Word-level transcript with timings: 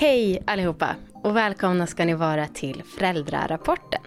Hej 0.00 0.42
allihopa 0.46 0.96
och 1.12 1.36
välkomna 1.36 1.86
ska 1.86 2.04
ni 2.04 2.14
vara 2.14 2.46
till 2.46 2.82
Föräldrarapporten. 2.98 4.00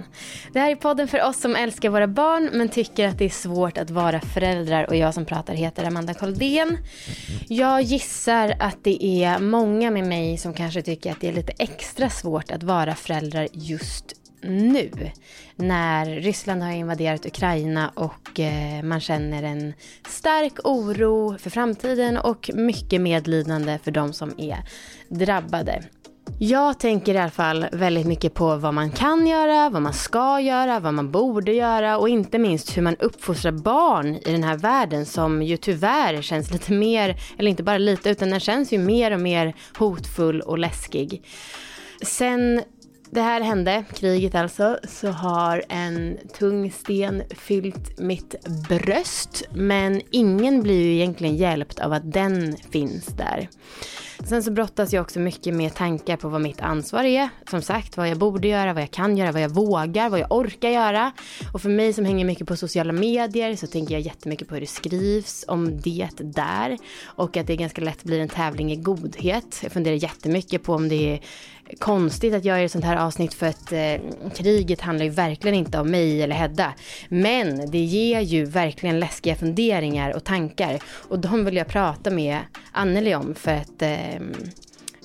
Det 0.54 0.60
här 0.60 0.72
är 0.72 0.76
podden 0.76 1.08
för 1.08 1.24
oss 1.24 1.42
som 1.42 1.56
älskar 1.56 1.90
våra 1.90 2.08
barn 2.08 2.50
men 2.54 2.70
tycker 2.70 3.08
att 3.08 3.18
det 3.18 3.26
är 3.26 3.30
svårt 3.30 3.78
att 3.78 3.90
vara 3.90 4.20
föräldrar 4.20 4.90
och 4.90 4.96
jag 4.96 5.14
som 5.14 5.26
pratar 5.26 5.54
heter 5.54 5.86
Amanda 5.86 6.14
Koldén. 6.14 6.78
Jag 7.48 7.82
gissar 7.82 8.56
att 8.60 8.78
det 8.84 9.06
är 9.06 9.40
många 9.40 9.92
med 9.92 10.08
mig 10.08 10.38
som 10.38 10.54
kanske 10.54 10.82
tycker 10.82 11.12
att 11.12 11.22
det 11.22 11.28
är 11.28 11.34
lite 11.34 11.54
extra 11.60 12.10
svårt 12.10 12.52
att 12.52 12.64
vara 12.64 12.96
föräldrar 12.96 13.48
just 13.52 14.21
nu 14.42 14.92
när 15.56 16.06
Ryssland 16.06 16.64
har 16.64 16.72
invaderat 16.72 17.26
Ukraina 17.26 17.92
och 17.96 18.40
eh, 18.40 18.84
man 18.84 19.00
känner 19.00 19.44
en 19.44 19.74
stark 20.08 20.54
oro 20.64 21.38
för 21.38 21.50
framtiden 21.50 22.18
och 22.18 22.50
mycket 22.54 23.02
medlidande 23.02 23.80
för 23.84 23.92
de 23.92 24.14
som 24.14 24.34
är 24.38 24.58
drabbade. 25.10 25.84
Jag 26.40 26.80
tänker 26.80 27.14
i 27.14 27.18
alla 27.18 27.32
fall 27.32 27.66
väldigt 27.72 28.08
mycket 28.08 28.34
på 28.34 28.56
vad 28.56 28.74
man 28.74 28.92
kan 28.92 29.28
göra, 29.28 29.70
vad 29.70 29.82
man 29.82 29.94
ska 29.94 30.40
göra, 30.40 30.80
vad 30.80 30.94
man 30.94 31.12
borde 31.12 31.54
göra 31.54 31.98
och 31.98 32.10
inte 32.10 32.38
minst 32.38 32.78
hur 32.78 32.82
man 32.82 32.96
uppfostrar 32.96 33.52
barn 33.52 34.16
i 34.16 34.32
den 34.32 34.44
här 34.44 34.58
världen 34.58 35.06
som 35.06 35.42
ju 35.42 35.58
tyvärr 35.58 36.22
känns 36.22 36.52
lite 36.52 36.72
mer, 36.74 37.16
eller 37.38 37.50
inte 37.50 37.64
bara 37.64 37.78
lite, 37.78 38.10
utan 38.10 38.30
den 38.30 38.40
känns 38.40 38.74
ju 38.74 38.78
mer 38.78 39.12
och 39.12 39.20
mer 39.20 39.56
hotfull 39.78 40.42
och 40.42 40.60
läskig. 40.60 41.24
Sen 42.02 42.62
det 43.12 43.22
här 43.22 43.42
hände, 43.42 43.84
kriget 43.94 44.36
alltså, 44.36 44.80
så 44.84 45.10
har 45.10 45.64
en 45.70 46.18
tung 46.40 46.72
sten 46.72 47.24
fyllt 47.30 48.00
mitt 48.00 48.36
bröst. 48.70 49.44
Men 49.54 50.02
ingen 50.12 50.64
blir 50.64 50.84
ju 50.84 50.94
egentligen 50.94 51.36
hjälpt 51.36 51.80
av 51.80 51.94
att 51.94 52.14
den 52.14 52.58
finns 52.72 53.06
där. 53.06 53.50
Sen 54.26 54.44
så 54.44 54.52
brottas 54.52 54.94
jag 54.94 55.02
också 55.02 55.20
mycket 55.20 55.54
med 55.54 55.74
tankar 55.74 56.18
på 56.18 56.30
vad 56.30 56.42
mitt 56.42 56.62
ansvar 56.62 57.04
är. 57.04 57.30
Som 57.50 57.62
sagt, 57.62 57.98
vad 57.98 58.10
jag 58.10 58.18
borde 58.18 58.48
göra, 58.48 58.74
vad 58.74 58.84
jag 58.84 58.92
kan 58.92 59.18
göra, 59.18 59.32
vad 59.32 59.42
jag 59.42 59.50
vågar, 59.50 60.10
vad 60.10 60.20
jag 60.20 60.32
orkar 60.32 60.70
göra. 60.70 61.12
Och 61.54 61.62
för 61.62 61.70
mig 61.70 61.94
som 61.94 62.06
hänger 62.06 62.26
mycket 62.26 62.48
på 62.48 62.56
sociala 62.56 62.94
medier 62.94 63.56
så 63.56 63.68
tänker 63.68 63.94
jag 63.94 64.02
jättemycket 64.02 64.48
på 64.48 64.54
hur 64.54 64.62
det 64.62 64.68
skrivs 64.68 65.46
om 65.48 65.82
det 65.82 66.10
där. 66.18 66.78
Och 67.04 67.38
att 67.38 67.48
det 67.48 67.56
ganska 67.56 67.82
lätt 67.82 68.04
blir 68.04 68.20
en 68.20 68.30
tävling 68.30 68.72
i 68.72 68.76
godhet. 68.76 69.60
Jag 69.64 69.72
funderar 69.72 69.96
jättemycket 69.96 70.64
på 70.64 70.74
om 70.74 70.90
det 70.90 71.14
är 71.14 71.20
konstigt 71.80 72.34
att 72.34 72.46
jag 72.46 72.58
gör 72.58 72.66
ett 72.66 72.72
sånt 72.72 72.86
här 72.86 72.98
avsnitt 72.98 73.34
för 73.34 73.48
att 73.48 73.72
eh, 73.72 73.96
kriget 74.36 74.82
handlar 74.82 75.06
ju 75.06 75.12
verkligen 75.12 75.56
inte 75.56 75.80
om 75.80 75.92
mig 75.92 76.22
eller 76.22 76.36
Hedda. 76.36 76.74
Men 77.10 77.72
det 77.72 77.78
ger 77.78 78.20
ju 78.20 78.46
verkligen 78.46 79.00
läskiga 79.00 79.36
funderingar 79.36 80.16
och 80.16 80.24
tankar. 80.24 80.80
Och 81.10 81.20
de 81.20 81.46
vill 81.46 81.56
jag 81.56 81.68
prata 81.68 82.10
med 82.10 82.40
Anneli 82.72 83.16
om 83.16 83.36
för 83.36 83.52
att 83.52 83.82
eh, 83.82 84.11
Ehm, 84.12 84.34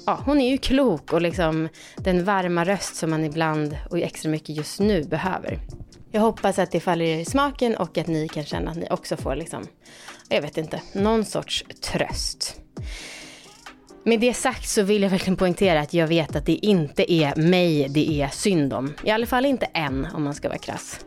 ja, 0.07 0.21
hon 0.25 0.41
är 0.41 0.51
ju 0.51 0.59
klok 0.59 1.13
och 1.13 1.23
liksom 1.23 1.69
den 1.97 2.25
varma 2.25 2.65
röst 2.65 2.97
som 2.97 3.11
man 3.11 3.25
ibland 3.25 3.77
och 3.91 3.99
extra 3.99 4.31
mycket 4.31 4.57
just 4.57 4.81
nu 4.81 5.05
behöver. 5.05 5.59
Jag 6.13 6.21
hoppas 6.21 6.59
att 6.59 6.71
det 6.71 6.81
faller 6.81 7.05
er 7.05 7.19
i 7.19 7.25
smaken 7.25 7.77
och 7.77 7.99
att 7.99 8.07
ni 8.07 8.29
kan 8.29 8.45
känna 8.45 8.71
att 8.71 8.77
ni 8.77 8.87
också 8.91 9.17
får 9.17 9.37
liksom, 9.37 9.67
jag 10.29 10.43
vet 10.43 10.59
inte, 10.59 10.83
någon 10.93 11.25
sorts 11.25 11.65
tröst. 11.81 12.61
Med 14.05 14.21
det 14.21 14.35
sagt 14.35 14.69
så 14.69 14.83
vill 14.83 15.03
jag 15.03 15.11
verkligen 15.11 15.37
poängtera 15.37 15.81
att 15.81 15.95
jag 15.95 16.07
vet 16.07 16.37
att 16.37 16.47
det 16.47 16.53
inte 16.53 17.13
är 17.13 17.37
mig 17.37 17.89
det 17.89 18.23
är 18.23 18.29
synd 18.29 18.73
om. 18.73 18.95
I 19.05 19.11
alla 19.11 19.27
fall 19.27 19.47
inte 19.47 19.67
än 19.67 20.07
om 20.15 20.25
man 20.25 20.35
ska 20.35 20.49
vara 20.49 20.59
krass. 20.59 21.01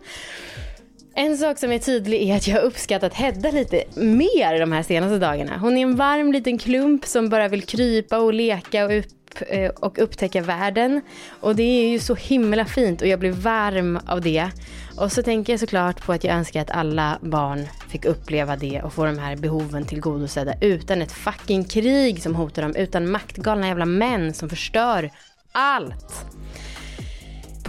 En 1.19 1.37
sak 1.37 1.57
som 1.57 1.71
är 1.71 1.79
tydlig 1.79 2.29
är 2.29 2.35
att 2.35 2.47
jag 2.47 2.55
har 2.55 2.61
uppskattat 2.61 3.13
Hedda 3.13 3.51
lite 3.51 3.83
mer 3.95 4.59
de 4.59 4.71
här 4.71 4.83
senaste 4.83 5.17
dagarna. 5.17 5.57
Hon 5.57 5.77
är 5.77 5.81
en 5.81 5.95
varm 5.95 6.31
liten 6.31 6.57
klump 6.57 7.05
som 7.05 7.29
bara 7.29 7.47
vill 7.47 7.63
krypa 7.63 8.17
och 8.17 8.33
leka 8.33 8.85
och, 8.85 8.97
upp, 8.97 9.05
eh, 9.47 9.69
och 9.69 9.99
upptäcka 9.99 10.41
världen. 10.41 11.01
Och 11.39 11.55
det 11.55 11.63
är 11.63 11.89
ju 11.89 11.99
så 11.99 12.15
himla 12.15 12.65
fint 12.65 13.01
och 13.01 13.07
jag 13.07 13.19
blir 13.19 13.31
varm 13.31 13.99
av 14.07 14.21
det. 14.21 14.49
Och 14.97 15.11
så 15.11 15.23
tänker 15.23 15.53
jag 15.53 15.59
såklart 15.59 16.05
på 16.05 16.13
att 16.13 16.23
jag 16.23 16.35
önskar 16.35 16.61
att 16.61 16.71
alla 16.71 17.19
barn 17.21 17.67
fick 17.89 18.05
uppleva 18.05 18.55
det 18.55 18.81
och 18.81 18.93
få 18.93 19.05
de 19.05 19.19
här 19.19 19.35
behoven 19.35 19.85
tillgodosedda 19.85 20.53
utan 20.61 21.01
ett 21.01 21.11
fucking 21.11 21.63
krig 21.63 22.21
som 22.23 22.35
hotar 22.35 22.61
dem, 22.61 22.75
utan 22.75 23.11
maktgalna 23.11 23.67
jävla 23.67 23.85
män 23.85 24.33
som 24.33 24.49
förstör 24.49 25.09
allt. 25.51 26.38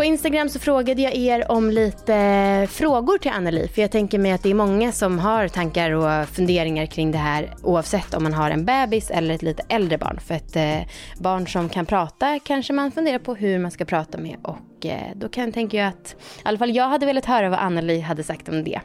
På 0.00 0.04
Instagram 0.04 0.48
så 0.48 0.58
frågade 0.58 1.02
jag 1.02 1.14
er 1.14 1.50
om 1.50 1.70
lite 1.70 2.66
frågor 2.70 3.18
till 3.18 3.30
Anneli. 3.30 3.68
För 3.68 3.82
jag 3.82 3.90
tänker 3.90 4.18
mig 4.18 4.32
att 4.32 4.42
det 4.42 4.50
är 4.50 4.54
många 4.54 4.92
som 4.92 5.18
har 5.18 5.48
tankar 5.48 5.90
och 5.90 6.28
funderingar 6.28 6.86
kring 6.86 7.12
det 7.12 7.18
här 7.18 7.54
oavsett 7.62 8.14
om 8.14 8.22
man 8.22 8.32
har 8.32 8.50
en 8.50 8.64
bebis 8.64 9.10
eller 9.10 9.34
ett 9.34 9.42
lite 9.42 9.62
äldre 9.68 9.98
barn. 9.98 10.18
För 10.26 10.34
ett 10.34 10.56
eh, 10.56 10.78
barn 11.18 11.46
som 11.46 11.68
kan 11.68 11.86
prata 11.86 12.38
kanske 12.44 12.72
man 12.72 12.92
funderar 12.92 13.18
på 13.18 13.34
hur 13.34 13.58
man 13.58 13.70
ska 13.70 13.84
prata 13.84 14.18
med. 14.18 14.36
Och 14.42 14.86
eh, 14.86 15.16
då 15.16 15.28
kan 15.28 15.52
tänker 15.52 15.78
jag 15.78 15.88
att 15.88 16.16
i 16.36 16.40
alla 16.42 16.58
fall 16.58 16.76
jag 16.76 16.88
hade 16.88 17.06
velat 17.06 17.26
höra 17.26 17.48
vad 17.48 17.58
Anneli 17.58 18.00
hade 18.00 18.22
sagt 18.22 18.48
om 18.48 18.64
det. 18.64 18.80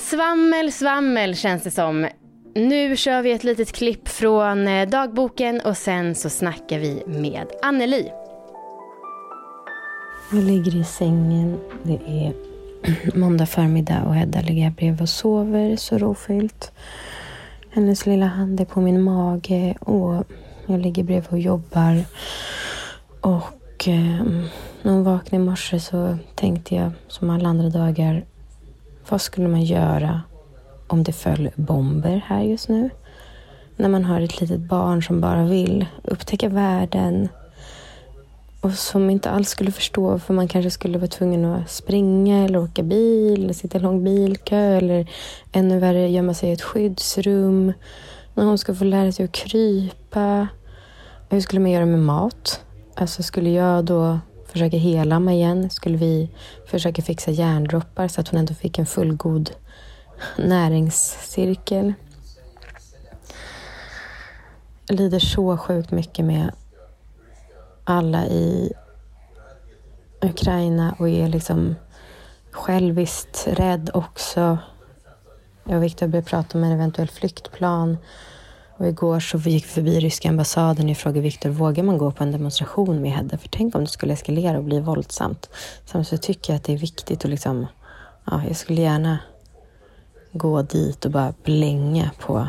Svammel, 0.00 0.72
svammel 0.72 1.36
känns 1.36 1.62
det 1.62 1.70
som. 1.70 2.08
Nu 2.54 2.96
kör 2.96 3.22
vi 3.22 3.32
ett 3.32 3.44
litet 3.44 3.72
klipp 3.72 4.08
från 4.08 4.68
eh, 4.68 4.88
dagboken 4.88 5.60
och 5.60 5.76
sen 5.76 6.14
så 6.14 6.30
snackar 6.30 6.78
vi 6.78 7.02
med 7.06 7.46
Anneli. 7.62 8.10
Jag 10.32 10.44
ligger 10.44 10.76
i 10.76 10.84
sängen. 10.84 11.60
Det 11.82 11.98
är 12.06 12.32
måndag 13.18 13.46
förmiddag 13.46 14.02
och 14.02 14.14
Hedda 14.14 14.40
ligger 14.40 14.62
här 14.62 14.70
bredvid 14.70 15.02
och 15.02 15.08
sover 15.08 15.76
så 15.76 15.98
rofyllt. 15.98 16.72
Hennes 17.70 18.06
lilla 18.06 18.26
hand 18.26 18.60
är 18.60 18.64
på 18.64 18.80
min 18.80 19.02
mage 19.02 19.74
och 19.80 20.24
jag 20.66 20.80
ligger 20.80 21.02
bredvid 21.02 21.32
och 21.32 21.38
jobbar. 21.38 22.04
Och 23.20 23.88
eh, 23.88 24.24
när 24.82 24.92
hon 24.92 25.04
vaknade 25.04 25.42
i 25.42 25.46
morse 25.46 25.80
så 25.80 26.18
tänkte 26.34 26.74
jag 26.74 26.90
som 27.08 27.30
alla 27.30 27.48
andra 27.48 27.68
dagar. 27.68 28.24
Vad 29.08 29.20
skulle 29.20 29.48
man 29.48 29.64
göra 29.64 30.22
om 30.86 31.02
det 31.02 31.12
föll 31.12 31.50
bomber 31.54 32.22
här 32.26 32.42
just 32.42 32.68
nu? 32.68 32.90
När 33.76 33.88
man 33.88 34.04
har 34.04 34.20
ett 34.20 34.40
litet 34.40 34.60
barn 34.60 35.02
som 35.02 35.20
bara 35.20 35.44
vill 35.44 35.86
upptäcka 36.02 36.48
världen, 36.48 37.28
och 38.60 38.72
som 38.72 39.10
inte 39.10 39.30
alls 39.30 39.48
skulle 39.48 39.72
förstå 39.72 40.18
för 40.18 40.34
man 40.34 40.48
kanske 40.48 40.70
skulle 40.70 40.98
vara 40.98 41.08
tvungen 41.08 41.44
att 41.44 41.70
springa 41.70 42.44
eller 42.44 42.58
åka 42.58 42.82
bil 42.82 43.44
eller 43.44 43.54
sitta 43.54 43.78
i 43.78 43.80
lång 43.80 44.04
bilkö 44.04 44.76
eller 44.76 45.10
ännu 45.52 45.78
värre 45.78 46.08
gömma 46.08 46.34
sig 46.34 46.50
i 46.50 46.52
ett 46.52 46.62
skyddsrum. 46.62 47.72
När 48.34 48.44
hon 48.44 48.58
ska 48.58 48.74
få 48.74 48.84
lära 48.84 49.12
sig 49.12 49.24
att 49.24 49.32
krypa. 49.32 50.48
Hur 51.28 51.40
skulle 51.40 51.60
man 51.60 51.70
göra 51.70 51.86
med 51.86 51.98
mat? 51.98 52.64
Alltså 52.94 53.22
skulle 53.22 53.50
jag 53.50 53.84
då 53.84 54.18
försöka 54.46 54.76
helamma 54.76 55.32
igen? 55.32 55.70
Skulle 55.70 55.96
vi 55.96 56.30
försöka 56.66 57.02
fixa 57.02 57.30
järndroppar 57.30 58.08
så 58.08 58.20
att 58.20 58.28
hon 58.28 58.40
ändå 58.40 58.54
fick 58.54 58.78
en 58.78 58.86
fullgod 58.86 59.50
näringscirkel? 60.36 61.92
Jag 64.86 64.96
lider 64.96 65.18
så 65.18 65.56
sjukt 65.56 65.90
mycket 65.90 66.24
med 66.24 66.52
alla 67.88 68.26
i 68.26 68.72
Ukraina 70.22 70.94
och 70.98 71.08
är 71.08 71.28
liksom 71.28 71.74
själviskt 72.50 73.48
rädd 73.50 73.90
också. 73.94 74.58
Jag 75.64 75.76
och 75.76 75.82
Viktor 75.82 76.06
började 76.06 76.28
prata 76.28 76.58
om 76.58 76.64
en 76.64 76.72
eventuell 76.72 77.08
flyktplan. 77.08 77.98
Och 78.76 78.88
igår 78.88 79.20
så 79.20 79.38
gick 79.38 79.64
vi 79.64 79.68
förbi 79.68 80.00
ryska 80.00 80.28
ambassaden 80.28 80.90
och 80.90 80.96
frågade 80.96 81.20
Viktor, 81.20 81.50
vågar 81.50 81.82
man 81.82 81.98
gå 81.98 82.10
på 82.10 82.22
en 82.22 82.32
demonstration 82.32 83.02
med 83.02 83.12
Hedda? 83.12 83.38
För 83.38 83.48
tänk 83.48 83.74
om 83.74 83.80
det 83.80 83.90
skulle 83.90 84.12
eskalera 84.12 84.58
och 84.58 84.64
bli 84.64 84.80
våldsamt. 84.80 85.50
Samtidigt 85.84 86.22
tycker 86.22 86.52
jag 86.52 86.56
att 86.58 86.64
det 86.64 86.72
är 86.72 86.78
viktigt 86.78 87.24
att 87.24 87.30
liksom, 87.30 87.66
ja, 88.24 88.42
jag 88.48 88.56
skulle 88.56 88.80
gärna 88.80 89.18
gå 90.32 90.62
dit 90.62 91.04
och 91.04 91.10
bara 91.10 91.34
blänga 91.44 92.10
på 92.18 92.48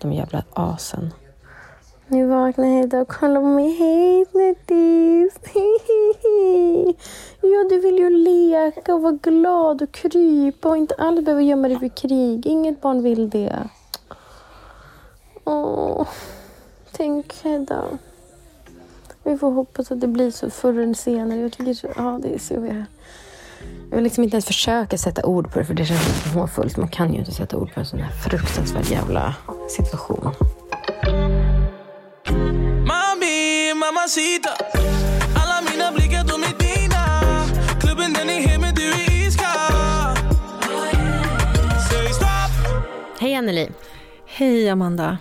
de 0.00 0.12
jävla 0.12 0.42
asen. 0.52 1.12
Nu 2.14 2.26
vaknar 2.26 2.66
Hedda 2.66 3.00
och 3.00 3.08
kollar 3.08 3.40
på 3.40 3.46
mig. 3.46 3.76
Hej 3.78 4.26
snuttis! 4.30 5.38
Ja, 7.40 7.66
du 7.70 7.80
vill 7.80 7.98
ju 7.98 8.10
leka 8.10 8.94
och 8.94 9.02
vara 9.02 9.18
glad 9.22 9.82
och 9.82 9.92
krypa 9.92 10.68
och 10.68 10.76
inte 10.76 10.94
alls 10.94 11.24
behöva 11.24 11.42
gömma 11.42 11.68
dig 11.68 11.78
för 11.78 11.88
krig. 11.88 12.46
Inget 12.46 12.80
barn 12.80 13.02
vill 13.02 13.30
det. 13.30 13.68
Åh, 15.44 16.06
tänk 16.92 17.42
Hedda. 17.42 17.84
Vi 19.22 19.38
får 19.38 19.50
hoppas 19.50 19.92
att 19.92 20.00
det 20.00 20.08
blir 20.08 20.30
så 20.30 20.50
förr 20.50 20.78
eller 20.78 20.94
senare. 20.94 21.40
Jag 21.40 21.52
tycker 21.52 21.74
så, 21.74 21.88
ja, 21.96 22.18
det 22.22 22.34
är 22.34 22.38
så 22.38 22.54
jag... 22.54 22.84
Jag 23.90 23.96
vill 23.96 24.04
liksom 24.04 24.24
inte 24.24 24.34
ens 24.34 24.46
försöka 24.46 24.98
sätta 24.98 25.26
ord 25.26 25.52
på 25.52 25.58
det 25.58 25.64
för 25.64 25.74
det 25.74 25.84
känns 25.84 26.22
så 26.22 26.38
hånfullt. 26.38 26.76
Man 26.76 26.88
kan 26.88 27.12
ju 27.12 27.18
inte 27.18 27.32
sätta 27.32 27.56
ord 27.56 27.74
på 27.74 27.80
en 27.80 27.86
sån 27.86 27.98
här 27.98 28.12
fruktansvärd 28.12 28.84
jävla 28.84 29.34
situation. 29.68 30.30
Mamacita 34.04 34.50
Alla 35.34 35.70
mina 35.70 35.92
blickar 35.92 36.24
de 36.24 36.42
är 36.42 36.58
dina 36.58 37.04
Klubben 37.80 38.12
den 38.12 38.30
är 38.30 38.48
het 38.48 38.60
men 38.60 38.74
du 38.74 38.82
är 38.82 39.26
iskall 39.26 40.16
Säg 41.90 42.12
stopp! 42.12 42.80
Hej 43.20 43.34
Anneli. 43.34 43.68
Hej 44.26 44.68
Amanda. 44.68 45.18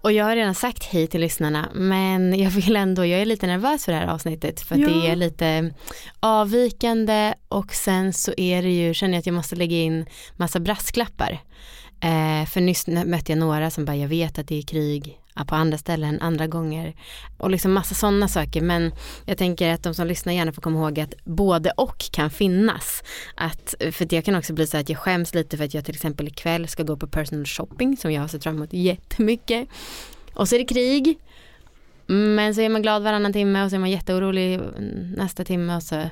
Och 0.00 0.12
jag 0.12 0.24
har 0.24 0.36
redan 0.36 0.54
sagt 0.54 0.84
hej 0.84 1.06
till 1.06 1.20
lyssnarna 1.20 1.68
men 1.74 2.38
jag 2.38 2.50
vill 2.50 2.76
ändå, 2.76 3.06
jag 3.06 3.20
är 3.20 3.26
lite 3.26 3.46
nervös 3.46 3.84
för 3.84 3.92
det 3.92 3.98
här 3.98 4.06
avsnittet 4.06 4.60
för 4.60 4.76
Ja. 4.76 4.88
det 4.88 5.06
är 5.10 5.16
lite 5.16 5.74
avvikande 6.20 7.34
och 7.48 7.74
sen 7.74 8.12
så 8.12 8.32
är 8.36 8.62
det 8.62 8.70
ju, 8.70 8.94
känner 8.94 9.14
jag 9.14 9.18
att 9.18 9.26
jag 9.26 9.34
måste 9.34 9.56
lägga 9.56 9.76
in 9.76 10.06
massa 10.36 10.60
brasklappar. 10.60 11.32
Eh, 12.00 12.46
för 12.48 12.60
nyss 12.60 12.86
mötte 12.86 13.32
jag 13.32 13.38
några 13.38 13.70
som 13.70 13.84
bara, 13.84 13.96
jag 13.96 14.08
vet 14.08 14.38
att 14.38 14.48
det 14.48 14.58
är 14.58 14.62
krig 14.62 15.18
på 15.46 15.54
andra 15.54 15.78
ställen 15.78 16.20
andra 16.20 16.46
gånger. 16.46 16.94
Och 17.38 17.50
liksom 17.50 17.72
massa 17.72 17.94
sådana 17.94 18.28
saker. 18.28 18.60
Men 18.60 18.92
jag 19.24 19.38
tänker 19.38 19.74
att 19.74 19.82
de 19.82 19.94
som 19.94 20.06
lyssnar 20.06 20.32
gärna 20.32 20.52
får 20.52 20.62
komma 20.62 20.78
ihåg 20.78 21.00
att 21.00 21.14
både 21.24 21.70
och 21.70 21.98
kan 21.98 22.30
finnas. 22.30 23.02
Att, 23.34 23.74
för 23.92 24.04
det 24.04 24.22
kan 24.22 24.34
också 24.34 24.52
bli 24.52 24.66
så 24.66 24.76
att 24.76 24.88
jag 24.88 24.98
skäms 24.98 25.34
lite 25.34 25.56
för 25.56 25.64
att 25.64 25.74
jag 25.74 25.84
till 25.84 25.94
exempel 25.94 26.28
ikväll 26.28 26.68
ska 26.68 26.82
gå 26.82 26.96
på 26.96 27.06
personal 27.06 27.46
shopping 27.46 27.96
som 27.96 28.12
jag 28.12 28.20
har 28.20 28.28
sett 28.28 28.42
fram 28.42 28.56
emot 28.56 28.72
jättemycket. 28.72 29.68
Och 30.34 30.48
så 30.48 30.54
är 30.54 30.58
det 30.58 30.64
krig. 30.64 31.18
Men 32.06 32.54
så 32.54 32.60
är 32.60 32.68
man 32.68 32.82
glad 32.82 33.02
varannan 33.02 33.32
timme 33.32 33.64
och 33.64 33.70
så 33.70 33.76
är 33.76 33.80
man 33.80 33.90
jätteorolig 33.90 34.60
nästa 35.16 35.44
timme 35.44 35.76
och 35.76 35.82
så. 35.82 36.02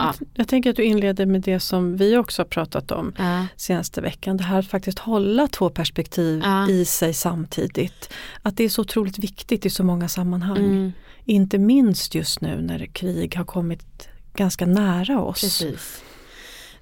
Ja. 0.00 0.14
Jag 0.34 0.48
tänker 0.48 0.70
att 0.70 0.76
du 0.76 0.84
inleder 0.84 1.26
med 1.26 1.40
det 1.42 1.60
som 1.60 1.96
vi 1.96 2.16
också 2.16 2.42
har 2.42 2.46
pratat 2.46 2.90
om 2.92 3.12
Ja, 3.18 3.46
senaste 3.56 4.00
veckan. 4.00 4.36
Det 4.36 4.44
här 4.44 4.58
att 4.58 4.66
faktiskt 4.66 4.98
hålla 4.98 5.46
två 5.48 5.70
perspektiv 5.70 6.40
Ja. 6.44 6.68
i 6.68 6.84
sig 6.84 7.14
samtidigt. 7.14 8.10
Att 8.42 8.56
det 8.56 8.64
är 8.64 8.68
så 8.68 8.80
otroligt 8.82 9.18
viktigt 9.18 9.66
i 9.66 9.70
så 9.70 9.84
många 9.84 10.08
sammanhang. 10.08 10.56
mm, 10.58 10.92
Inte 11.24 11.58
minst 11.58 12.14
just 12.14 12.40
nu 12.40 12.60
när 12.62 12.86
krig 12.86 13.36
har 13.36 13.44
kommit 13.44 14.08
ganska 14.34 14.66
nära 14.66 15.20
oss. 15.20 15.40
precis. 15.40 16.02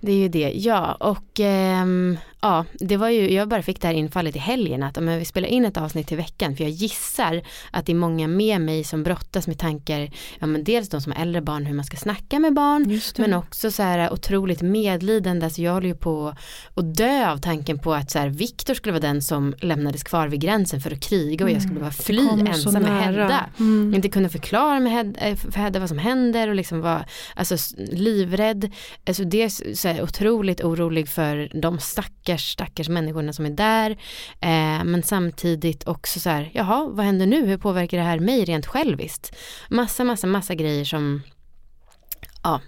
Det 0.00 0.12
är 0.12 0.16
ju 0.16 0.28
det, 0.28 0.52
ja 0.54 0.92
och 0.94 1.40
ehm, 1.40 2.18
ja 2.40 2.64
det 2.72 2.96
var 2.96 3.08
ju, 3.08 3.32
jag 3.32 3.48
bara 3.48 3.62
fick 3.62 3.80
det 3.80 3.86
här 3.86 3.94
infallet 3.94 4.36
i 4.36 4.38
helgen 4.38 4.82
att 4.82 5.02
men 5.02 5.18
vi 5.18 5.24
spelar 5.24 5.48
in 5.48 5.64
ett 5.64 5.76
avsnitt 5.76 6.06
till 6.06 6.16
veckan 6.16 6.56
för 6.56 6.64
jag 6.64 6.70
gissar 6.70 7.42
att 7.70 7.86
det 7.86 7.92
är 7.92 7.96
många 7.96 8.28
med 8.28 8.60
mig 8.60 8.84
som 8.84 9.02
brottas 9.02 9.46
med 9.46 9.58
tankar, 9.58 10.10
ja 10.38 10.46
men 10.46 10.64
dels 10.64 10.88
de 10.88 11.00
som 11.00 11.12
har 11.12 11.22
äldre 11.22 11.42
barn 11.42 11.66
hur 11.66 11.74
man 11.74 11.84
ska 11.84 11.96
snacka 11.96 12.38
med 12.38 12.54
barn 12.54 13.00
men 13.16 13.34
också 13.34 13.70
så 13.70 13.82
här 13.82 14.12
otroligt 14.12 14.62
medlidande, 14.62 15.50
så 15.50 15.62
jag 15.62 15.72
håller 15.72 15.88
ju 15.88 15.94
på 15.94 16.34
att 16.74 16.96
dö 16.96 17.30
av 17.30 17.36
tanken 17.38 17.78
på 17.78 17.94
att 17.94 18.10
så 18.10 18.18
här 18.18 18.28
Viktor 18.28 18.74
skulle 18.74 18.92
vara 18.92 19.00
den 19.00 19.22
som 19.22 19.54
lämnades 19.60 20.02
kvar 20.02 20.28
vid 20.28 20.40
gränsen 20.40 20.80
för 20.80 20.90
att 20.92 21.00
kriga 21.00 21.44
och 21.44 21.50
jag 21.50 21.62
skulle 21.62 21.80
bara 21.80 21.90
fly 21.90 22.18
Mm. 22.18 22.38
kommer 22.38 22.52
så 22.52 22.68
ensam 22.68 22.82
med. 22.82 23.04
Hedda. 23.04 23.46
Mm. 23.58 23.94
Inte 23.94 24.08
kunna 24.08 24.28
förklara 24.28 24.80
med 24.80 24.92
Hed, 24.92 25.16
eh, 25.20 25.36
för 25.36 25.60
Hedda 25.60 25.80
vad 25.80 25.88
som 25.88 25.98
händer 25.98 26.48
och 26.48 26.54
liksom 26.54 26.80
vara 26.80 27.04
alltså, 27.34 27.56
livrädd. 27.76 28.72
Alltså 29.06 29.24
det 29.24 29.42
är 29.42 29.74
så 29.74 29.88
här, 29.88 30.02
otroligt 30.02 30.64
orolig 30.64 31.08
för 31.08 31.60
de 31.62 31.78
stackars, 32.28 32.52
stackars 32.52 32.88
människorna 32.88 33.32
som 33.32 33.46
är 33.46 33.50
där. 33.50 33.90
Eh, 34.40 34.84
men 34.84 35.02
samtidigt 35.02 35.88
också 35.88 36.20
så 36.20 36.30
här, 36.30 36.50
jaha 36.54 36.88
vad 36.90 37.06
händer 37.06 37.26
nu? 37.26 37.46
Hur 37.46 37.58
påverkar 37.58 37.98
det 37.98 38.04
här 38.04 38.18
mig 38.18 38.44
rent 38.44 38.66
själviskt? 38.66 39.36
Massa, 39.70 40.04
massa, 40.04 40.26
massa 40.26 40.54
grejer 40.54 40.84
som, 40.84 41.22
ja, 42.42 42.60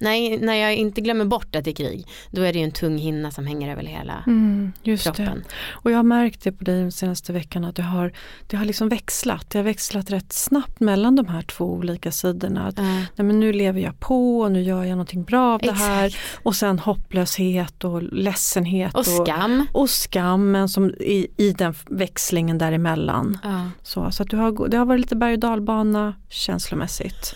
Nej, 0.00 0.38
när 0.38 0.54
jag 0.54 0.74
inte 0.74 1.00
glömmer 1.00 1.24
bort 1.24 1.56
att 1.56 1.64
det 1.64 1.70
är 1.70 1.74
krig, 1.74 2.06
då 2.30 2.42
är 2.42 2.52
det 2.52 2.58
ju 2.58 2.64
en 2.64 2.70
tung 2.72 2.98
hinna 2.98 3.30
som 3.30 3.46
hänger 3.46 3.72
över 3.72 3.82
hela 3.82 4.24
Mm, 4.26 4.72
just 4.82 5.04
det. 5.04 5.10
kroppen. 5.12 5.44
Och 5.70 5.90
jag 5.90 5.96
har 5.96 6.02
märkt 6.02 6.44
det 6.44 6.52
på 6.52 6.64
dig 6.64 6.74
den 6.80 6.92
senaste 6.92 7.32
veckan 7.32 7.64
att 7.64 7.76
det 7.76 7.82
har, 7.82 8.12
det 8.46 8.56
har 8.56 8.64
liksom 8.64 8.88
växlat. 8.88 9.50
Det 9.50 9.58
har 9.58 9.64
växlat 9.64 10.10
rätt 10.10 10.32
snabbt 10.32 10.80
mellan 10.80 11.16
de 11.16 11.26
här 11.28 11.42
två 11.42 11.64
olika 11.64 12.12
sidorna. 12.12 12.66
Att, 12.66 12.78
Eh, 12.78 12.84
nej, 12.84 13.06
men 13.26 13.40
nu 13.40 13.52
lever 13.52 13.80
jag 13.80 14.00
på 14.00 14.40
och 14.40 14.52
nu 14.52 14.62
gör 14.62 14.82
jag 14.84 14.90
någonting 14.90 15.24
bra 15.24 15.54
av 15.54 15.60
det 15.60 15.72
här. 15.72 16.06
exakt. 16.06 16.24
Och 16.44 16.56
sen 16.56 16.78
hopplöshet 16.78 17.84
och 17.84 18.02
ledsenhet. 18.02 18.94
Och 18.94 19.06
skam. 19.06 19.66
och 19.72 19.90
skammen 19.90 20.68
som 20.68 20.90
i, 20.90 21.26
i 21.36 21.52
den 21.52 21.74
växlingen 21.90 22.58
däremellan. 22.58 23.38
Ja. 23.42 23.70
Så, 23.82 24.10
så 24.10 24.22
att 24.22 24.30
du 24.30 24.36
har, 24.36 24.68
det 24.68 24.76
har 24.76 24.84
varit 24.84 25.00
lite 25.00 25.16
berg 25.16 25.32
och 25.32 25.38
dalbana 25.38 26.14
känslomässigt. 26.28 27.34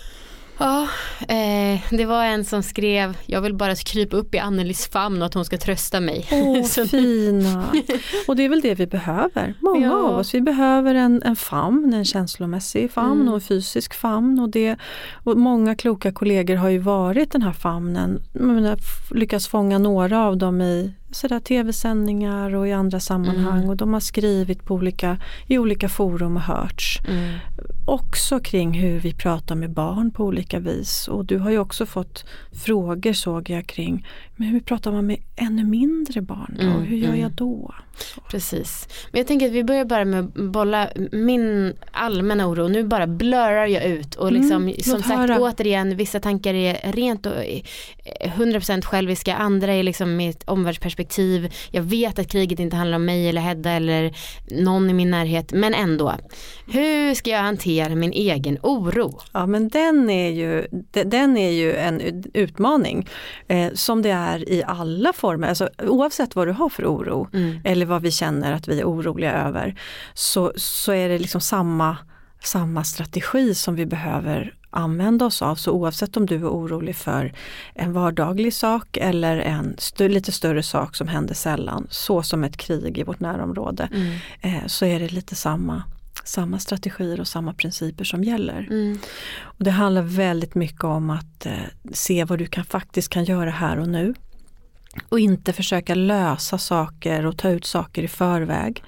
Ja, 0.59 0.87
eh, 1.27 1.79
det 1.89 2.05
var 2.05 2.23
en 2.25 2.45
som 2.45 2.63
skrev, 2.63 3.17
jag 3.25 3.41
vill 3.41 3.53
bara 3.55 3.75
krypa 3.75 4.17
upp 4.17 4.35
i 4.35 4.39
Annelies 4.39 4.87
famn 4.89 5.21
och 5.21 5.25
att 5.25 5.33
hon 5.33 5.45
ska 5.45 5.57
trösta 5.57 5.99
mig. 5.99 6.27
Åh, 6.31 6.63
Så- 6.65 6.85
fina! 6.87 7.63
Och 8.27 8.35
det 8.35 8.45
är 8.45 8.49
väl 8.49 8.61
det 8.61 8.75
vi 8.75 8.87
behöver. 8.87 9.53
Många 9.59 9.87
Ja. 9.87 9.93
av 9.93 10.15
oss. 10.19 10.33
Vi 10.33 10.41
behöver 10.41 10.95
en, 10.95 11.21
en 11.25 11.35
famn, 11.35 11.93
en 11.93 12.05
känslomässig 12.05 12.91
famn 12.91 13.11
Mm. 13.21 13.27
och 13.29 13.33
en 13.35 13.41
fysisk 13.41 13.93
famn. 13.93 14.39
Och, 14.39 14.49
det, 14.49 14.75
och 15.23 15.37
många 15.37 15.75
kloka 15.75 16.11
kollegor 16.11 16.55
har 16.55 16.69
ju 16.69 16.77
varit 16.79 17.31
den 17.31 17.41
här 17.41 17.53
famnen. 17.53 18.21
Lyckats 19.11 19.47
fånga 19.47 19.77
några 19.77 20.25
av 20.25 20.37
dem 20.37 20.61
i 20.61 20.93
sådär 21.11 21.39
tv-sändningar 21.39 22.55
och 22.55 22.67
i 22.67 22.71
andra 22.71 22.99
sammanhang. 22.99 23.57
Mm. 23.57 23.69
Och 23.69 23.77
de 23.77 23.93
har 23.93 23.99
skrivit 23.99 24.65
på 24.65 24.73
olika, 24.73 25.17
i 25.47 25.57
olika 25.57 25.89
forum 25.89 26.35
och 26.35 26.41
hörts. 26.41 26.99
Mm. 27.07 27.33
Också 27.85 28.39
kring 28.39 28.73
hur 28.73 28.99
vi 28.99 29.13
pratar 29.13 29.55
med 29.55 29.69
barn 29.69 30.11
på 30.11 30.23
olika 30.23 30.59
vis. 30.59 31.07
Och 31.07 31.25
du 31.25 31.37
har 31.37 31.51
ju 31.51 31.59
också 31.59 31.85
fått 31.85 32.25
frågor 32.51 33.13
såg 33.13 33.49
jag 33.49 33.67
kring 33.67 34.05
men 34.39 34.47
hur 34.47 34.59
pratar 34.59 34.91
man 34.91 35.05
med 35.05 35.17
ännu 35.35 35.63
mindre 35.63 36.21
barn 36.21 36.57
då? 36.59 36.65
Mm, 36.65 36.81
hur 36.81 36.97
gör 36.97 37.07
mm. 37.07 37.19
jag 37.21 37.31
då? 37.31 37.73
Precis. 38.31 38.87
Men 39.11 39.19
jag 39.19 39.27
tänker 39.27 39.45
att 39.45 39.51
vi 39.51 39.63
börjar 39.63 39.85
bara 39.85 40.05
med 40.05 40.19
att 40.19 40.33
bolla 40.33 40.89
min 41.11 41.73
allmänna 41.91 42.47
oro. 42.47 42.67
Nu 42.67 42.83
bara 42.83 43.07
blurrar 43.07 43.65
jag 43.65 43.83
ut 43.85 44.15
och 44.15 44.31
liksom 44.31 44.63
Mm, 44.63 44.73
som 44.83 44.93
låt 44.93 45.05
sagt 45.05 45.19
höra. 45.19 45.39
återigen 45.39 45.97
vissa 45.97 46.19
tankar 46.19 46.53
är 46.53 46.91
rent 46.91 47.25
och 47.25 47.33
eh, 47.33 47.61
100% 48.21 48.81
själviska, 48.81 49.35
andra 49.35 49.73
är 49.73 49.83
liksom 49.83 50.15
med 50.15 50.29
ett 50.29 50.43
omvärldsperspektiv. 50.49 50.98
Jag 51.71 51.81
vet 51.81 52.19
att 52.19 52.27
kriget 52.31 52.59
inte 52.59 52.75
handlar 52.75 52.95
om 52.95 53.05
mig 53.05 53.29
eller 53.29 53.41
Hedda 53.41 53.71
eller 53.71 54.13
någon 54.63 54.89
i 54.89 54.93
min 54.93 55.11
närhet 55.11 55.51
men 55.51 55.73
ändå. 55.73 56.13
Hur 56.67 57.13
ska 57.15 57.29
jag 57.29 57.39
hantera 57.41 57.95
min 57.95 58.11
egen 58.11 58.57
oro? 58.63 59.19
Ja 59.33 59.45
men 59.45 59.69
den 59.69 60.09
är 60.09 60.29
ju, 60.31 60.67
de- 60.91 61.03
den 61.03 61.37
är 61.37 61.51
ju 61.51 61.75
en 61.75 62.23
utmaning 62.33 63.07
eh, 63.47 63.73
som 63.73 64.01
det 64.01 64.09
är 64.11 64.49
i 64.49 64.63
alla 64.67 65.13
former, 65.13 65.47
alltså, 65.47 65.69
oavsett 65.83 66.35
vad 66.35 66.47
du 66.47 66.51
har 66.51 66.69
för 66.69 66.85
oro 66.85 67.27
Mm. 67.33 67.59
eller 67.65 67.85
vad 67.85 68.01
vi 68.01 68.11
känner 68.11 68.53
att 68.53 68.67
vi 68.67 68.79
är 68.79 68.85
oroliga 68.85 69.33
över 69.33 69.79
så, 70.13 70.53
så 70.55 70.91
är 70.91 71.09
det 71.09 71.17
liksom 71.19 71.41
samma, 71.41 71.97
samma 72.43 72.83
strategi 72.83 73.55
som 73.55 73.75
vi 73.75 73.85
behöver 73.85 74.53
använda 74.69 75.25
oss 75.25 75.41
av. 75.41 75.55
Så 75.55 75.71
oavsett 75.71 76.17
om 76.17 76.25
du 76.25 76.35
är 76.35 76.49
orolig 76.49 76.95
för 76.95 77.33
en 77.73 77.93
vardaglig 77.93 78.53
sak 78.53 78.97
eller 78.97 79.37
en 79.37 79.73
st- 79.77 80.07
lite 80.07 80.31
större 80.31 80.63
sak 80.63 80.95
som 80.95 81.07
händer 81.07 81.33
sällan, 81.33 81.87
så 81.89 82.23
som 82.23 82.43
ett 82.43 82.57
krig 82.57 82.97
i 82.97 83.03
vårt 83.03 83.19
närområde, 83.19 83.89
Mm. 83.93 84.13
eh, 84.41 84.65
så 84.67 84.85
är 84.85 84.99
det 84.99 85.11
lite 85.11 85.35
samma, 85.35 85.83
samma 86.23 86.59
strategier 86.59 87.19
och 87.19 87.27
samma 87.27 87.53
principer 87.53 88.03
som 88.03 88.23
gäller. 88.23 88.67
Mm. 88.69 88.99
Och 89.41 89.63
det 89.63 89.71
handlar 89.71 90.01
väldigt 90.01 90.55
mycket 90.55 90.83
om 90.83 91.09
att 91.09 91.45
eh, 91.45 91.53
se 91.93 92.23
vad 92.23 92.39
du 92.39 92.45
kan, 92.45 92.65
faktiskt 92.65 93.09
kan 93.09 93.23
göra 93.23 93.49
här 93.51 93.79
och 93.79 93.89
nu. 93.89 94.13
Och 95.09 95.19
inte 95.19 95.53
försöka 95.53 95.95
lösa 95.95 96.57
saker 96.57 97.25
och 97.25 97.37
ta 97.37 97.49
ut 97.49 97.65
saker 97.65 98.03
i 98.03 98.07
förväg. 98.07 98.83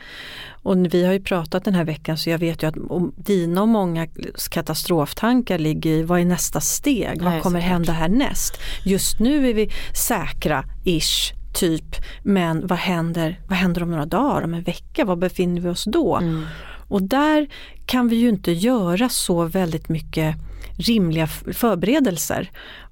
Och 0.63 0.93
vi 0.93 1.05
har 1.05 1.13
ju 1.13 1.19
pratat 1.19 1.63
den 1.63 1.75
här 1.75 1.83
veckan 1.83 2.17
så 2.17 2.29
jag 2.29 2.37
vet 2.37 2.63
ju 2.63 2.67
att 2.67 2.75
dina 3.15 3.61
och 3.61 3.67
många 3.67 4.07
katastroftankar 4.49 5.59
ligger 5.59 5.91
i 5.91 6.03
vad 6.03 6.19
är 6.19 6.25
nästa 6.25 6.61
steg? 6.61 7.21
Nej, 7.21 7.33
vad 7.33 7.43
kommer 7.43 7.59
såklart. 7.59 7.71
hända 7.71 7.91
härnäst? 7.91 8.57
Just 8.85 9.19
nu 9.19 9.49
är 9.49 9.53
vi 9.53 9.69
säkra, 10.07 10.63
ish, 10.85 11.33
typ. 11.53 11.95
Men 12.23 12.67
vad 12.67 12.79
händer, 12.79 13.39
vad 13.47 13.57
händer 13.57 13.83
om 13.83 13.91
några 13.91 14.05
dagar, 14.05 14.41
om 14.41 14.53
en 14.53 14.63
vecka? 14.63 15.05
Var 15.05 15.15
befinner 15.15 15.61
vi 15.61 15.69
oss 15.69 15.83
då? 15.83 16.17
Mm. 16.17 16.45
Och 16.87 17.03
där 17.03 17.47
kan 17.85 18.07
vi 18.07 18.15
ju 18.15 18.29
inte 18.29 18.51
göra 18.51 19.09
så 19.09 19.43
väldigt 19.43 19.89
mycket 19.89 20.35
rimliga 20.77 21.27
förberedelser. 21.27 22.51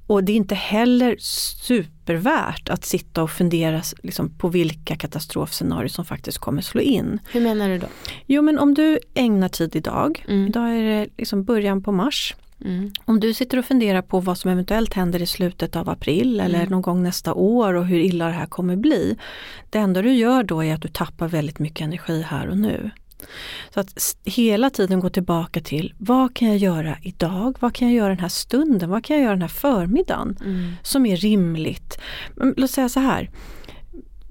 Och 0.10 0.24
det 0.24 0.32
är 0.32 0.36
inte 0.36 0.56
heller 0.56 1.16
supervärt 1.20 2.70
att 2.70 2.86
sitta 2.86 3.24
och 3.24 3.32
fundera 3.32 3.82
liksom, 4.04 4.30
på 4.38 4.48
vilka 4.48 4.96
katastrofscenarier 4.96 5.88
som 5.88 6.06
faktiskt 6.06 6.38
kommer 6.38 6.62
slå 6.62 6.82
in. 6.82 7.20
Hur 7.32 7.42
menar 7.42 7.70
du 7.70 7.78
då? 7.78 7.88
Jo 8.26 8.42
men 8.42 8.60
om 8.60 8.74
du 8.74 9.00
ägnar 9.14 9.50
tid 9.50 9.76
idag, 9.76 10.26
Mm. 10.28 10.48
idag 10.48 10.70
är 10.70 10.84
det 10.84 11.08
liksom 11.18 11.44
början 11.44 11.84
på 11.84 11.92
mars. 11.92 12.36
Mm. 12.66 12.92
Om 13.06 13.20
du 13.20 13.34
sitter 13.34 13.58
och 13.60 13.66
funderar 13.66 14.02
på 14.02 14.20
vad 14.20 14.38
som 14.38 14.52
eventuellt 14.52 14.94
händer 14.94 15.22
i 15.22 15.26
slutet 15.26 15.76
av 15.76 15.90
april 15.90 16.40
eller 16.40 16.68
någon 16.68 16.82
gång 16.82 17.04
nästa 17.04 17.34
år 17.34 17.74
och 17.74 17.86
hur 17.86 18.00
illa 18.00 18.26
det 18.26 18.32
här 18.32 18.46
kommer 18.46 18.76
bli. 18.76 19.18
Det 19.70 19.78
enda 19.78 20.02
du 20.02 20.14
gör 20.14 20.44
då 20.44 20.64
är 20.64 20.74
att 20.74 20.82
du 20.82 20.88
tappar 20.88 21.28
väldigt 21.28 21.60
mycket 21.60 21.82
energi 21.82 22.22
här 22.22 22.48
och 22.50 22.58
nu. 22.58 22.92
Så 23.74 23.80
att 23.80 24.16
hela 24.26 24.70
tiden 24.70 25.00
gå 25.00 25.10
tillbaka 25.10 25.62
till 25.62 25.94
vad 25.98 26.36
kan 26.36 26.48
jag 26.48 26.58
göra 26.58 26.98
idag? 27.02 27.58
Vad 27.60 27.74
kan 27.76 27.88
jag 27.88 27.98
göra 27.98 28.10
den 28.10 28.20
här 28.20 28.30
stunden? 28.30 28.90
Vad 28.90 29.04
kan 29.06 29.16
jag 29.16 29.24
göra 29.24 29.34
den 29.34 29.42
här 29.42 29.48
förmiddagen? 29.48 30.38
Mm. 30.46 30.72
Som 30.84 31.06
är 31.06 31.16
rimligt. 31.18 32.00
Men 32.36 32.54
Låt 32.58 32.72
säga 32.72 32.90
så 32.90 33.00
här. 33.00 33.30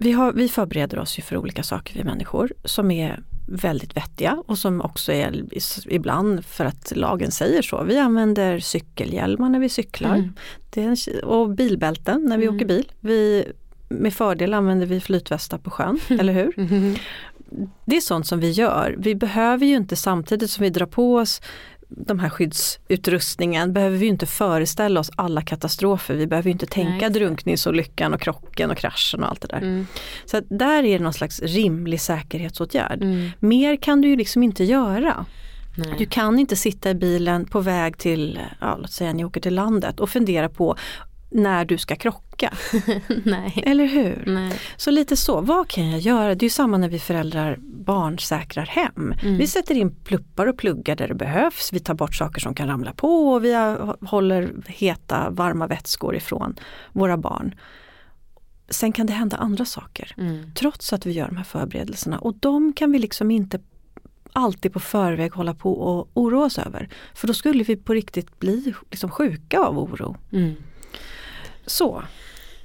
Vi, 0.00 0.12
har, 0.12 0.32
vi 0.32 0.48
förbereder 0.48 0.98
oss 0.98 1.18
ju 1.18 1.22
för 1.22 1.36
olika 1.36 1.62
saker 1.62 1.94
vi 1.94 2.04
människor 2.04 2.52
som 2.64 2.90
är 2.90 3.20
väldigt 3.50 3.96
vettiga 3.96 4.42
och 4.46 4.58
som 4.58 4.80
också 4.80 5.12
är 5.12 5.44
ibland 5.88 6.44
för 6.44 6.64
att 6.64 6.92
lagen 6.96 7.30
säger 7.30 7.62
så. 7.62 7.82
Vi 7.82 7.98
använder 7.98 8.58
cykelhjälmar 8.58 9.48
när 9.48 9.58
vi 9.58 9.68
cyklar 9.68 10.14
Mm. 10.76 10.94
och 11.24 11.50
bilbälten 11.50 12.24
när 12.24 12.38
vi 12.38 12.44
Mm. 12.44 12.56
åker 12.56 12.66
bil. 12.66 12.92
Vi, 13.00 13.44
med 13.88 14.14
fördel 14.14 14.54
använder 14.54 14.86
vi 14.86 15.00
flytvästar 15.00 15.58
på 15.58 15.70
sjön, 15.70 16.00
eller 16.08 16.32
hur? 16.32 16.52
Det 17.84 17.96
är 17.96 18.00
sånt 18.00 18.26
som 18.26 18.40
vi 18.40 18.50
gör. 18.50 18.94
Vi 18.98 19.14
behöver 19.14 19.66
ju 19.66 19.76
inte 19.76 19.96
samtidigt 19.96 20.50
som 20.50 20.62
vi 20.62 20.70
drar 20.70 20.86
på 20.86 21.16
oss 21.16 21.40
de 21.88 22.18
här 22.18 22.28
skyddsutrustningen 22.28 23.72
behöver 23.72 23.96
vi 23.96 24.06
inte 24.06 24.26
föreställa 24.26 25.00
oss 25.00 25.10
alla 25.16 25.42
katastrofer. 25.42 26.14
Vi 26.14 26.26
behöver 26.26 26.50
inte 26.50 26.66
tänka 26.66 27.08
Nej. 27.08 27.10
drunkningsolyckan 27.10 28.14
och 28.14 28.20
krocken 28.20 28.70
och 28.70 28.76
kraschen 28.76 29.22
och 29.22 29.30
allt 29.30 29.40
det 29.40 29.48
där. 29.48 29.58
Mm. 29.58 29.86
Så 30.24 30.40
där 30.50 30.82
är 30.82 30.98
det 30.98 31.04
någon 31.04 31.12
slags 31.12 31.40
rimlig 31.40 32.00
säkerhetsåtgärd. 32.00 33.02
Mm. 33.02 33.30
Mer 33.38 33.76
kan 33.76 34.00
du 34.00 34.08
ju 34.08 34.16
liksom 34.16 34.42
inte 34.42 34.64
göra. 34.64 35.26
Nej. 35.76 35.94
Du 35.98 36.06
kan 36.06 36.38
inte 36.38 36.56
sitta 36.56 36.90
i 36.90 36.94
bilen 36.94 37.44
på 37.44 37.60
väg 37.60 37.98
till, 37.98 38.40
ja, 38.60 38.76
låt 38.76 38.92
säga 38.92 39.12
ni 39.12 39.24
åker 39.24 39.40
till 39.40 39.54
landet 39.54 40.00
och 40.00 40.10
fundera 40.10 40.48
på 40.48 40.76
när 41.30 41.64
du 41.64 41.78
ska 41.78 41.96
krocka. 41.96 42.27
Nej. 43.24 43.62
Eller 43.66 43.86
hur? 43.86 44.22
Nej. 44.26 44.60
Så 44.76 44.90
lite 44.90 45.16
så, 45.16 45.40
vad 45.40 45.68
kan 45.68 45.90
jag 45.90 46.00
göra? 46.00 46.34
Det 46.34 46.46
är 46.46 46.50
samma 46.50 46.76
när 46.76 46.88
vi 46.88 46.98
föräldrar 46.98 47.56
barnsäkrar 47.60 48.66
hem. 48.66 49.14
Mm. 49.22 49.36
Vi 49.36 49.46
sätter 49.46 49.74
in 49.74 49.94
pluppar 50.04 50.46
och 50.46 50.58
pluggar 50.58 50.96
där 50.96 51.08
det 51.08 51.14
behövs. 51.14 51.72
Vi 51.72 51.80
tar 51.80 51.94
bort 51.94 52.14
saker 52.14 52.40
som 52.40 52.54
kan 52.54 52.68
ramla 52.68 52.92
på 52.92 53.28
och 53.28 53.44
vi 53.44 53.76
håller 54.00 54.52
heta 54.66 55.30
varma 55.30 55.66
vätskor 55.66 56.16
ifrån 56.16 56.56
våra 56.92 57.16
barn. 57.16 57.54
Sen 58.70 58.92
kan 58.92 59.06
det 59.06 59.12
hända 59.12 59.36
andra 59.36 59.64
saker 59.64 60.14
mm. 60.18 60.52
trots 60.54 60.92
att 60.92 61.06
vi 61.06 61.12
gör 61.12 61.26
de 61.26 61.36
här 61.36 61.44
förberedelserna 61.44 62.18
och 62.18 62.34
de 62.34 62.72
kan 62.72 62.92
vi 62.92 62.98
liksom 62.98 63.30
inte 63.30 63.60
alltid 64.32 64.72
på 64.72 64.80
förväg 64.80 65.32
hålla 65.32 65.54
på 65.54 65.72
och 65.72 66.08
oroa 66.14 66.44
oss 66.44 66.58
över. 66.58 66.88
För 67.14 67.26
då 67.26 67.34
skulle 67.34 67.64
vi 67.64 67.76
på 67.76 67.94
riktigt 67.94 68.38
bli 68.38 68.74
liksom 68.90 69.10
sjuka 69.10 69.60
av 69.60 69.78
oro. 69.78 70.16
Mm. 70.32 70.54
Så. 71.66 72.02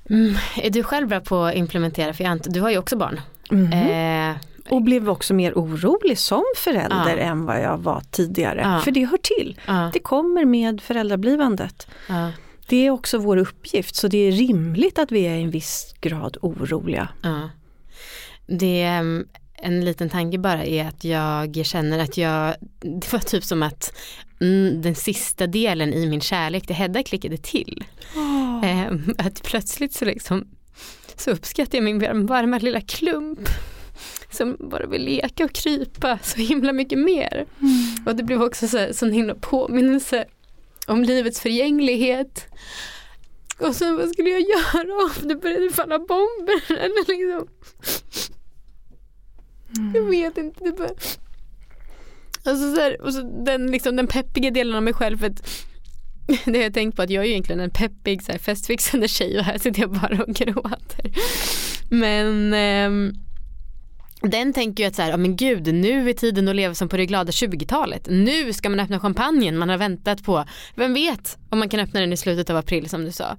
Mm. 0.10 0.36
Är 0.58 0.70
du 0.70 0.84
själv 0.84 1.08
bra 1.08 1.20
på 1.20 1.44
att 1.44 1.56
implementera, 1.56 2.14
för 2.14 2.50
du 2.50 2.62
har 2.62 2.70
ju 2.70 2.78
också 2.78 2.98
barn. 2.98 3.22
Mm. 3.52 4.32
Eh, 4.32 4.38
och 4.70 4.82
blev 4.82 5.10
också 5.10 5.34
mer 5.34 5.54
orolig 5.54 6.18
som 6.18 6.44
förälder 6.58 7.18
ja. 7.18 7.24
än 7.24 7.46
vad 7.46 7.62
jag 7.62 7.78
var 7.78 8.02
tidigare. 8.12 8.62
Ja. 8.64 8.80
För 8.80 8.92
det 8.92 9.06
hör 9.06 9.18
till. 9.18 9.60
Ja. 9.68 9.90
Det 9.94 10.00
kommer 10.00 10.46
med 10.46 10.82
föräldrablivandet. 10.82 11.88
Det 12.68 12.88
är 12.88 12.90
också 12.90 13.18
vår 13.18 13.38
uppgift 13.38 13.96
så 13.96 14.08
det 14.08 14.18
är 14.18 14.32
rimligt 14.32 15.00
att 15.00 15.12
vi 15.12 15.22
är 15.28 15.36
i 15.36 15.44
en 15.44 15.52
viss 15.52 15.96
grad 16.02 16.38
oroliga. 16.42 17.08
Det 18.48 18.82
mm, 18.82 19.28
en 19.54 19.86
liten 19.86 20.10
tanke 20.10 20.38
bara 20.38 20.66
är 20.66 20.88
att 20.88 21.04
jag 21.04 21.66
känner 21.66 22.00
att 22.00 22.18
jag, 22.18 22.56
det 22.80 23.14
var 23.14 23.20
typ 23.20 23.44
som 23.44 23.64
att 23.64 23.94
mm, 24.42 24.82
den 24.82 24.96
sista 24.96 25.48
delen 25.48 25.94
i 25.94 26.06
min 26.06 26.22
kärlek 26.22 26.68
till 26.68 26.76
Hedda 26.76 27.04
klickade 27.04 27.38
till. 27.38 27.84
Oh. 28.16 28.33
Eh, 28.64 28.92
att 29.18 29.44
plötsligt 29.44 29.94
så 29.94 30.06
liksom 30.06 30.48
så 31.18 31.32
uppskattar 31.32 31.78
jag 31.78 31.84
min 31.84 32.26
varma 32.26 32.58
lilla 32.58 32.82
klump 32.82 33.50
som 34.32 34.58
bara 34.60 34.86
vill 34.86 35.06
leka 35.06 35.46
och 35.46 35.54
krypa 35.54 36.20
så 36.24 36.38
himla 36.38 36.74
mycket 36.74 37.00
mer. 37.00 37.46
Mm. 37.62 38.08
Och 38.08 38.16
det 38.16 38.24
blev 38.24 38.44
också 38.44 38.68
så, 38.68 38.94
sån 38.94 39.12
himla 39.12 39.36
påminnelse 39.36 40.26
om 40.88 41.04
livets 41.04 41.40
förgänglighet. 41.40 42.48
Och 43.60 43.76
sen 43.76 43.98
vad 43.98 44.10
skulle 44.10 44.30
jag 44.30 44.42
göra 44.42 44.94
om 45.04 45.28
det 45.28 45.36
började 45.36 45.70
falla 45.70 46.00
bomber? 46.00 46.72
Eller 46.72 47.08
liksom. 47.08 47.48
Mm. 49.78 49.96
Jag 49.96 50.04
vet 50.04 50.38
inte. 50.38 50.64
Det 50.64 50.72
bara... 50.72 50.90
Alltså 52.46 52.76
så 52.76 52.82
här, 52.82 53.02
och 53.02 53.14
så 53.14 53.44
den, 53.46 53.72
liksom, 53.72 53.96
den 53.96 54.08
peppiga 54.08 54.52
delen 54.52 54.76
av 54.76 54.84
mig 54.84 54.94
själv. 54.94 55.18
För 55.18 55.28
att 55.28 55.68
det 56.46 56.58
har 56.58 56.64
jag 56.64 56.74
tänkt 56.74 56.96
på 56.96 57.02
att 57.02 57.10
jag 57.10 57.26
är 57.26 57.30
egentligen 57.30 57.60
en 57.60 57.70
peppig 57.70 58.24
så 58.24 58.32
här, 58.32 58.40
festfixande 58.40 59.08
tjej 59.08 59.40
och 59.40 59.46
här 59.46 59.58
sitter 59.58 59.82
jag 59.82 59.92
bara 59.92 60.24
och 60.24 60.34
gråter. 60.34 61.12
Men 61.90 62.54
eh, 62.54 63.14
den 64.30 64.54
tänker 64.54 64.84
ju 64.84 64.88
att 64.88 64.96
så 64.96 65.02
här, 65.02 65.10
ja 65.10 65.18
men 65.18 65.36
gud 65.36 65.74
nu 65.74 66.10
är 66.10 66.14
tiden 66.14 66.48
att 66.48 66.56
leva 66.56 66.74
som 66.74 66.90
på 66.90 66.98
det 66.98 67.06
glada 67.06 67.32
20-talet. 67.32 68.08
Nu 68.10 68.54
ska 68.54 68.70
man 68.70 68.80
öppna 68.80 69.00
champagnen 69.00 69.58
man 69.58 69.70
har 69.70 69.78
väntat 69.78 70.24
på. 70.24 70.46
Vem 70.76 70.94
vet 70.94 71.38
om 71.50 71.60
man 71.60 71.70
kan 71.70 71.80
öppna 71.80 72.00
den 72.00 72.14
i 72.14 72.18
slutet 72.18 72.50
av 72.50 72.58
april 72.58 72.90
som 72.90 73.06
du 73.06 73.12
sa. 73.12 73.38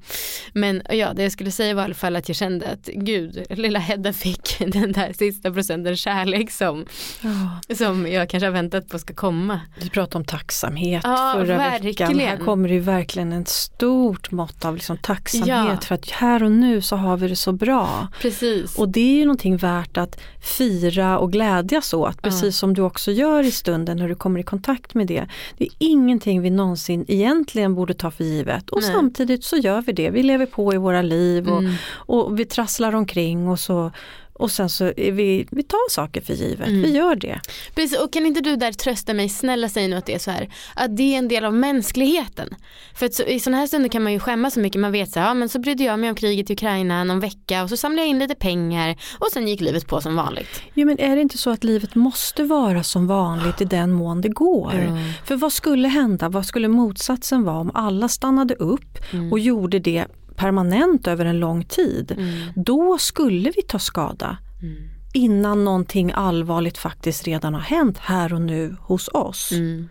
Men 0.53 0.83
ja, 0.91 1.13
det 1.15 1.23
jag 1.23 1.33
skulle 1.33 1.51
säga 1.51 1.75
var 1.75 1.83
i 1.83 1.85
alla 1.85 1.95
fall 1.95 2.17
att 2.17 2.29
jag 2.29 2.37
kände 2.37 2.67
att 2.67 2.87
gud, 2.87 3.47
lilla 3.51 3.79
Hedda 3.79 4.13
fick 4.13 4.59
den 4.67 4.93
där 4.93 5.13
sista 5.13 5.53
procenten 5.53 5.97
kärlek 5.97 6.51
som, 6.51 6.87
oh. 7.23 7.75
som 7.77 8.07
jag 8.07 8.31
kanske 8.31 8.47
har 8.47 8.53
väntat 8.53 8.89
på 8.89 8.99
ska 8.99 9.15
komma. 9.15 9.61
Du 9.81 9.89
pratade 9.89 10.19
om 10.19 10.25
tacksamhet 10.25 11.03
ja, 11.05 11.33
förra 11.37 11.57
verkligen. 11.57 12.09
veckan. 12.09 12.29
Här 12.29 12.37
kommer 12.37 12.69
det 12.69 12.75
ju 12.75 12.81
verkligen 12.81 13.33
ett 13.33 13.49
stort 13.49 14.31
mått 14.31 14.65
av 14.65 14.75
liksom 14.75 14.97
tacksamhet 14.99 15.49
ja. 15.49 15.79
för 15.81 15.95
att 15.95 16.11
här 16.11 16.43
och 16.43 16.53
nu 16.53 16.83
så 16.83 16.97
har 16.97 17.17
vi 17.17 17.29
det 17.29 17.37
så 17.37 17.53
bra. 17.53 18.09
Precis. 18.21 18.79
Och 18.79 18.89
det 18.89 19.01
är 19.01 19.15
ju 19.15 19.25
någonting 19.25 19.57
värt 19.57 19.97
att 19.97 20.21
fira 20.41 20.74
och 21.19 21.33
glädjas 21.33 21.95
åt, 21.95 22.23
precis 22.23 22.43
ja. 22.43 22.53
som 22.53 22.75
du 22.75 22.83
också 22.83 23.11
gör 23.11 23.43
i 23.43 23.51
stunden 23.51 23.97
när 23.97 24.09
du 24.09 24.15
kommer 24.15 24.41
i 24.41 24.43
kontakt 24.43 24.95
med 24.95 25.07
det. 25.07 25.27
Det 25.59 25.65
är 25.65 25.71
ingenting 25.79 26.43
vi 26.43 26.51
någonsin 26.51 27.05
egentligen 27.09 27.75
borde 27.75 27.95
ta 27.95 28.11
för 28.11 28.25
givet 28.25 28.71
och 28.71 28.81
Nej. 28.81 28.93
samtidigt 28.93 29.45
så 29.45 29.57
gör 29.57 29.83
vi 29.83 29.93
det. 29.93 30.11
Vi 30.11 30.23
lever 30.23 30.47
på 30.47 30.75
i 30.75 30.77
våra 30.77 31.03
liv 31.03 31.49
och, 31.49 31.59
mm. 31.59 31.75
och 31.91 32.39
vi 32.39 32.45
trasslar 32.45 32.95
omkring 32.95 33.49
och 33.49 33.61
så 33.61 33.93
och 34.35 34.51
sen 34.51 34.69
så 34.69 34.93
vi, 34.97 35.47
vi 35.51 35.63
tar 35.63 35.91
saker 35.91 36.21
för 36.21 36.35
givet, 36.35 36.69
mm. 36.69 36.83
vi 36.83 36.91
gör 36.91 37.17
det. 37.17 37.41
Precis, 37.75 37.99
och 37.99 38.13
kan 38.13 38.27
inte 38.27 38.41
du 38.41 38.57
där 38.57 38.73
trösta 38.73 39.15
mig, 39.15 39.29
snälla 39.29 39.69
säg 39.69 39.89
nu 39.89 39.97
att 39.97 40.07
det 40.07 40.15
är 40.15 40.19
så 40.19 40.31
här, 40.31 40.49
att 40.75 40.97
det 40.97 41.15
är 41.15 41.19
en 41.19 41.29
del 41.29 41.45
av 41.45 41.55
mänskligheten. 41.55 42.55
För 42.95 43.07
att 43.07 43.15
så, 43.15 43.23
i 43.23 43.41
sådana 43.41 43.59
här 43.59 43.67
stunder 43.67 43.89
kan 43.89 44.03
man 44.03 44.13
ju 44.13 44.19
skämmas 44.19 44.55
så 44.55 44.61
mycket, 44.61 44.81
man 44.81 44.93
vet 44.93 45.11
så 45.11 45.21
här, 45.21 45.27
ja 45.27 45.35
men 45.35 45.49
så 45.49 45.59
brydde 45.59 45.85
jag 45.85 45.99
mig 45.99 46.11
om 46.11 46.17
kriget 46.17 46.51
i 46.51 46.53
Ukraina 46.53 47.05
någon 47.05 47.21
vecka 47.21 47.63
och 47.63 47.69
så 47.69 47.77
samlade 47.77 48.03
jag 48.03 48.11
in 48.11 48.19
lite 48.19 48.35
pengar 48.35 48.97
och 49.19 49.29
sen 49.33 49.49
gick 49.49 49.61
livet 49.61 49.87
på 49.87 50.01
som 50.01 50.17
vanligt. 50.17 50.63
Jo 50.75 50.87
men 50.87 51.01
är 51.01 51.17
det 51.17 51.23
inte 51.23 51.39
så 51.39 51.51
att 51.51 51.65
livet 51.65 51.95
måste 51.95 52.43
vara 52.43 52.83
som 52.83 53.07
vanligt 53.07 53.61
i 53.61 53.65
den 53.65 53.93
mån 53.93 54.21
det 54.21 54.29
går? 54.29 54.75
Mm. 54.75 54.99
För 55.25 55.37
vad 55.37 55.53
skulle 55.53 55.89
hända, 55.89 56.29
vad 56.29 56.47
skulle 56.47 56.69
motsatsen 56.69 57.45
vara 57.45 57.59
om 57.59 57.71
alla 57.75 58.09
stannade 58.09 58.55
upp 58.55 59.13
mm. 59.13 59.33
och 59.33 59.39
gjorde 59.39 59.79
det 59.79 60.07
permanent 60.37 61.07
över 61.07 61.25
en 61.25 61.39
lång 61.39 61.65
tid, 61.65 62.13
mm. 62.13 62.53
då 62.57 62.99
skulle 62.99 63.51
vi 63.57 63.63
ta 63.63 63.79
skada. 63.79 64.39
Mm. 64.63 64.91
Innan 65.15 65.65
någonting 65.65 66.13
allvarligt 66.15 66.79
faktiskt 66.79 67.25
redan 67.25 67.55
har 67.55 67.61
hänt 67.61 67.99
här 67.99 68.35
och 68.35 68.41
nu 68.41 68.77
hos 68.81 69.09
oss. 69.09 69.53
Mm. 69.53 69.89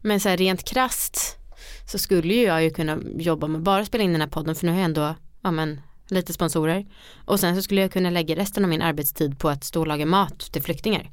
Men 0.00 0.20
så 0.20 0.28
här, 0.28 0.36
rent 0.36 0.64
krast 0.64 1.38
så 1.86 1.98
skulle 1.98 2.34
ju 2.34 2.42
jag 2.42 2.64
ju 2.64 2.70
kunna 2.70 2.98
jobba 3.16 3.46
med 3.46 3.62
bara 3.62 3.84
spela 3.84 4.04
in 4.04 4.12
den 4.12 4.20
här 4.20 4.28
podden 4.28 4.54
för 4.54 4.66
nu 4.66 4.72
har 4.72 4.78
jag 4.78 4.84
ändå 4.84 5.14
ja, 5.42 5.50
men, 5.50 5.80
lite 6.08 6.32
sponsorer. 6.32 6.86
Och 7.24 7.40
sen 7.40 7.56
så 7.56 7.62
skulle 7.62 7.80
jag 7.80 7.92
kunna 7.92 8.10
lägga 8.10 8.36
resten 8.36 8.64
av 8.64 8.70
min 8.70 8.82
arbetstid 8.82 9.38
på 9.38 9.48
att 9.48 9.64
stå 9.64 9.80
och 9.80 9.86
laga 9.86 10.06
mat 10.06 10.38
till 10.52 10.62
flyktingar. 10.62 11.10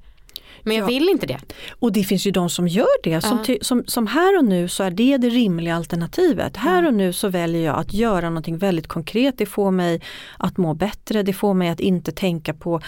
Men 0.64 0.76
jag 0.76 0.84
ja. 0.84 0.88
vill 0.88 1.10
inte 1.10 1.26
det. 1.26 1.40
Och 1.80 1.92
det 1.92 2.04
finns 2.04 2.28
ju 2.28 2.32
de 2.32 2.50
som 2.50 2.68
gör 2.68 3.04
det. 3.04 3.22
Som, 3.22 3.44
ja. 3.48 3.56
som, 3.62 3.84
som, 3.88 4.08
här 4.08 4.38
och 4.38 4.46
nu 4.46 4.68
så 4.68 4.84
är 4.84 4.92
det 4.92 5.18
det 5.18 5.30
rimliga 5.30 5.76
alternativet. 5.76 6.58
Här 6.58 6.88
och 6.88 6.94
nu 6.94 7.14
så 7.14 7.30
väljer 7.30 7.66
jag 7.66 7.80
att 7.80 7.94
göra 7.94 8.30
någonting 8.30 8.58
väldigt 8.58 8.88
konkret. 8.88 9.38
Det 9.38 9.46
får 9.46 9.72
mig 9.72 10.02
att 10.38 10.58
må 10.58 10.74
bättre. 10.74 11.24
Det 11.24 11.34
får 11.34 11.54
mig 11.54 11.70
att 11.70 11.80
inte 11.80 12.12
tänka 12.12 12.54
på 12.54 12.82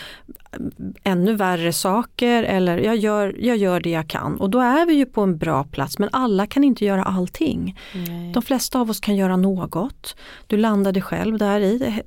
ännu 1.04 1.36
värre 1.36 1.74
saker 1.74 2.44
eller 2.44 2.78
jag 2.78 2.96
gör, 2.96 3.36
jag 3.40 3.58
gör 3.58 3.80
det 3.80 3.90
jag 3.90 4.08
kan. 4.08 4.40
Och 4.40 4.50
då 4.50 4.60
är 4.60 4.86
vi 4.86 4.94
ju 4.94 5.06
på 5.06 5.22
en 5.22 5.38
bra 5.38 5.64
plats 5.64 6.00
men 6.00 6.10
alla 6.12 6.48
kan 6.48 6.64
inte 6.64 6.86
göra 6.86 7.04
allting. 7.04 7.80
Nej. 7.94 8.32
De 8.34 8.44
flesta 8.44 8.80
av 8.80 8.90
oss 8.90 9.00
kan 9.00 9.16
göra 9.16 9.38
något. 9.38 10.16
Du 10.48 10.58
landade 10.58 11.02
själv 11.02 11.38
där 11.38 11.60
i 11.60 12.02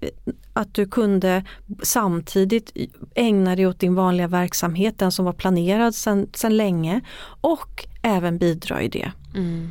att 0.56 0.74
du 0.74 0.86
kunde 0.86 1.44
samtidigt 1.82 2.72
ägna 3.14 3.56
dig 3.56 3.66
åt 3.66 3.80
din 3.80 3.94
vanliga 3.94 4.28
verksamhet, 4.28 4.98
den 4.98 5.12
som 5.12 5.24
var 5.24 5.32
planerad 5.32 5.94
sedan, 5.94 6.28
länge 6.48 7.00
och 7.40 7.86
även 8.02 8.38
bidra 8.38 8.82
i 8.82 8.88
det. 8.88 9.12
Mm. 9.34 9.68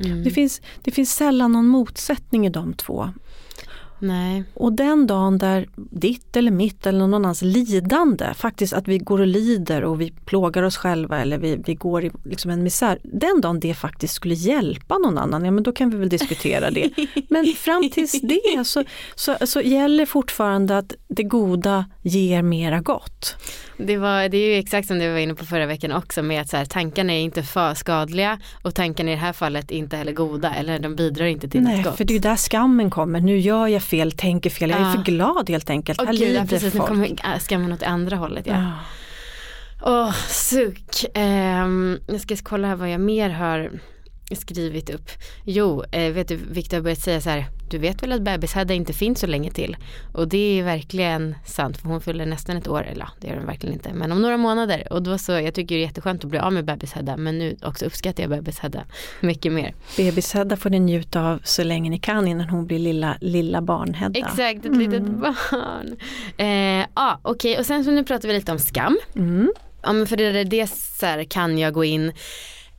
Mm. 0.00 0.24
Det, 0.24 0.30
finns, 0.30 0.60
det 0.82 0.90
finns 0.90 1.14
sällan 1.14 1.52
någon 1.52 1.66
motsättning 1.66 2.46
i 2.46 2.50
de 2.50 2.74
två. 2.74 3.10
Nej. 3.98 4.44
Och 4.54 4.72
den 4.72 5.06
dagen 5.06 5.38
där 5.38 5.66
ditt 5.76 6.36
eller 6.36 6.50
mitt 6.50 6.86
eller 6.86 6.98
någon 6.98 7.14
annans 7.14 7.42
lidande, 7.42 8.34
faktiskt 8.34 8.72
att 8.72 8.88
vi 8.88 8.98
går 8.98 9.20
och 9.20 9.26
lider 9.26 9.84
och 9.84 10.00
vi 10.00 10.10
plågar 10.10 10.62
oss 10.62 10.76
själva 10.76 11.20
eller 11.20 11.38
vi, 11.38 11.56
vi 11.66 11.74
går 11.74 12.04
i 12.04 12.10
liksom 12.24 12.50
en 12.50 12.62
misär. 12.62 12.98
Den 13.02 13.40
dagen 13.40 13.60
det 13.60 13.74
faktiskt 13.74 14.14
skulle 14.14 14.34
hjälpa 14.34 14.98
någon 14.98 15.18
annan, 15.18 15.44
ja 15.44 15.50
men 15.50 15.62
då 15.62 15.72
kan 15.72 15.90
vi 15.90 15.96
väl 15.96 16.08
diskutera 16.08 16.70
det. 16.70 16.90
Men 17.28 17.46
fram 17.46 17.90
tills 17.90 18.20
det 18.20 18.64
så, 18.64 18.84
så, 19.14 19.36
så 19.46 19.60
gäller 19.60 20.06
fortfarande 20.06 20.78
att 20.78 20.94
det 21.08 21.22
goda 21.22 21.84
ger 22.02 22.42
mera 22.42 22.80
gott. 22.80 23.36
Det, 23.78 23.96
var, 23.96 24.28
det 24.28 24.36
är 24.36 24.52
ju 24.52 24.58
exakt 24.58 24.88
som 24.88 24.98
du 24.98 25.12
var 25.12 25.18
inne 25.18 25.34
på 25.34 25.44
förra 25.44 25.66
veckan 25.66 25.92
också 25.92 26.22
med 26.22 26.40
att 26.40 26.48
så 26.48 26.56
här, 26.56 26.64
tankarna 26.64 27.12
är 27.12 27.20
inte 27.20 27.42
för 27.42 27.74
skadliga 27.74 28.38
och 28.62 28.74
tankarna 28.74 29.10
i 29.10 29.14
det 29.14 29.20
här 29.20 29.32
fallet 29.32 29.70
inte 29.70 29.96
heller 29.96 30.12
goda 30.12 30.54
eller 30.54 30.78
de 30.78 30.96
bidrar 30.96 31.26
inte 31.26 31.48
till 31.48 31.60
Nej, 31.60 31.76
något 31.76 31.84
gott. 31.84 31.96
för 31.96 32.04
det 32.04 32.12
är 32.12 32.14
ju 32.14 32.20
där 32.20 32.36
skammen 32.36 32.90
kommer. 32.90 33.20
Nu 33.20 33.38
gör 33.38 33.66
jag 33.66 33.82
fel, 33.86 34.12
tänker 34.12 34.50
fel, 34.50 34.70
jag 34.70 34.80
är 34.80 34.92
för 34.92 35.02
glad 35.02 35.50
helt 35.50 35.70
enkelt. 35.70 36.00
Åh 36.02 36.10
gud, 36.10 36.36
ja, 36.36 36.44
precis, 36.48 36.74
nu 36.74 36.80
kommer 36.80 37.38
skammen 37.38 37.72
åt 37.72 37.82
andra 37.82 38.16
hållet. 38.16 38.46
Ja. 38.46 38.72
Åh, 39.82 40.08
oh, 40.08 40.12
suck. 40.28 41.04
Um, 41.14 41.98
jag 42.06 42.20
ska 42.20 42.36
kolla 42.42 42.68
här 42.68 42.76
vad 42.76 42.90
jag 42.90 43.00
mer 43.00 43.30
har 43.30 43.70
skrivit 44.34 44.90
upp. 44.90 45.10
Jo, 45.44 45.84
eh, 45.92 46.12
vet 46.12 46.28
du, 46.28 46.36
Victor 46.36 46.76
har 46.76 46.82
börjat 46.82 46.98
säga 46.98 47.20
så 47.20 47.30
här, 47.30 47.46
du 47.70 47.78
vet 47.78 48.02
väl 48.02 48.12
att 48.12 48.22
bebishädda 48.22 48.74
inte 48.74 48.92
finns 48.92 49.20
så 49.20 49.26
länge 49.26 49.50
till. 49.50 49.76
Och 50.12 50.28
det 50.28 50.58
är 50.58 50.62
verkligen 50.62 51.34
sant, 51.44 51.76
för 51.76 51.88
hon 51.88 52.00
fyller 52.00 52.26
nästan 52.26 52.56
ett 52.56 52.68
år, 52.68 52.82
eller 52.82 53.00
ja, 53.00 53.08
det 53.20 53.28
gör 53.28 53.36
hon 53.36 53.46
verkligen 53.46 53.74
inte, 53.74 53.94
men 53.94 54.12
om 54.12 54.22
några 54.22 54.36
månader. 54.36 54.92
Och 54.92 55.02
då 55.02 55.18
så, 55.18 55.32
jag 55.32 55.54
tycker 55.54 55.74
det 55.74 55.80
är 55.80 55.86
jätteskönt 55.86 56.24
att 56.24 56.30
bli 56.30 56.38
av 56.38 56.52
med 56.52 56.64
bebishädda, 56.64 57.16
men 57.16 57.38
nu 57.38 57.56
också 57.62 57.84
uppskattar 57.84 58.22
jag 58.22 58.30
bebishädda 58.30 58.84
mycket 59.20 59.52
mer. 59.52 59.74
Bebishädda 59.96 60.56
får 60.56 60.70
ni 60.70 60.80
njuta 60.80 61.22
av 61.22 61.40
så 61.44 61.64
länge 61.64 61.90
ni 61.90 61.98
kan 61.98 62.28
innan 62.28 62.48
hon 62.48 62.66
blir 62.66 62.78
lilla, 62.78 63.16
lilla 63.20 63.62
barnhädda. 63.62 64.18
Exakt, 64.18 64.64
ett 64.64 64.76
litet 64.76 65.02
barn. 65.02 65.96
Eh, 66.36 66.86
ja, 66.94 67.20
okej, 67.22 67.58
och 67.58 67.66
sen 67.66 67.84
så 67.84 67.90
nu 67.90 68.04
pratar 68.04 68.28
vi 68.28 68.34
lite 68.34 68.52
om 68.52 68.58
skam. 68.58 68.98
Mm. 69.16 69.52
Ja, 69.82 69.92
men 69.92 70.06
för 70.06 70.16
det, 70.16 70.32
det, 70.32 70.44
det 70.44 70.66
så 70.70 71.06
här, 71.06 71.24
kan 71.24 71.58
jag 71.58 71.74
gå 71.74 71.84
in 71.84 72.12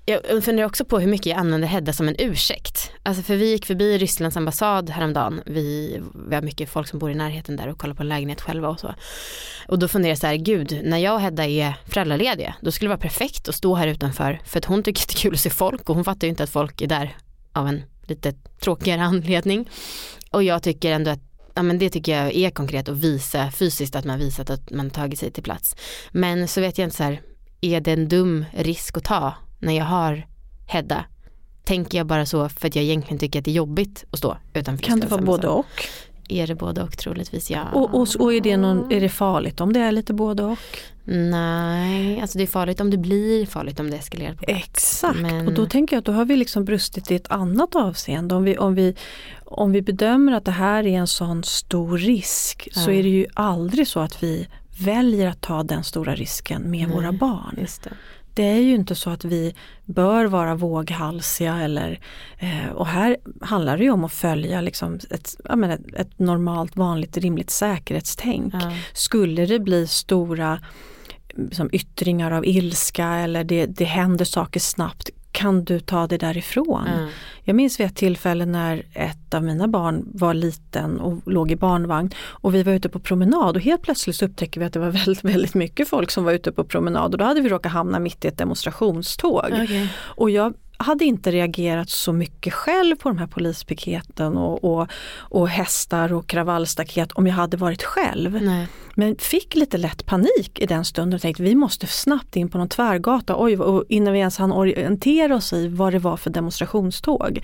jag 0.07 0.43
funderar 0.43 0.67
också 0.67 0.85
på 0.85 0.99
hur 0.99 1.07
mycket 1.07 1.25
jag 1.25 1.37
använder 1.37 1.67
Hedda 1.67 1.93
som 1.93 2.07
en 2.07 2.15
ursäkt. 2.19 2.91
Alltså 3.03 3.23
för 3.23 3.35
vi 3.35 3.51
gick 3.51 3.65
förbi 3.65 3.97
Rysslands 3.97 4.37
ambassad 4.37 4.89
häromdagen. 4.89 5.41
Vi, 5.45 5.99
vi 6.29 6.35
har 6.35 6.41
mycket 6.41 6.69
folk 6.69 6.87
som 6.87 6.99
bor 6.99 7.11
i 7.11 7.15
närheten 7.15 7.55
där 7.55 7.67
och 7.67 7.77
kollar 7.77 7.93
på 7.93 8.03
en 8.03 8.09
lägenhet 8.09 8.41
själva 8.41 8.69
och 8.69 8.79
så. 8.79 8.93
Och 9.67 9.79
då 9.79 9.87
funderar 9.87 10.11
jag 10.11 10.17
så 10.17 10.27
här, 10.27 10.35
gud, 10.35 10.81
när 10.83 10.97
jag 10.97 11.13
och 11.13 11.21
Hedda 11.21 11.45
är 11.45 11.73
föräldralediga, 11.85 12.55
då 12.61 12.71
skulle 12.71 12.87
det 12.87 12.95
vara 12.95 13.01
perfekt 13.01 13.49
att 13.49 13.55
stå 13.55 13.75
här 13.75 13.87
utanför. 13.87 14.41
För 14.45 14.57
att 14.57 14.65
hon 14.65 14.83
tycker 14.83 15.07
det 15.07 15.13
är 15.13 15.17
kul 15.17 15.33
att 15.33 15.39
se 15.39 15.49
folk 15.49 15.89
och 15.89 15.95
hon 15.95 16.05
fattar 16.05 16.27
ju 16.27 16.29
inte 16.29 16.43
att 16.43 16.49
folk 16.49 16.81
är 16.81 16.87
där 16.87 17.17
av 17.53 17.67
en 17.67 17.83
lite 18.03 18.33
tråkigare 18.59 19.01
anledning. 19.01 19.69
Och 20.31 20.43
jag 20.43 20.63
tycker 20.63 20.91
ändå 20.91 21.11
att 21.11 21.21
ja, 21.53 21.63
men 21.63 21.79
det 21.79 21.89
tycker 21.89 22.23
jag 22.23 22.35
är 22.35 22.49
konkret 22.49 22.89
att 22.89 22.97
visa 22.97 23.51
fysiskt 23.51 23.95
att 23.95 24.05
man 24.05 24.19
visat 24.19 24.49
att 24.49 24.71
man 24.71 24.89
tagit 24.89 25.19
sig 25.19 25.31
till 25.31 25.43
plats. 25.43 25.75
Men 26.11 26.47
så 26.47 26.61
vet 26.61 26.77
jag 26.77 26.85
inte 26.85 26.97
så 26.97 27.03
här, 27.03 27.21
är 27.61 27.81
det 27.81 27.91
en 27.91 28.07
dum 28.07 28.45
risk 28.53 28.97
att 28.97 29.03
ta 29.03 29.33
när 29.59 29.73
jag 29.73 29.85
har 29.85 30.27
Hedda? 30.67 31.05
Tänker 31.63 31.97
jag 31.97 32.07
bara 32.07 32.25
så 32.25 32.49
för 32.49 32.67
att 32.67 32.75
jag 32.75 32.83
egentligen 32.85 33.19
tycker 33.19 33.39
att 33.39 33.45
det 33.45 33.51
är 33.51 33.55
jobbigt 33.55 34.05
att 34.11 34.19
stå 34.19 34.37
utanför 34.53 34.83
Kan 34.83 34.99
det 34.99 35.07
vara 35.07 35.21
både 35.21 35.47
och? 35.47 35.65
Är 36.29 36.47
det 36.47 36.55
både 36.55 36.83
och 36.83 36.97
troligtvis 36.97 37.51
ja. 37.51 37.63
Och, 37.73 37.93
och, 37.95 38.07
och 38.19 38.33
är, 38.33 38.41
det 38.41 38.57
någon, 38.57 38.91
är 38.91 39.01
det 39.01 39.09
farligt 39.09 39.61
om 39.61 39.73
det 39.73 39.79
är 39.79 39.91
lite 39.91 40.13
både 40.13 40.43
och? 40.43 40.57
Nej, 41.03 42.21
alltså 42.21 42.37
det 42.37 42.43
är 42.43 42.47
farligt 42.47 42.81
om 42.81 42.89
det 42.89 42.97
blir 42.97 43.45
farligt 43.45 43.79
om 43.79 43.89
det 43.91 43.97
eskalerar 43.97 44.33
på 44.35 44.43
plats. 44.45 44.67
Exakt, 44.67 45.19
Men- 45.19 45.47
och 45.47 45.53
då 45.53 45.65
tänker 45.65 45.95
jag 45.95 45.99
att 46.01 46.05
då 46.05 46.11
har 46.11 46.25
vi 46.25 46.35
liksom 46.35 46.65
brustit 46.65 47.11
i 47.11 47.15
ett 47.15 47.31
annat 47.31 47.75
avseende. 47.75 48.35
Om 48.35 48.43
vi, 48.43 48.57
om 48.57 48.75
vi, 48.75 48.95
om 49.45 49.71
vi 49.71 49.81
bedömer 49.81 50.31
att 50.33 50.45
det 50.45 50.51
här 50.51 50.83
är 50.87 50.97
en 50.97 51.07
sån 51.07 51.43
stor 51.43 51.97
risk 51.97 52.67
så 52.71 52.91
Ja. 52.91 52.95
är 52.97 53.03
det 53.03 53.09
ju 53.09 53.25
aldrig 53.33 53.87
så 53.87 53.99
att 53.99 54.23
vi 54.23 54.47
väljer 54.79 55.27
att 55.27 55.41
ta 55.41 55.63
den 55.63 55.83
stora 55.83 56.15
risken 56.15 56.61
med 56.71 56.87
Nej, 56.87 56.97
våra 56.97 57.11
barn. 57.11 57.67
Det. 58.38 58.44
Är 58.44 58.62
ju 58.62 58.75
inte 58.75 58.96
så 58.96 59.10
att 59.10 59.25
vi 59.25 59.56
bör 59.86 60.25
vara 60.25 60.56
våghalsiga 60.56 61.56
eller 61.56 62.00
eh, 62.39 62.72
och 62.74 62.88
här 62.88 63.17
handlar 63.41 63.77
det 63.77 63.84
ju 63.84 63.91
om 63.91 64.03
att 64.03 64.13
följa 64.13 64.62
liksom 64.62 65.00
ett, 65.10 65.36
menar, 65.44 65.75
ett, 65.75 65.94
ett 65.94 66.20
normalt 66.20 66.75
vanligt 66.75 67.17
rimligt 67.17 67.50
säkerhetstänk. 67.50 68.53
Ja. 68.53 68.72
Skulle 68.94 69.46
det 69.46 69.60
bli 69.60 69.88
stora 69.88 70.60
som 71.51 71.70
yttringar 71.74 72.32
av 72.32 72.46
ilska 72.46 73.08
eller 73.08 73.44
det, 73.44 73.65
det 73.65 73.86
händer 73.86 74.25
saker 74.25 74.60
snabbt 74.60 75.10
kan 75.38 75.63
du 75.63 75.79
ta 75.79 76.08
det 76.08 76.17
därifrån? 76.17 76.84
Ja. 76.88 77.08
Jag 77.44 77.56
minns 77.56 77.79
vid 77.79 77.88
ett 77.88 77.96
tillfälle 77.96 78.46
när 78.46 78.86
ett 78.94 79.34
av 79.34 79.44
mina 79.44 79.67
barn 79.67 80.06
var 80.13 80.34
liten 80.34 81.00
och 81.00 81.22
låg 81.25 81.51
i 81.51 81.56
barnvagn 81.56 82.10
och 82.20 82.56
vi 82.56 82.63
var 82.63 82.74
ute 82.74 82.89
på 82.89 83.00
promenad 83.00 83.56
och 83.56 83.62
helt 83.62 83.82
plötsligt 83.82 84.22
upptäcker 84.22 84.60
vi 84.60 84.65
att 84.65 84.74
det 84.74 84.79
var 84.79 84.89
väldigt, 85.06 85.24
väldigt 85.24 85.53
mycket 85.53 85.89
folk 85.89 86.12
som 86.12 86.24
var 86.24 86.32
ute 86.32 86.51
på 86.51 86.63
promenad 86.63 87.12
och 87.12 87.17
då 87.17 87.25
hade 87.25 87.41
vi 87.41 87.50
råkat 87.50 87.72
hamna 87.72 88.00
mitt 88.00 88.25
i 88.25 88.27
ett 88.27 88.38
demonstrationståg. 88.38 89.50
Okej. 89.51 89.94
Och 89.98 90.29
jag 90.29 90.53
hade 90.77 91.05
inte 91.05 91.31
reagerat 91.31 91.89
så 91.89 92.13
mycket 92.13 92.53
själv 92.53 92.96
på 92.96 93.10
de 93.10 93.17
här 93.17 93.27
polispiketen 93.27 94.38
och, 94.38 94.63
och, 94.63 94.88
och 95.17 95.50
hästar 95.50 96.13
och 96.13 96.27
kravallstaket 96.27 97.12
om 97.12 97.27
jag 97.27 97.34
hade 97.34 97.57
varit 97.57 97.84
själv. 97.84 98.41
Nej. 98.41 98.67
Men 98.96 99.15
fick 99.15 99.55
lite 99.55 99.77
lätt 99.77 100.05
panik 100.05 100.60
i 100.60 100.65
den 100.65 100.86
stunden 100.86 101.15
och 101.15 101.22
tänkte 101.22 101.43
vi 101.43 101.55
måste 101.55 101.88
snabbt 101.88 102.36
in 102.36 102.50
på 102.50 102.57
någon 102.57 102.69
tvärgata 102.69 103.36
oj, 103.43 103.57
och 103.57 103.84
innan 103.89 104.13
vi 104.13 104.19
ens 104.19 104.38
hann 104.38 104.51
orientera 104.51 105.36
oss 105.36 105.53
i 105.53 105.67
vad 105.67 105.93
det 105.93 106.00
var 106.00 106.17
för 106.17 106.29
demonstrationståg. 106.29 107.39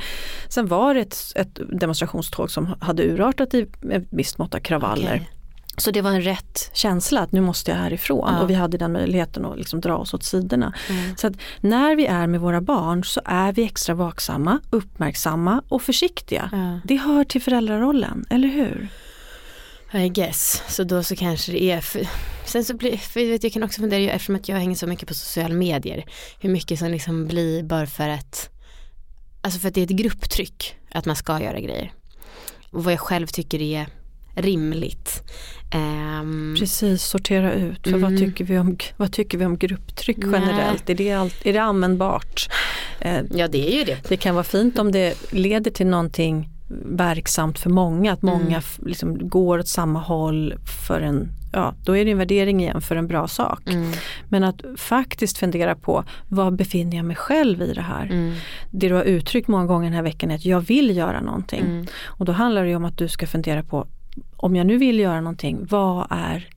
Sen 0.49 0.67
var 0.67 0.93
det 0.93 1.01
ett, 1.01 1.17
ett 1.35 1.59
demonstrationståg 1.79 2.51
som 2.51 2.75
hade 2.79 3.03
urartat 3.03 3.53
i 3.53 3.67
ett 3.91 4.03
visst 4.09 4.37
mått 4.37 4.55
av 4.55 4.59
kravaller. 4.59 5.15
Okej. 5.15 5.29
Så 5.77 5.91
det 5.91 6.01
var 6.01 6.11
en 6.11 6.21
rätt 6.21 6.69
känsla 6.73 7.21
att 7.21 7.31
nu 7.31 7.41
måste 7.41 7.71
jag 7.71 7.77
härifrån 7.77 8.29
Ja. 8.33 8.41
och 8.41 8.49
vi 8.49 8.53
hade 8.53 8.77
den 8.77 8.91
möjligheten 8.91 9.45
att 9.45 9.57
liksom 9.57 9.81
dra 9.81 9.97
oss 9.97 10.13
åt 10.13 10.23
sidorna. 10.23 10.73
Mm. 10.89 11.17
Så 11.17 11.27
att 11.27 11.33
när 11.59 11.95
vi 11.95 12.05
är 12.05 12.27
med 12.27 12.41
våra 12.41 12.61
barn 12.61 13.03
så 13.03 13.21
är 13.25 13.53
vi 13.53 13.63
extra 13.63 13.95
vaksamma, 13.95 14.59
uppmärksamma 14.69 15.61
och 15.69 15.81
försiktiga. 15.81 16.49
Ja. 16.51 16.79
Det 16.83 16.95
hör 16.95 17.23
till 17.23 17.41
föräldrarollen, 17.41 18.25
eller 18.29 18.47
hur? 18.47 18.89
I 19.93 20.09
guess, 20.09 20.63
så 20.67 20.83
då 20.83 21.03
så 21.03 21.15
kanske 21.15 21.51
det 21.51 21.63
är, 21.63 21.81
för, 21.81 22.07
sen 22.45 22.63
så 22.65 22.73
blir, 22.73 22.97
för 22.97 23.19
jag, 23.19 23.27
vet, 23.27 23.43
jag 23.43 23.53
kan 23.53 23.63
också 23.63 23.81
fundera, 23.81 23.99
ju 23.99 24.09
eftersom 24.09 24.35
att 24.35 24.49
jag 24.49 24.57
hänger 24.57 24.75
så 24.75 24.87
mycket 24.87 25.07
på 25.07 25.13
sociala 25.13 25.53
medier, 25.53 26.05
hur 26.39 26.49
mycket 26.49 26.79
som 26.79 26.91
liksom 26.91 27.27
blir 27.27 27.63
bara 27.63 27.85
för 27.85 28.09
att, 28.09 28.49
alltså 29.41 29.59
för 29.59 29.67
att 29.67 29.73
det 29.73 29.81
är 29.81 29.85
ett 29.85 29.89
grupptryck 29.89 30.75
att 30.91 31.05
man 31.05 31.15
ska 31.15 31.41
göra 31.41 31.59
grejer. 31.59 31.91
Och 32.71 32.83
vad 32.83 32.93
jag 32.93 32.99
själv 32.99 33.27
tycker 33.27 33.61
är 33.61 33.87
rimligt. 34.35 35.23
Ehm, 35.71 36.55
Precis, 36.59 37.03
sortera 37.03 37.53
ut. 37.53 37.83
För 37.83 37.91
vad, 37.97 38.11
Mm. 38.11 38.17
tycker 38.17 38.45
vi 38.45 38.59
om, 38.59 38.77
vad 38.97 39.11
tycker 39.11 39.37
vi 39.37 39.45
om 39.45 39.57
grupptryck 39.57 40.17
Nej. 40.17 40.29
generellt? 40.41 40.89
Är 40.89 40.95
det, 40.95 41.11
allt, 41.11 41.45
är 41.45 41.53
det 41.53 41.59
användbart? 41.61 42.49
Eh, 42.99 43.21
ja 43.31 43.47
det 43.47 43.73
är 43.73 43.77
ju 43.79 43.83
det. 43.83 43.97
det 44.09 44.17
kan 44.17 44.35
vara 44.35 44.43
fint 44.43 44.79
om 44.79 44.91
det 44.91 45.33
leder 45.33 45.71
till 45.71 45.87
någonting 45.87 46.49
verksamt 46.85 47.59
för 47.59 47.69
många, 47.69 48.13
att 48.13 48.21
många 48.21 48.45
Mm. 48.45 48.61
liksom 48.85 49.29
går 49.29 49.59
åt 49.59 49.67
samma 49.67 49.99
håll 49.99 50.53
för 50.87 51.01
en, 51.01 51.27
ja 51.53 51.73
då 51.85 51.97
är 51.97 52.05
det 52.05 52.11
en 52.11 52.17
värdering 52.17 52.61
igen 52.61 52.81
för 52.81 52.95
en 52.95 53.07
bra 53.07 53.27
sak. 53.27 53.61
Mm, 53.69 53.91
Men 54.29 54.43
att 54.43 54.61
faktiskt 54.77 55.37
fundera 55.37 55.75
på 55.75 56.03
vad 56.27 56.55
befinner 56.55 56.97
jag 56.97 57.05
mig 57.05 57.15
själv 57.15 57.61
i 57.61 57.73
det 57.73 57.81
här? 57.81 58.05
mm, 58.05 58.33
Det 58.71 58.89
du 58.89 58.95
har 58.95 59.03
uttryckt 59.03 59.47
många 59.47 59.65
gånger 59.65 59.85
den 59.85 59.93
här 59.93 60.01
veckan 60.03 60.31
är 60.31 60.35
att 60.35 60.45
jag 60.45 60.61
vill 60.61 60.97
göra 60.97 61.21
någonting. 61.21 61.59
mm, 61.61 61.85
Och 62.05 62.25
då 62.25 62.31
handlar 62.31 62.65
det 62.65 62.75
om 62.75 62.85
att 62.85 62.97
du 62.97 63.07
ska 63.07 63.27
fundera 63.27 63.63
på 63.63 63.87
om 64.37 64.55
jag 64.55 64.67
nu 64.67 64.77
vill 64.77 64.99
göra 64.99 65.21
någonting, 65.21 65.65
vad 65.69 66.07
är 66.09 66.47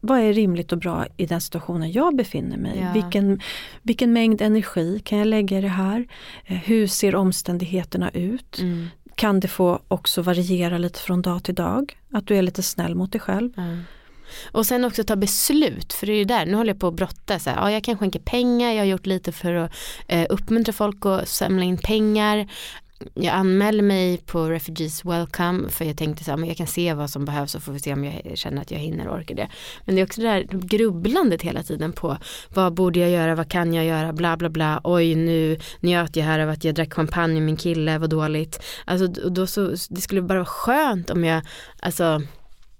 vad 0.00 0.18
är 0.20 0.32
rimligt 0.32 0.72
och 0.72 0.78
bra 0.78 1.06
i 1.16 1.26
den 1.26 1.40
situationen 1.40 1.92
jag 1.92 2.16
befinner 2.16 2.56
mig 2.56 2.76
i? 2.76 2.80
Ja. 2.80 2.92
Vilken, 2.92 3.40
vilken 3.82 4.12
mängd 4.12 4.42
energi 4.42 5.00
kan 5.04 5.18
jag 5.18 5.26
lägga 5.28 5.58
i 5.58 5.60
det 5.60 5.68
här? 5.68 6.06
Eh, 6.46 6.56
Hur 6.56 6.86
ser 6.86 7.14
omständigheterna 7.14 8.10
ut? 8.10 8.58
mm, 8.58 8.86
Kan 9.14 9.40
det 9.40 9.48
få 9.48 9.80
också 9.88 10.22
variera 10.22 10.78
lite 10.78 10.98
från 11.00 11.22
dag 11.22 11.44
till 11.44 11.54
dag? 11.54 11.98
Att 12.12 12.26
du 12.26 12.36
är 12.36 12.42
lite 12.42 12.62
snäll 12.62 12.94
mot 12.94 13.12
dig 13.12 13.20
själv. 13.20 13.52
ja. 13.56 13.62
Och 14.52 14.66
sen 14.66 14.84
också 14.84 15.04
ta 15.04 15.16
beslut, 15.16 15.92
för 15.92 16.06
det 16.06 16.12
är 16.12 16.16
ju 16.16 16.24
där, 16.24 16.46
nu 16.46 16.54
håller 16.54 16.70
jag 16.72 16.80
på 16.80 16.88
att 16.88 16.94
brotta 16.94 17.38
så 17.38 17.50
här, 17.50 17.56
ja 17.56 17.70
jag 17.70 17.84
kan 17.84 17.98
skänka 17.98 18.18
pengar, 18.18 18.70
jag 18.72 18.78
har 18.78 18.84
gjort 18.84 19.06
lite 19.06 19.32
för 19.32 19.54
att 19.54 19.72
eh, 20.08 20.26
uppmuntra 20.30 20.72
folk 20.72 21.06
att 21.06 21.28
samla 21.28 21.64
in 21.64 21.78
pengar. 21.78 22.48
Jag 23.14 23.34
anmälde 23.34 23.82
mig 23.82 24.18
på 24.18 24.50
Refugees 24.50 25.04
Welcome 25.04 25.68
för 25.68 25.84
jag 25.84 25.96
tänkte 25.96 26.24
så 26.24 26.30
här, 26.30 26.38
men 26.38 26.48
jag 26.48 26.56
kan 26.56 26.66
se 26.66 26.94
vad 26.94 27.10
som 27.10 27.24
behövs 27.24 27.54
och 27.54 27.62
får 27.62 27.72
vi 27.72 27.80
se 27.80 27.92
om 27.92 28.04
jag 28.04 28.38
känner 28.38 28.62
att 28.62 28.70
jag 28.70 28.78
hinner 28.78 29.08
och 29.08 29.16
orkar 29.16 29.34
det. 29.34 29.48
Men 29.84 29.94
det 29.94 30.00
är 30.00 30.04
också 30.04 30.20
det 30.20 30.28
här 30.28 30.46
grubblandet 30.50 31.42
hela 31.42 31.62
tiden 31.62 31.92
på 31.92 32.16
vad 32.54 32.74
borde 32.74 32.98
jag 32.98 33.10
göra, 33.10 33.34
vad 33.34 33.50
kan 33.50 33.74
jag 33.74 33.84
göra, 33.84 34.12
bla 34.12 34.36
bla 34.36 34.48
bla, 34.48 34.80
oj 34.84 35.14
nu 35.14 35.58
njöt 35.80 36.16
jag 36.16 36.24
här 36.24 36.38
av 36.38 36.50
att 36.50 36.64
jag 36.64 36.74
drack 36.74 36.94
champagne 36.94 37.34
med 37.34 37.42
min 37.42 37.56
kille, 37.56 37.98
vad 37.98 38.10
dåligt. 38.10 38.62
Alltså 38.84 39.06
då 39.06 39.46
så, 39.46 39.74
det 39.90 40.00
skulle 40.00 40.22
bara 40.22 40.38
vara 40.38 40.46
skönt 40.46 41.10
om 41.10 41.24
jag 41.24 41.42
alltså 41.80 42.22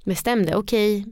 bestämde, 0.04 0.54
okej 0.54 1.06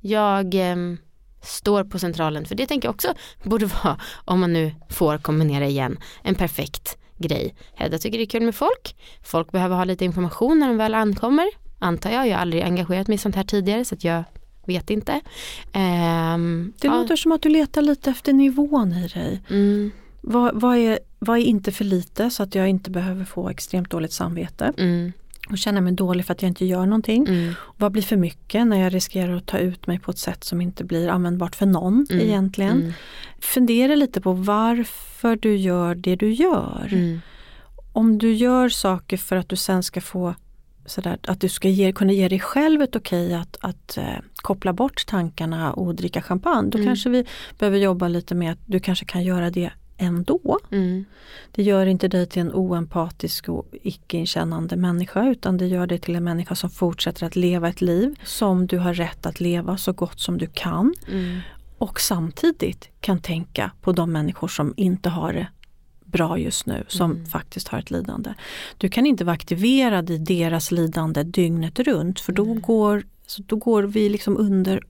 jag 0.00 0.54
ehm, 0.54 0.98
står 1.42 1.84
på 1.84 1.98
centralen, 1.98 2.44
för 2.44 2.54
det 2.54 2.66
tänker 2.66 2.88
jag 2.88 2.94
också 2.94 3.14
borde 3.42 3.66
vara, 3.66 4.00
om 4.24 4.40
man 4.40 4.52
nu 4.52 4.74
får 4.88 5.18
kombinera 5.18 5.66
igen, 5.66 5.98
en 6.22 6.34
perfekt 6.34 6.98
grej. 7.18 7.54
Hedda 7.74 7.98
tycker 7.98 8.18
det 8.18 8.24
är 8.24 8.26
kul 8.26 8.42
med 8.42 8.54
folk, 8.54 8.96
folk 9.22 9.52
behöver 9.52 9.76
ha 9.76 9.84
lite 9.84 10.04
information 10.04 10.58
när 10.58 10.68
de 10.68 10.76
väl 10.76 10.94
ankommer, 10.94 11.46
antar 11.78 12.10
jag, 12.10 12.28
jag 12.28 12.34
har 12.34 12.40
aldrig 12.40 12.62
engagerat 12.62 13.08
mig 13.08 13.14
i 13.14 13.18
sånt 13.18 13.34
här 13.36 13.44
tidigare 13.44 13.84
så 13.84 13.94
att 13.94 14.04
jag 14.04 14.24
vet 14.66 14.90
inte. 14.90 15.20
Ehm, 15.72 16.72
Det 16.80 16.86
ja, 16.88 16.94
låter 17.02 17.16
som 17.16 17.32
att 17.32 17.42
du 17.42 17.48
letar 17.48 17.82
lite 17.82 18.10
efter 18.10 18.32
nivån 18.32 18.92
i 18.92 19.08
dig. 19.08 19.40
mm, 19.50 19.90
Vad, 20.20 20.60
vad, 20.60 20.76
är, 20.76 20.98
vad 21.18 21.38
är 21.38 21.42
inte 21.42 21.72
för 21.72 21.84
lite 21.84 22.30
så 22.30 22.42
att 22.42 22.54
jag 22.54 22.68
inte 22.68 22.90
behöver 22.90 23.24
få 23.24 23.48
extremt 23.48 23.90
dåligt 23.90 24.12
samvete? 24.12 24.72
Mm, 24.78 25.12
och 25.50 25.58
känna 25.58 25.80
mig 25.80 25.92
dålig 25.92 26.26
för 26.26 26.32
att 26.32 26.42
jag 26.42 26.48
inte 26.50 26.64
gör 26.66 26.86
någonting. 26.86 27.26
mm, 27.28 27.54
Vad 27.76 27.92
blir 27.92 28.02
för 28.02 28.16
mycket 28.16 28.66
när 28.66 28.80
jag 28.80 28.94
riskerar 28.94 29.36
att 29.36 29.46
ta 29.46 29.58
ut 29.58 29.86
mig 29.86 29.98
på 29.98 30.10
ett 30.10 30.18
sätt 30.18 30.44
som 30.44 30.60
inte 30.60 30.84
blir 30.84 31.08
användbart 31.08 31.56
för 31.56 31.66
någon 31.66 32.06
Mm. 32.10 32.26
egentligen. 32.26 32.80
mm, 32.80 32.92
Fundera 33.38 33.94
lite 33.94 34.20
på 34.20 34.32
varför 34.32 35.36
du 35.36 35.56
gör 35.56 35.94
det 35.94 36.16
du 36.16 36.32
gör. 36.32 36.88
mm, 36.92 37.20
Om 37.92 38.18
du 38.18 38.32
gör 38.34 38.68
saker 38.68 39.16
för 39.16 39.36
att 39.36 39.48
du 39.48 39.56
sen 39.56 39.82
ska 39.82 40.00
få 40.00 40.34
sådär, 40.86 41.18
att 41.26 41.40
du 41.40 41.48
ska 41.48 41.68
ge, 41.68 41.92
kunna 41.92 42.12
ge 42.12 42.28
dig 42.28 42.40
själv 42.40 42.82
ett 42.82 42.96
okej 42.96 43.34
att, 43.34 43.56
att 43.60 43.96
eh, 43.98 44.04
koppla 44.36 44.72
bort 44.72 45.06
tankarna 45.06 45.72
och 45.72 45.94
dricka 45.94 46.22
champagne. 46.22 46.70
Då 46.70 46.78
Mm. 46.78 46.86
kanske 46.88 47.10
vi 47.10 47.24
behöver 47.58 47.78
jobba 47.78 48.08
lite 48.08 48.34
med 48.34 48.52
att 48.52 48.58
du 48.66 48.80
kanske 48.80 49.04
kan 49.04 49.22
göra 49.24 49.50
det 49.50 49.70
ändå. 49.96 50.58
Mm. 50.70 51.04
Det 51.52 51.62
gör 51.62 51.86
inte 51.86 52.08
dig 52.08 52.26
till 52.26 52.42
en 52.42 52.52
oempatisk 52.52 53.48
och 53.48 53.66
icke-inkännande 53.82 54.76
människa 54.76 55.28
utan 55.28 55.56
det 55.56 55.66
gör 55.66 55.86
dig 55.86 55.98
till 55.98 56.16
en 56.16 56.24
människa 56.24 56.54
som 56.54 56.70
fortsätter 56.70 57.26
att 57.26 57.36
leva 57.36 57.68
ett 57.68 57.80
liv 57.80 58.20
som 58.24 58.66
du 58.66 58.78
har 58.78 58.94
rätt 58.94 59.26
att 59.26 59.40
leva 59.40 59.76
så 59.76 59.92
gott 59.92 60.20
som 60.20 60.38
du 60.38 60.46
kan. 60.46 60.94
Mm. 61.12 61.38
Och 61.78 62.00
samtidigt 62.00 62.88
kan 63.00 63.18
tänka 63.18 63.70
på 63.80 63.92
de 63.92 64.12
människor 64.12 64.48
som 64.48 64.74
inte 64.76 65.08
har 65.08 65.32
det 65.32 65.46
bra 66.04 66.38
just 66.38 66.66
nu, 66.66 66.84
som 66.88 67.10
Mm. 67.10 67.26
faktiskt 67.26 67.68
har 67.68 67.78
ett 67.78 67.90
lidande. 67.90 68.34
Du 68.78 68.88
kan 68.88 69.06
inte 69.06 69.24
vara 69.24 69.34
aktiverad 69.34 70.10
i 70.10 70.18
deras 70.18 70.70
lidande 70.70 71.22
dygnet 71.22 71.78
runt 71.78 72.20
för 72.20 72.32
då, 72.32 72.44
går, 72.44 73.06
så 73.26 73.42
då 73.46 73.56
går 73.56 73.82
vi 73.82 74.08
liksom 74.08 74.36
under 74.36 74.80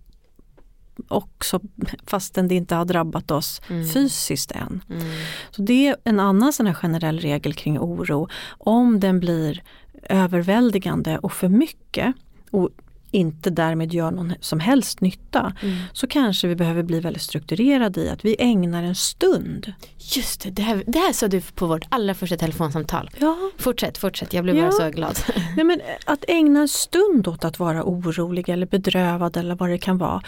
också 1.09 1.61
fastän 2.07 2.49
det 2.49 2.55
inte 2.55 2.75
har 2.75 2.85
drabbat 2.85 3.31
oss 3.31 3.61
Mm. 3.71 3.89
fysiskt 3.89 4.53
än. 4.53 4.83
Mm. 4.91 5.03
Så 5.51 5.63
det 5.63 5.87
är 5.89 5.97
en 6.05 6.21
annan 6.21 6.53
sån 6.53 6.67
här 6.67 6.75
generell 6.75 7.19
regel 7.21 7.55
kring 7.55 7.79
oro. 7.79 8.29
Om 8.59 9.01
den 9.01 9.21
blir 9.21 9.63
överväldigande 10.09 11.19
och 11.19 11.33
för 11.33 11.49
mycket 11.49 12.15
och 12.51 12.71
inte 13.11 13.51
därmed 13.51 13.93
gör 13.95 14.11
någon 14.11 14.35
som 14.41 14.61
helst 14.61 15.01
nytta 15.01 15.53
Mm. 15.63 15.77
så 15.93 16.07
kanske 16.07 16.49
vi 16.49 16.57
behöver 16.57 16.83
bli 16.83 17.01
väldigt 17.01 17.23
strukturerade 17.23 18.01
i 18.01 18.09
att 18.09 18.25
vi 18.25 18.37
ägnar 18.39 18.83
en 18.83 18.95
stund. 18.95 19.73
Just 20.17 20.41
det, 20.41 20.51
det 20.51 20.63
här, 20.63 20.85
det 20.87 20.99
här 20.99 21.13
sa 21.13 21.29
du 21.29 21.41
på 21.41 21.67
vårt 21.67 21.85
allra 21.89 22.15
första 22.15 22.37
telefonsamtal. 22.37 23.11
Ja, 23.21 23.37
Fortsätt, 23.59 23.99
fortsätt, 23.99 24.33
jag 24.33 24.45
blev 24.45 24.57
Ja. 24.57 24.63
bara 24.63 24.73
så 24.73 24.91
glad. 24.91 25.19
nej 25.57 25.65
men 25.65 25.81
att 26.07 26.25
ägna 26.29 26.61
en 26.61 26.69
stund 26.69 27.29
åt 27.29 27.45
att 27.45 27.59
vara 27.59 27.85
orolig 27.85 28.49
eller 28.49 28.67
bedrövad 28.67 29.37
eller 29.37 29.55
vad 29.55 29.69
det 29.69 29.79
kan 29.79 29.99
vara. 29.99 30.23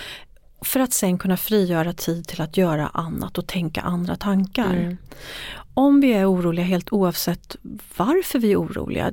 För 0.61 0.81
att 0.81 0.93
sen 0.93 1.19
kunna 1.19 1.37
frigöra 1.37 1.93
tid 1.93 2.27
till 2.27 2.41
att 2.41 2.57
göra 2.57 2.89
annat 2.89 3.39
och 3.39 3.47
tänka 3.47 3.81
andra 3.81 4.17
tankar. 4.17 4.75
Mm. 4.75 4.97
Om 5.75 6.01
vi 6.01 6.13
är 6.13 6.33
oroliga 6.33 6.65
helt 6.65 6.93
oavsett 6.93 7.57
varför 7.97 8.39
vi 8.39 8.53
är 8.53 8.57
oroliga. 8.57 9.13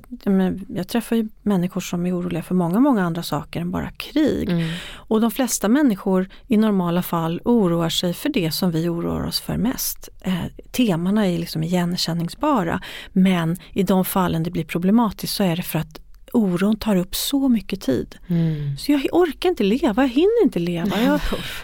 Jag, 0.67 0.87
träffar 0.87 1.15
ju 1.15 1.29
människor 1.41 1.81
som 1.81 2.05
är 2.05 2.19
oroliga 2.19 2.43
för 2.43 2.55
många, 2.55 2.79
många 2.79 3.03
andra 3.03 3.23
saker 3.23 3.61
än 3.61 3.71
bara 3.71 3.91
krig. 3.91 4.49
Mm. 4.49 4.69
Och 4.93 5.21
de 5.21 5.31
flesta 5.31 5.67
människor 5.67 6.29
i 6.47 6.57
normala 6.57 7.03
fall 7.03 7.41
oroar 7.45 7.89
sig 7.89 8.13
för 8.13 8.29
det 8.29 8.51
som 8.51 8.71
vi 8.71 8.89
oroar 8.89 9.27
oss 9.27 9.41
för 9.41 9.57
mest. 9.57 10.09
Eh, 10.21 10.45
temana 10.71 11.27
är 11.27 11.37
liksom 11.37 11.63
igenkänningsbara 11.63 12.81
men 13.13 13.57
i 13.73 13.83
de 13.83 14.05
fallen 14.05 14.43
det 14.43 14.51
blir 14.51 14.65
problematiskt 14.65 15.33
så 15.33 15.43
är 15.43 15.55
det 15.55 15.63
för 15.63 15.79
att 15.79 16.04
oron 16.35 16.75
tar 16.75 16.95
upp 16.95 17.15
så 17.15 17.49
mycket 17.49 17.81
tid. 17.81 18.15
Mm. 18.27 18.77
Så 18.77 18.91
jag 18.91 19.07
orkar 19.11 19.49
inte 19.49 19.63
leva, 19.63 20.03
jag 20.03 20.09
hinner 20.09 20.43
inte 20.43 20.59
leva. 20.59 21.01
Jag, 21.01 21.19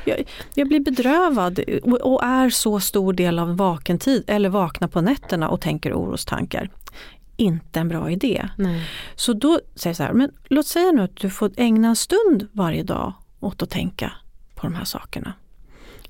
jag, 0.05 0.23
jag 0.53 0.67
blir 0.67 0.79
bedrövad 0.79 1.59
och, 1.83 2.13
och 2.13 2.23
är 2.23 2.49
så 2.49 2.79
stor 2.79 3.13
del 3.13 3.39
av 3.39 3.49
en 3.49 3.55
vaken 3.55 3.99
tid 3.99 4.23
eller 4.27 4.49
vaknar 4.49 4.87
på 4.87 5.01
nätterna 5.01 5.49
och 5.49 5.61
tänker 5.61 5.93
orostankar. 5.93 6.69
Inte 7.37 7.79
en 7.79 7.87
bra 7.87 8.11
idé. 8.11 8.49
Nej. 8.57 8.89
Så 9.15 9.33
då 9.33 9.59
säger 9.75 9.89
jag 9.89 9.95
så 9.95 10.03
här, 10.03 10.13
men 10.13 10.31
låt 10.47 10.67
säga 10.67 10.91
nu 10.91 11.01
att 11.01 11.15
du 11.15 11.29
får 11.29 11.51
ägna 11.57 11.87
en 11.87 11.95
stund 11.95 12.47
varje 12.51 12.83
dag 12.83 13.13
åt 13.39 13.61
att 13.61 13.69
tänka 13.69 14.11
på 14.55 14.67
de 14.67 14.75
här 14.75 14.85
sakerna. 14.85 15.33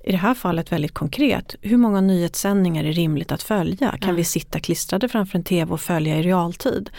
I 0.03 0.11
det 0.11 0.17
här 0.17 0.33
fallet 0.33 0.71
väldigt 0.71 0.93
konkret, 0.93 1.55
hur 1.61 1.77
många 1.77 2.01
nyhetssändningar 2.01 2.83
är 2.83 2.93
rimligt 2.93 3.31
att 3.31 3.43
följa? 3.43 3.89
Kan 3.91 4.03
Mm. 4.03 4.15
vi 4.15 4.23
sitta 4.23 4.59
klistrade 4.59 5.09
framför 5.09 5.37
en 5.37 5.43
tv 5.43 5.73
och 5.73 5.81
följa 5.81 6.17
i 6.19 6.21
realtid? 6.21 6.89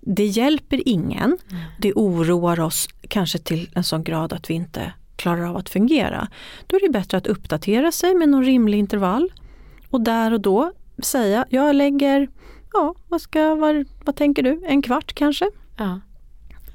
Det 0.00 0.26
hjälper 0.26 0.88
ingen. 0.88 1.38
Det 1.78 1.92
oroar 1.92 2.60
oss 2.60 2.88
kanske 3.08 3.38
till 3.38 3.70
en 3.74 3.84
sån 3.84 4.04
grad 4.04 4.32
att 4.32 4.50
vi 4.50 4.54
inte 4.54 4.92
klarar 5.16 5.44
av 5.48 5.56
att 5.56 5.68
fungera. 5.68 6.28
Då 6.66 6.76
är 6.76 6.80
det 6.80 6.92
bättre 6.92 7.16
att 7.18 7.26
uppdatera 7.26 7.92
sig 7.92 8.14
med 8.14 8.28
någon 8.28 8.44
rimlig 8.44 8.78
intervall 8.78 9.28
och 9.90 10.00
där 10.00 10.32
och 10.32 10.40
då 10.40 10.72
säga, 11.02 11.46
jag 11.48 11.74
lägger, 11.76 12.28
ja 12.72 12.94
vad, 13.08 13.20
ska, 13.20 13.54
vad, 13.54 13.84
vad 14.04 14.16
tänker 14.16 14.42
du, 14.42 14.62
en 14.66 14.82
kvart 14.82 15.12
kanske? 15.12 15.50
Ja. 15.76 16.00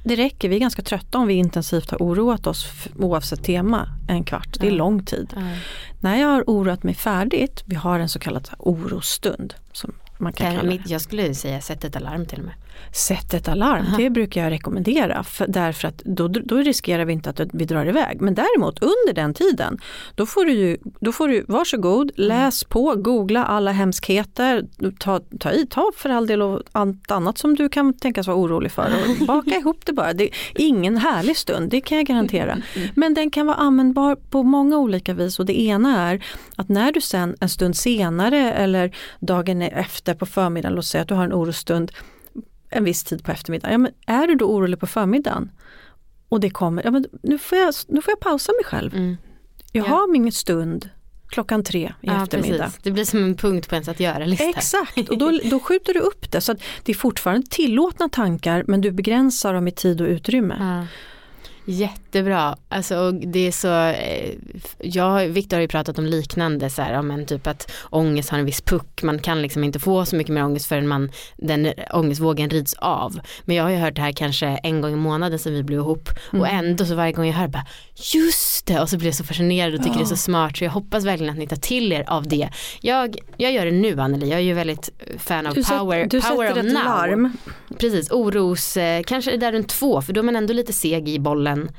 Det 0.08 0.16
räcker, 0.16 0.50
vi 0.50 0.56
är 0.56 0.60
ganska 0.60 0.82
trötta 0.82 1.18
om 1.18 1.28
vi 1.28 1.34
intensivt 1.34 1.92
har 1.92 1.98
oroat 1.98 2.48
oss 2.48 2.68
oavsett 3.00 3.44
tema 3.44 3.88
en 4.08 4.24
kvart. 4.24 4.58
Det 4.60 4.68
är 4.68 4.72
lång 4.72 5.06
tid. 5.06 5.34
Ja. 5.36 5.42
När 6.00 6.18
jag 6.18 6.28
har 6.28 6.44
oroat 6.48 6.84
mig 6.84 6.94
färdigt, 6.94 7.64
vi 7.66 7.76
har 7.76 8.00
en 8.00 8.10
så 8.10 8.20
kallad 8.20 8.50
orostund 8.58 9.54
som 9.72 9.94
man 10.18 10.34
kan 10.34 10.56
kalla 10.56 10.70
det. 10.72 10.82
jag 10.86 11.02
skulle 11.02 11.36
säga 11.36 11.62
sätt 11.62 11.84
ett 11.84 11.96
alarm 11.96 12.26
till 12.26 12.40
och 12.40 12.46
med. 12.46 12.54
Sätt 12.92 13.34
ett 13.34 13.48
alarm, 13.48 13.86
det 13.98 14.10
brukar 14.10 14.44
jag 14.44 14.52
rekommendera 14.52 15.24
för, 15.24 15.48
därför 15.48 15.88
att 15.88 15.98
då, 15.98 16.28
då 16.28 16.58
riskerar 16.58 17.06
vi 17.06 17.14
inte 17.14 17.30
att 17.30 17.40
vi 17.54 17.66
drar 17.66 17.86
iväg. 17.86 18.22
Men 18.22 18.36
däremot 18.36 18.80
under 18.84 19.14
den 19.14 19.34
tiden, 19.34 19.80
då 20.16 20.26
får 20.26 20.46
du 20.46 20.52
ju, 20.52 20.78
då 21.00 21.12
får 21.12 21.28
du, 21.28 21.46
varsågod, 21.48 22.12
läs 22.16 22.64
på, 22.64 22.96
googla 22.96 23.46
alla 23.46 23.72
hemskheter, 23.72 24.66
ta, 25.00 25.20
ta 25.40 25.52
i, 25.52 25.68
ta 25.68 25.92
för 25.96 26.10
all 26.10 26.28
del 26.28 26.42
och 26.42 26.62
allt 26.72 27.12
annat 27.12 27.38
som 27.38 27.56
du 27.56 27.70
kan 27.70 27.94
tänkas 27.94 28.28
vara 28.28 28.38
orolig 28.38 28.72
för 28.72 28.86
och 28.86 29.26
baka 29.28 29.56
ihop 29.56 29.86
det 29.86 29.94
bara. 29.94 30.14
Det 30.14 30.24
är 30.24 30.32
ingen 30.56 30.98
härlig 30.98 31.38
stund, 31.38 31.70
det 31.70 31.82
kan 31.82 31.98
jag 31.98 32.08
garantera. 32.08 32.58
Men 32.96 33.14
den 33.14 33.32
kan 33.32 33.46
vara 33.48 33.58
användbar 33.58 34.16
på 34.16 34.44
många 34.44 34.78
olika 34.78 35.14
vis 35.14 35.40
och 35.40 35.46
det 35.46 35.62
ena 35.62 36.10
är 36.10 36.26
att 36.56 36.70
när 36.70 36.92
du 36.92 37.02
sen 37.02 37.36
en 37.40 37.50
stund 37.50 37.78
senare 37.78 38.54
eller 38.54 38.96
dagen 39.20 39.62
efter 39.62 40.14
på 40.14 40.26
förmiddagen, 40.26 40.76
låt 40.76 40.86
säga 40.86 41.02
att 41.02 41.08
du 41.08 41.14
har 41.14 41.24
en 41.24 41.34
orostund 41.34 41.92
en 42.78 42.84
viss 42.84 43.04
tid 43.04 43.24
på 43.24 43.32
eftermiddagen. 43.32 43.72
Ja, 43.72 43.78
men 43.78 43.92
är 44.22 44.28
du 44.28 44.36
då 44.36 44.46
orolig 44.46 44.80
på 44.80 44.88
förmiddagen 44.88 45.52
och 46.30 46.40
det 46.40 46.50
kommer, 46.50 46.84
ja, 46.84 46.92
men 46.92 47.06
nu, 47.24 47.38
får 47.38 47.58
jag, 47.58 47.74
nu 47.88 48.02
får 48.02 48.12
jag 48.12 48.20
pausa 48.20 48.52
mig 48.52 48.64
själv. 48.66 48.94
Mm. 48.96 49.18
Jag 49.72 49.86
Ja. 49.88 49.90
har 49.90 50.12
min 50.12 50.32
stund 50.32 50.90
klockan 51.28 51.64
tre 51.64 51.94
i 52.02 52.08
Ja, 52.08 52.24
eftermiddag. 52.24 52.64
precis. 52.64 52.80
Det 52.84 52.92
blir 52.92 53.06
som 53.06 53.24
en 53.24 53.36
punkt 53.36 53.70
på 53.70 53.76
ens 53.76 53.88
att 53.88 54.00
göra-lista. 54.00 54.46
Exakt, 54.50 55.10
och 55.10 55.18
då, 55.18 55.40
då 55.44 55.60
skjuter 55.60 55.94
du 55.94 56.00
upp 56.00 56.32
det. 56.32 56.42
Så 56.42 56.52
att 56.52 56.60
det 56.84 56.92
är 56.92 56.96
fortfarande 56.96 57.48
tillåtna 57.50 58.10
tankar 58.10 58.64
men 58.68 58.82
du 58.82 58.92
begränsar 58.92 59.54
dem 59.54 59.68
i 59.68 59.72
tid 59.72 60.02
och 60.02 60.08
utrymme. 60.08 60.56
Ja. 60.60 60.88
Jättebra, 61.68 62.58
alltså 62.70 62.98
och 62.98 63.14
det 63.14 63.48
är 63.48 63.52
så, 63.52 63.74
eh, 63.88 64.34
jag 64.80 65.30
och 65.30 65.38
Viktor 65.38 65.58
har 65.58 65.62
ju 65.62 65.68
pratat 65.68 66.00
om 66.00 66.06
liknande 66.06 66.70
så 66.70 66.82
här, 66.82 67.02
men 67.02 67.26
typ 67.26 67.48
att 67.48 67.72
ångest 67.90 68.30
har 68.30 68.40
en 68.40 68.46
viss 68.46 68.62
puck, 68.62 69.04
man 69.04 69.20
kan 69.20 69.42
liksom 69.42 69.64
inte 69.64 69.80
få 69.80 70.06
så 70.06 70.16
mycket 70.16 70.34
mer 70.34 70.44
ångest 70.44 70.66
förrän 70.66 70.88
man, 70.88 71.12
den 71.38 71.74
ångestvågen 71.94 72.50
rids 72.50 72.74
av. 72.74 73.20
Men 73.46 73.56
jag 73.56 73.64
har 73.64 73.72
ju 73.72 73.78
hört 73.78 73.96
det 73.96 74.02
här 74.02 74.12
kanske 74.12 74.48
en 74.48 74.82
gång 74.82 74.94
i 74.94 74.96
månaden 74.96 75.40
sedan 75.40 75.54
vi 75.54 75.64
blev 75.64 75.80
ihop. 75.80 76.10
Och 76.32 76.48
ändå 76.48 76.86
så 76.86 76.96
varje 76.96 77.12
gång 77.12 77.26
jag 77.26 77.34
hör 77.34 77.48
bara 77.48 77.66
just 78.14 78.66
det 78.66 78.80
och 78.82 78.90
så 78.90 78.98
blir 78.98 79.08
jag 79.08 79.16
så 79.16 79.24
fascinerad 79.24 79.74
och 79.76 79.84
tycker 79.84 79.98
det 79.98 80.04
är 80.04 80.06
så 80.06 80.16
smart 80.16 80.58
så 80.58 80.64
jag 80.64 80.72
hoppas 80.72 81.06
verkligen 81.06 81.34
att 81.34 81.40
ni 81.40 81.48
tar 81.48 81.56
till 81.56 81.92
er 81.94 82.04
av 82.08 82.28
det. 82.28 82.50
Jag, 82.82 83.16
jag 83.38 83.52
gör 83.52 83.66
det 83.66 83.72
nu 83.72 84.00
Anneli, 84.02 84.30
jag 84.30 84.40
är 84.40 84.44
ju 84.44 84.54
väldigt 84.54 84.90
fan 85.18 85.48
av 85.48 85.54
Du, 85.54 85.64
sätt- 85.64 85.78
power, 85.80 86.06
du 86.06 86.22
power 86.22 86.48
sätter 86.48 86.62
of 86.62 86.68
ett 86.68 86.74
now. 86.74 86.84
larm. 86.84 87.38
Precis, 87.80 88.12
oros, 88.12 88.78
eh, 88.78 89.04
kanske 89.04 89.32
är 89.32 89.38
där 89.38 89.52
runt 89.52 89.70
två 89.70 90.02
för 90.02 90.14
då 90.14 90.22
är 90.22 90.24
man 90.24 90.36
ändå 90.36 90.54
lite 90.54 90.74
seg 90.74 91.10
i 91.10 91.20
bollen. 91.20 91.70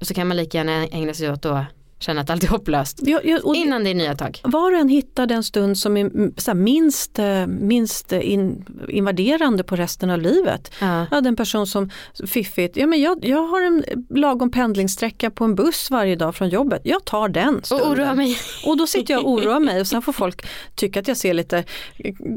Och 0.00 0.06
så 0.06 0.14
kan 0.14 0.28
man 0.28 0.36
lika 0.36 0.58
gärna 0.58 0.86
ägna 0.86 1.14
sig 1.14 1.30
åt 1.30 1.44
att 1.46 1.66
känna 2.02 2.20
att 2.20 2.30
allt 2.30 2.44
är 2.44 2.48
hopplöst. 2.48 2.98
Ja, 3.02 3.20
ja, 3.24 3.38
och 3.44 3.56
Innan 3.56 3.84
det 3.84 3.90
är 3.90 3.94
nya 3.94 4.16
tag. 4.16 4.40
var 4.44 4.72
och 4.72 4.78
en 4.78 4.88
hittar 4.88 5.26
den 5.26 5.42
stund 5.44 5.78
som 5.78 5.96
är 5.96 6.00
mm, 6.00 6.32
minst, 6.64 7.18
eh, 7.18 7.46
minst 7.46 8.12
in, 8.12 8.64
invaderande 8.88 9.64
på 9.64 9.76
resten 9.76 10.10
av 10.10 10.18
livet. 10.20 10.72
Ja. 10.80 10.98
Jag 11.10 11.16
hade 11.16 11.28
en 11.28 11.36
person 11.36 11.66
som 11.66 11.90
fiffigt, 12.26 12.76
ja 12.76 12.86
men 12.86 13.00
jag, 13.00 13.24
jag 13.24 13.46
har 13.46 13.60
en 13.60 13.84
lagom 14.10 14.50
pendlingssträcka 14.50 15.30
på 15.30 15.44
en 15.44 15.54
buss 15.54 15.90
varje 15.90 16.16
dag 16.16 16.34
från 16.34 16.48
jobbet. 16.48 16.80
Jag 16.84 17.04
tar 17.04 17.28
den 17.28 17.56
Och 17.56 17.66
stunden. 17.66 17.88
oroa 17.88 18.14
mig. 18.14 18.38
Och 18.66 18.76
då 18.76 18.86
sitter 18.86 19.14
jag 19.14 19.24
och 19.24 19.30
oroar 19.32 19.60
mig 19.60 19.80
och 19.80 19.86
sen 19.86 20.02
får 20.02 20.12
folk 20.12 20.46
tycka 20.74 21.00
att 21.00 21.08
jag 21.08 21.16
ser 21.16 21.34
lite 21.34 21.64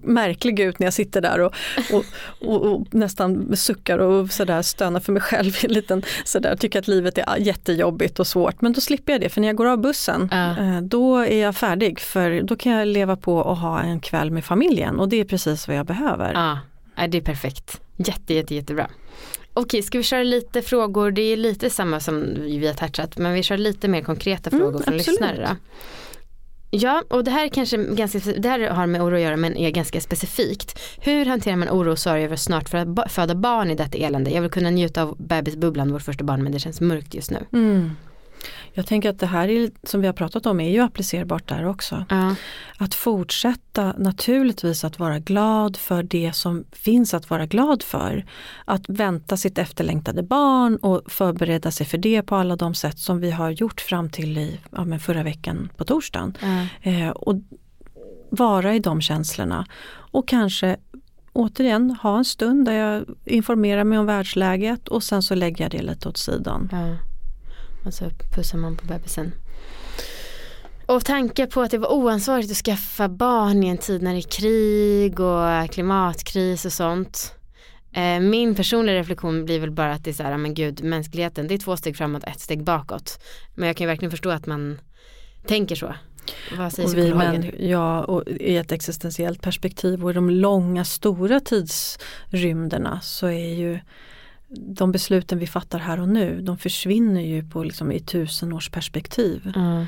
märklig 0.04 0.60
ut 0.60 0.80
när 0.80 0.88
jag 0.88 0.94
sitter 0.94 1.22
där 1.22 1.40
och, 1.40 1.54
och, 1.94 2.06
och, 2.48 2.62
och 2.72 2.94
nästan 2.94 3.56
suckar 3.58 4.00
och 4.00 4.32
sådär 4.32 4.62
stönar 4.62 5.00
för 5.00 5.12
mig 5.12 5.22
själv. 5.22 5.54
liten, 5.64 6.04
sådär, 6.26 6.56
tycker 6.56 6.80
att 6.80 6.88
livet 6.88 7.18
är 7.18 7.38
jättejobbigt 7.38 8.20
och 8.20 8.28
svårt. 8.28 8.62
Men 8.62 8.74
då 8.74 8.82
slipper 8.82 9.12
jag 9.14 9.22
det 9.22 9.30
för 9.30 9.42
när 9.42 9.48
jag 9.48 9.55
går 9.56 9.66
av 9.66 9.78
bussen 9.78 10.30
eh, 10.32 10.82
då 10.82 11.18
är 11.18 11.42
jag 11.42 11.56
färdig 11.56 12.00
för 12.00 12.42
då 12.42 12.56
kan 12.56 12.72
jag 12.72 12.88
leva 12.88 13.16
på 13.16 13.38
och 13.38 13.58
ha 13.58 13.82
en 13.82 14.00
kväll 14.00 14.32
med 14.32 14.46
familjen 14.46 15.00
och 15.00 15.10
det 15.10 15.20
är 15.20 15.26
precis 15.26 15.68
vad 15.68 15.78
jag 15.78 15.86
behöver. 15.86 16.34
Ja, 16.34 16.60
ja, 16.96 17.08
det 17.08 17.18
är 17.18 17.22
perfekt. 17.22 17.82
Jätte, 17.98 18.34
jätte, 18.34 18.56
jättebra. 18.56 18.88
Okej, 19.54 19.82
ska 19.82 19.98
vi 19.98 20.04
köra 20.04 20.24
lite 20.24 20.62
frågor? 20.62 21.12
Det 21.12 21.22
är 21.22 21.38
lite 21.38 21.70
samma 21.70 22.00
som 22.00 22.24
vi 22.42 22.68
har 22.68 22.74
touchat, 22.74 23.18
men 23.18 23.34
vi 23.34 23.44
kör 23.44 23.58
lite 23.58 23.88
mer 23.88 24.02
konkreta 24.02 24.50
Mm, 24.50 24.60
frågor 24.62 24.72
från 24.84 24.94
absolut. 24.94 25.08
lyssnare. 25.08 25.48
Då. 25.50 25.56
Ja, 26.72 27.04
och 27.10 27.24
det 27.24 27.32
här 27.32 27.48
kanske 27.48 27.78
ganska, 27.78 28.20
det 28.38 28.50
här 28.50 28.70
har 28.70 28.88
med 28.88 29.02
oro 29.02 29.16
att 29.16 29.22
göra 29.22 29.38
men 29.38 29.58
är 29.58 29.70
ganska 29.72 30.02
specifikt. 30.02 30.80
Hur 31.02 31.26
hanterar 31.26 31.56
man 31.56 31.70
oro 31.70 31.92
och 31.92 32.00
sorg 32.00 32.24
över 32.24 32.34
att 32.34 32.40
snart 32.40 32.70
föda 32.70 32.86
ba- 32.86 33.08
föda 33.10 33.36
barn 33.36 33.72
i 33.72 33.76
detta 33.76 33.98
elände? 33.98 34.32
Jag 34.32 34.42
vill 34.42 34.52
kunna 34.52 34.70
njuta 34.70 35.02
av 35.04 35.16
bebisbubblan, 35.20 35.92
vårt 35.92 36.02
första 36.02 36.24
barn, 36.24 36.44
men 36.44 36.52
det 36.52 36.60
känns 36.60 36.82
mörkt 36.82 37.14
just 37.14 37.32
nu. 37.32 37.40
Mm. 37.54 37.92
Jag 38.74 38.88
tänker 38.88 39.10
att 39.10 39.20
det 39.20 39.26
här 39.26 39.48
är, 39.48 39.72
som 39.84 40.02
vi 40.02 40.08
har 40.08 40.14
pratat 40.14 40.46
om 40.46 40.60
är 40.60 40.70
ju 40.70 40.80
applicerbart 40.80 41.50
där 41.50 41.66
också. 41.66 42.06
Ja, 42.10 42.36
Att 42.78 42.96
fortsätta 42.96 43.94
naturligtvis 43.98 44.84
att 44.84 45.00
vara 45.00 45.20
glad 45.20 45.78
för 45.78 46.04
det 46.04 46.34
som 46.36 46.64
finns 46.72 47.14
att 47.14 47.30
vara 47.30 47.46
glad 47.46 47.84
för. 47.84 48.26
Att 48.66 48.90
vänta 48.90 49.38
sitt 49.38 49.58
efterlängtade 49.58 50.24
barn 50.24 50.76
och 50.78 51.02
förbereda 51.12 51.72
sig 51.72 51.86
för 51.86 51.98
det 51.98 52.22
på 52.22 52.36
alla 52.36 52.56
de 52.56 52.76
sätt 52.76 53.00
som 53.00 53.20
vi 53.20 53.32
har 53.32 53.50
gjort 53.50 53.82
fram 53.82 54.10
till 54.10 54.38
i, 54.38 54.60
ja, 54.72 54.86
men 54.86 55.00
förra 55.00 55.24
veckan 55.24 55.70
på 55.78 55.84
torsdagen. 55.86 56.38
ja, 56.42 56.92
Eh, 56.92 57.10
och 57.10 57.36
vara 58.30 58.76
i 58.76 58.80
de 58.80 59.02
känslorna 59.02 59.66
och 60.12 60.28
kanske 60.28 60.78
återigen 61.34 61.98
ha 62.02 62.18
en 62.18 62.26
stund 62.26 62.66
där 62.66 62.74
jag 62.74 63.06
informerar 63.26 63.84
mig 63.84 63.98
om 63.98 64.06
världsläget 64.06 64.88
och 64.88 65.04
sen 65.04 65.24
så 65.24 65.36
lägger 65.36 65.64
jag 65.66 65.72
det 65.72 65.82
lite 65.82 66.10
åt 66.10 66.18
sidan. 66.18 66.70
Ja. 66.72 66.98
Och 67.86 67.94
så 67.94 68.10
pussar 68.36 68.58
man 68.58 68.78
på 68.78 68.86
bebisen. 68.86 69.32
Och 70.86 71.06
tankar 71.06 71.48
på 71.48 71.62
att 71.62 71.72
det 71.72 71.78
var 71.78 71.94
oansvarigt 71.94 72.52
att 72.52 72.58
skaffa 72.58 73.10
barn 73.10 73.64
i 73.64 73.68
en 73.68 73.78
tid 73.78 74.02
när 74.02 74.14
det 74.14 74.20
är 74.20 74.40
krig 74.40 75.20
och 75.20 75.72
klimatkris 75.72 76.66
och 76.66 76.74
sånt. 76.74 77.36
Eh, 77.94 78.20
min 78.20 78.56
personliga 78.56 78.96
reflektion 78.96 79.46
blir 79.46 79.60
väl 79.60 79.72
bara 79.72 79.94
att 79.94 80.04
det 80.04 80.10
är 80.10 80.14
så 80.14 80.24
här, 80.24 80.38
men 80.38 80.54
gud, 80.54 80.84
mänskligheten, 80.84 81.48
det 81.48 81.54
är 81.54 81.58
två 81.58 81.78
steg 81.78 81.98
framåt, 81.98 82.24
ett 82.24 82.40
steg 82.40 82.64
bakåt. 82.64 83.20
Men 83.56 83.68
jag 83.68 83.78
kan 83.78 83.86
ju 83.86 83.88
verkligen 83.88 84.12
förstå 84.12 84.30
att 84.30 84.46
man 84.46 84.80
tänker 85.48 85.76
så. 85.76 85.96
Vad 86.58 86.74
säger 86.74 86.90
och 86.90 86.98
vi, 86.98 87.14
men, 87.14 87.52
ja, 87.70 88.04
och 88.04 88.24
i 88.28 88.58
ett 88.58 88.72
existentiellt 88.72 89.42
perspektiv 89.42 90.04
och 90.04 90.12
i 90.12 90.14
de 90.14 90.30
långa 90.30 90.86
stora 90.86 91.40
tidsrymderna 91.40 93.02
så 93.02 93.28
är 93.28 93.56
ju 93.56 93.80
de 94.58 94.92
besluten 94.92 95.40
vi 95.40 95.48
fattar 95.48 95.80
här 95.80 96.00
och 96.00 96.10
nu, 96.10 96.42
de 96.42 96.58
försvinner 96.58 97.22
ju 97.22 97.50
på 97.50 97.64
liksom 97.64 97.92
i 97.92 98.00
tusen 98.00 98.54
års 98.54 98.70
perspektiv. 98.70 99.54
Mm. 99.56 99.86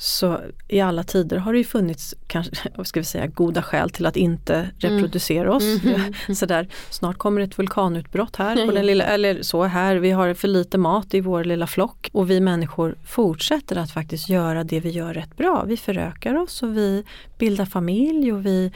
Så 0.00 0.40
i 0.68 0.80
alla 0.80 1.04
tider 1.04 1.36
har 1.36 1.52
det 1.52 1.58
ju 1.58 1.64
funnits 1.64 2.14
kanske, 2.26 2.54
ska 2.84 3.00
vi 3.00 3.04
säga, 3.04 3.26
goda 3.26 3.62
skäl 3.62 3.90
till 3.90 4.06
att 4.06 4.16
inte 4.16 4.54
mm. 4.54 4.70
reproducera 4.80 5.44
mm. 5.44 5.56
oss. 5.56 5.84
Mm. 5.84 6.12
Sådär, 6.34 6.68
snart 6.90 7.18
kommer 7.18 7.40
ett 7.40 7.58
vulkanutbrott 7.58 8.36
här, 8.36 8.66
på 8.66 8.72
den 8.72 8.86
lilla, 8.86 9.04
eller 9.04 9.42
så 9.42 9.64
här, 9.64 9.96
vi 9.96 10.10
har 10.10 10.34
för 10.34 10.48
lite 10.48 10.78
mat 10.78 11.14
i 11.14 11.20
vår 11.20 11.44
lilla 11.44 11.66
flock 11.66 12.10
och 12.12 12.30
vi 12.30 12.40
människor 12.40 12.96
fortsätter 13.04 13.76
att 13.76 13.90
faktiskt 13.90 14.28
göra 14.28 14.64
det 14.64 14.80
vi 14.80 14.90
gör 14.90 15.14
rätt 15.14 15.36
bra. 15.36 15.64
Vi 15.66 15.76
förökar 15.76 16.34
oss 16.34 16.62
och 16.62 16.76
vi 16.76 17.04
bildar 17.38 17.64
familj 17.64 18.32
och 18.32 18.46
vi 18.46 18.72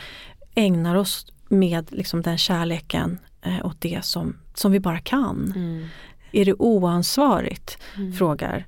ägnar 0.55 0.95
oss 0.95 1.27
med 1.49 1.93
liksom 1.93 2.23
den 2.23 2.39
kärleken 2.39 3.19
eh, 3.44 3.66
åt 3.66 3.80
det 3.80 4.04
som, 4.04 4.37
som 4.54 4.72
vi 4.72 4.80
bara 4.80 4.98
kan. 4.98 5.52
Mm. 5.57 5.87
Är 6.33 6.44
det 6.44 6.54
oansvarigt? 6.54 7.78
Mm. 7.96 8.12
Frågar, 8.12 8.66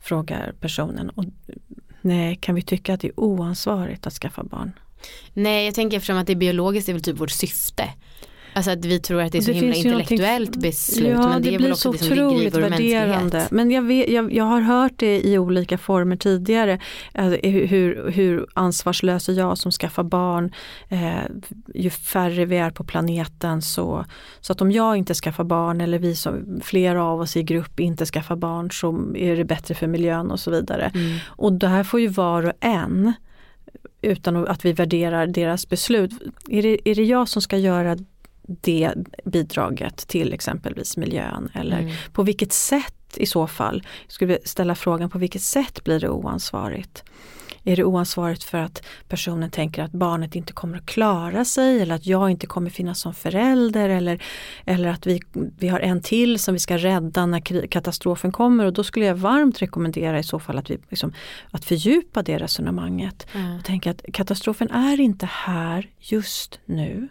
frågar 0.00 0.54
personen. 0.60 1.10
Och 1.10 1.24
Nej, 2.00 2.36
kan 2.36 2.54
vi 2.54 2.62
tycka 2.62 2.94
att 2.94 3.00
det 3.00 3.08
är 3.08 3.20
oansvarigt 3.20 4.06
att 4.06 4.12
skaffa 4.12 4.44
barn? 4.44 4.72
Nej, 5.32 5.64
jag 5.64 5.74
tänker 5.74 5.96
eftersom 5.96 6.16
att 6.16 6.26
det 6.26 6.32
är 6.32 6.36
biologiskt, 6.36 6.86
det 6.86 6.92
är 6.92 6.94
väl 6.94 7.02
typ 7.02 7.20
vårt 7.20 7.30
syfte. 7.30 7.84
Alltså 8.52 8.70
att 8.70 8.84
vi 8.84 9.00
tror 9.00 9.20
att 9.20 9.32
det 9.32 9.38
är 9.38 9.42
så 9.42 9.50
det 9.50 9.56
himla 9.56 9.74
intellektuellt 9.74 10.56
beslut. 10.56 11.08
Ja, 11.08 11.28
men 11.28 11.42
det, 11.42 11.50
det 11.50 11.56
blir 11.56 11.74
så 11.74 11.90
otroligt 11.90 12.54
värderande. 12.54 13.48
Men 13.50 13.70
jag, 13.70 13.82
vet, 13.82 14.08
jag, 14.08 14.32
jag, 14.32 14.44
har 14.44 14.60
hört 14.60 14.92
det 14.96 15.20
i 15.26 15.38
olika 15.38 15.78
former 15.78 16.16
tidigare. 16.16 16.78
Alltså, 17.14 17.48
hur, 17.48 18.10
hur 18.10 18.46
ansvarslös 18.54 19.28
är 19.28 19.32
jag 19.32 19.58
som 19.58 19.72
skaffar 19.72 20.02
barn. 20.02 20.52
Eh, 20.88 21.18
ju 21.74 21.90
färre 21.90 22.44
vi 22.44 22.56
är 22.56 22.70
på 22.70 22.84
planeten 22.84 23.62
så, 23.62 24.04
så 24.40 24.52
att 24.52 24.60
om 24.60 24.72
jag 24.72 24.96
inte 24.96 25.14
skaffar 25.14 25.44
barn 25.44 25.80
eller 25.80 25.98
vi 25.98 26.16
som, 26.16 26.60
flera 26.62 27.04
av 27.04 27.20
oss 27.20 27.36
i 27.36 27.42
grupp 27.42 27.80
inte 27.80 28.06
skaffar 28.06 28.36
barn 28.36 28.70
så 28.70 29.16
är 29.16 29.36
det 29.36 29.44
bättre 29.44 29.74
för 29.74 29.86
miljön 29.86 30.30
och 30.30 30.40
så 30.40 30.50
vidare. 30.50 30.92
Mm. 30.94 31.18
Och 31.26 31.52
det 31.52 31.68
här 31.68 31.84
får 31.84 32.00
ju 32.00 32.08
var 32.08 32.46
och 32.46 32.52
en 32.60 33.12
utan 34.02 34.48
att 34.48 34.64
vi 34.64 34.72
värderar 34.72 35.26
deras 35.26 35.68
beslut. 35.68 36.10
Är 36.48 36.62
det, 36.62 36.90
är 36.90 36.94
det 36.94 37.04
jag 37.04 37.28
som 37.28 37.42
ska 37.42 37.58
göra 37.58 37.96
det 38.48 38.94
bidraget 39.24 39.96
till 39.96 40.32
exempelvis 40.32 40.96
miljön 40.96 41.50
eller 41.54 41.78
mm. 41.78 41.94
på 42.12 42.22
vilket 42.22 42.52
sätt 42.52 42.94
i 43.16 43.26
så 43.26 43.46
fall, 43.46 43.82
skulle 44.08 44.38
ställa 44.44 44.74
frågan 44.74 45.10
på 45.10 45.18
vilket 45.18 45.42
sätt 45.42 45.84
blir 45.84 46.00
det 46.00 46.08
oansvarigt? 46.08 47.04
Är 47.64 47.76
det 47.76 47.84
oansvarigt 47.84 48.44
för 48.44 48.58
att 48.58 48.82
personen 49.08 49.50
tänker 49.50 49.82
att 49.82 49.92
barnet 49.92 50.34
inte 50.36 50.52
kommer 50.52 50.78
att 50.78 50.86
klara 50.86 51.44
sig 51.44 51.82
eller 51.82 51.94
att 51.94 52.06
jag 52.06 52.30
inte 52.30 52.46
kommer 52.46 52.70
finnas 52.70 53.00
som 53.00 53.14
förälder 53.14 53.88
eller, 53.88 54.22
eller 54.64 54.88
att 54.88 55.06
vi, 55.06 55.20
vi 55.58 55.68
har 55.68 55.80
en 55.80 56.02
till 56.02 56.38
som 56.38 56.54
vi 56.54 56.60
ska 56.60 56.76
rädda 56.76 57.26
när 57.26 57.66
katastrofen 57.66 58.32
kommer 58.32 58.64
och 58.64 58.72
då 58.72 58.84
skulle 58.84 59.06
jag 59.06 59.14
varmt 59.14 59.62
rekommendera 59.62 60.18
i 60.18 60.22
så 60.22 60.38
fall 60.38 60.58
att, 60.58 60.70
vi, 60.70 60.78
liksom, 60.88 61.12
att 61.50 61.64
fördjupa 61.64 62.22
det 62.22 62.38
resonemanget. 62.38 63.26
Mm. 63.32 63.56
Och 63.56 63.64
tänka 63.64 63.90
att 63.90 64.02
katastrofen 64.12 64.70
är 64.70 65.00
inte 65.00 65.26
här 65.26 65.90
just 65.98 66.60
nu 66.64 67.08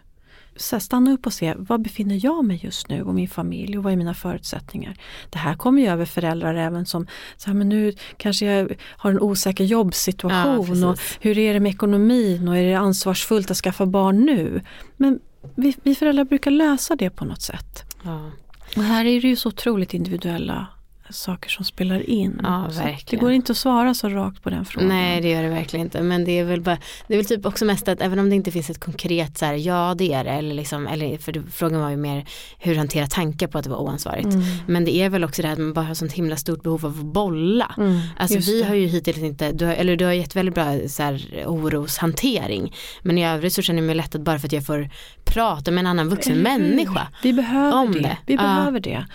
så 0.58 0.80
stanna 0.80 1.12
upp 1.12 1.26
och 1.26 1.32
se, 1.32 1.54
var 1.56 1.78
befinner 1.78 2.24
jag 2.24 2.44
mig 2.44 2.60
just 2.62 2.88
nu 2.88 3.02
och 3.02 3.14
min 3.14 3.28
familj 3.28 3.78
och 3.78 3.84
vad 3.84 3.92
är 3.92 3.96
mina 3.96 4.14
förutsättningar? 4.14 4.96
Det 5.30 5.38
här 5.38 5.54
kommer 5.54 5.82
ju 5.82 5.88
över 5.88 6.04
föräldrar 6.04 6.54
även 6.54 6.86
som, 6.86 7.06
så 7.36 7.46
här, 7.46 7.54
men 7.54 7.68
nu 7.68 7.92
kanske 8.16 8.46
jag 8.46 8.76
har 8.82 9.10
en 9.10 9.20
osäker 9.20 9.64
jobbsituation 9.64 10.80
ja, 10.80 10.88
och 10.88 10.98
hur 11.20 11.38
är 11.38 11.54
det 11.54 11.60
med 11.60 11.70
ekonomin 11.70 12.48
och 12.48 12.56
är 12.56 12.62
det 12.62 12.74
ansvarsfullt 12.74 13.50
att 13.50 13.56
skaffa 13.56 13.86
barn 13.86 14.24
nu? 14.26 14.62
Men 14.96 15.20
vi, 15.54 15.74
vi 15.82 15.94
föräldrar 15.94 16.24
brukar 16.24 16.50
lösa 16.50 16.96
det 16.96 17.10
på 17.10 17.24
något 17.24 17.42
sätt. 17.42 17.84
Ja. 18.04 18.30
Och 18.76 18.82
här 18.82 19.04
är 19.04 19.20
det 19.20 19.28
ju 19.28 19.36
så 19.36 19.48
otroligt 19.48 19.94
individuella 19.94 20.66
saker 21.10 21.50
som 21.50 21.64
spelar 21.64 22.10
in. 22.10 22.40
Ja, 22.42 22.70
det 23.10 23.16
går 23.16 23.32
inte 23.32 23.52
att 23.52 23.58
svara 23.58 23.94
så 23.94 24.08
rakt 24.08 24.42
på 24.42 24.50
den 24.50 24.64
frågan. 24.64 24.88
Nej 24.88 25.20
det 25.20 25.30
gör 25.30 25.42
det 25.42 25.48
verkligen 25.48 25.86
inte. 25.86 26.02
Men 26.02 26.24
det 26.24 26.38
är 26.38 26.44
väl 26.44 26.60
bara, 26.60 26.78
det 27.06 27.14
är 27.14 27.18
väl 27.18 27.26
typ 27.26 27.46
också 27.46 27.64
mest 27.64 27.88
att 27.88 28.02
även 28.02 28.18
om 28.18 28.30
det 28.30 28.36
inte 28.36 28.50
finns 28.50 28.70
ett 28.70 28.80
konkret 28.80 29.38
så 29.38 29.44
här, 29.44 29.54
ja 29.54 29.94
det 29.98 30.12
är 30.12 30.24
det. 30.24 30.30
Eller 30.30 30.54
liksom, 30.54 30.86
eller, 30.86 31.18
för 31.18 31.42
frågan 31.52 31.80
var 31.80 31.90
ju 31.90 31.96
mer 31.96 32.26
hur 32.58 32.74
hantera 32.74 33.06
tankar 33.06 33.46
på 33.46 33.58
att 33.58 33.64
det 33.64 33.70
var 33.70 33.78
oansvarigt. 33.78 34.26
Mm. 34.26 34.44
Men 34.66 34.84
det 34.84 34.96
är 34.96 35.08
väl 35.08 35.24
också 35.24 35.42
det 35.42 35.48
här 35.48 35.52
att 35.52 35.58
man 35.58 35.72
bara 35.72 35.84
har 35.84 35.94
sånt 35.94 36.12
himla 36.12 36.36
stort 36.36 36.62
behov 36.62 36.86
av 36.86 36.98
att 36.98 37.06
bolla. 37.06 37.74
Mm, 37.76 38.00
alltså 38.16 38.38
vi 38.38 38.62
har 38.62 38.74
ju 38.74 38.86
hittills 38.86 39.18
inte, 39.18 39.52
du 39.52 39.66
har, 39.66 39.72
eller 39.72 39.96
du 39.96 40.04
har 40.04 40.12
gett 40.12 40.36
väldigt 40.36 40.54
bra 40.54 40.78
så 40.88 41.02
här, 41.02 41.44
oroshantering. 41.46 42.74
Men 43.02 43.18
i 43.18 43.26
övrigt 43.26 43.52
så 43.52 43.62
känner 43.62 43.82
jag 43.82 43.86
mig 43.86 43.96
lättad 43.96 44.22
bara 44.22 44.38
för 44.38 44.46
att 44.46 44.52
jag 44.52 44.66
får 44.66 44.90
prata 45.24 45.70
med 45.70 45.80
en 45.80 45.86
annan 45.86 46.08
vuxen 46.08 46.32
mm. 46.32 46.62
människa. 46.62 47.08
Vi 47.22 47.32
behöver 47.32 47.92
det. 47.92 48.00
det. 48.00 48.16
Vi 48.26 48.36
behöver 48.36 48.80
det. 48.80 49.06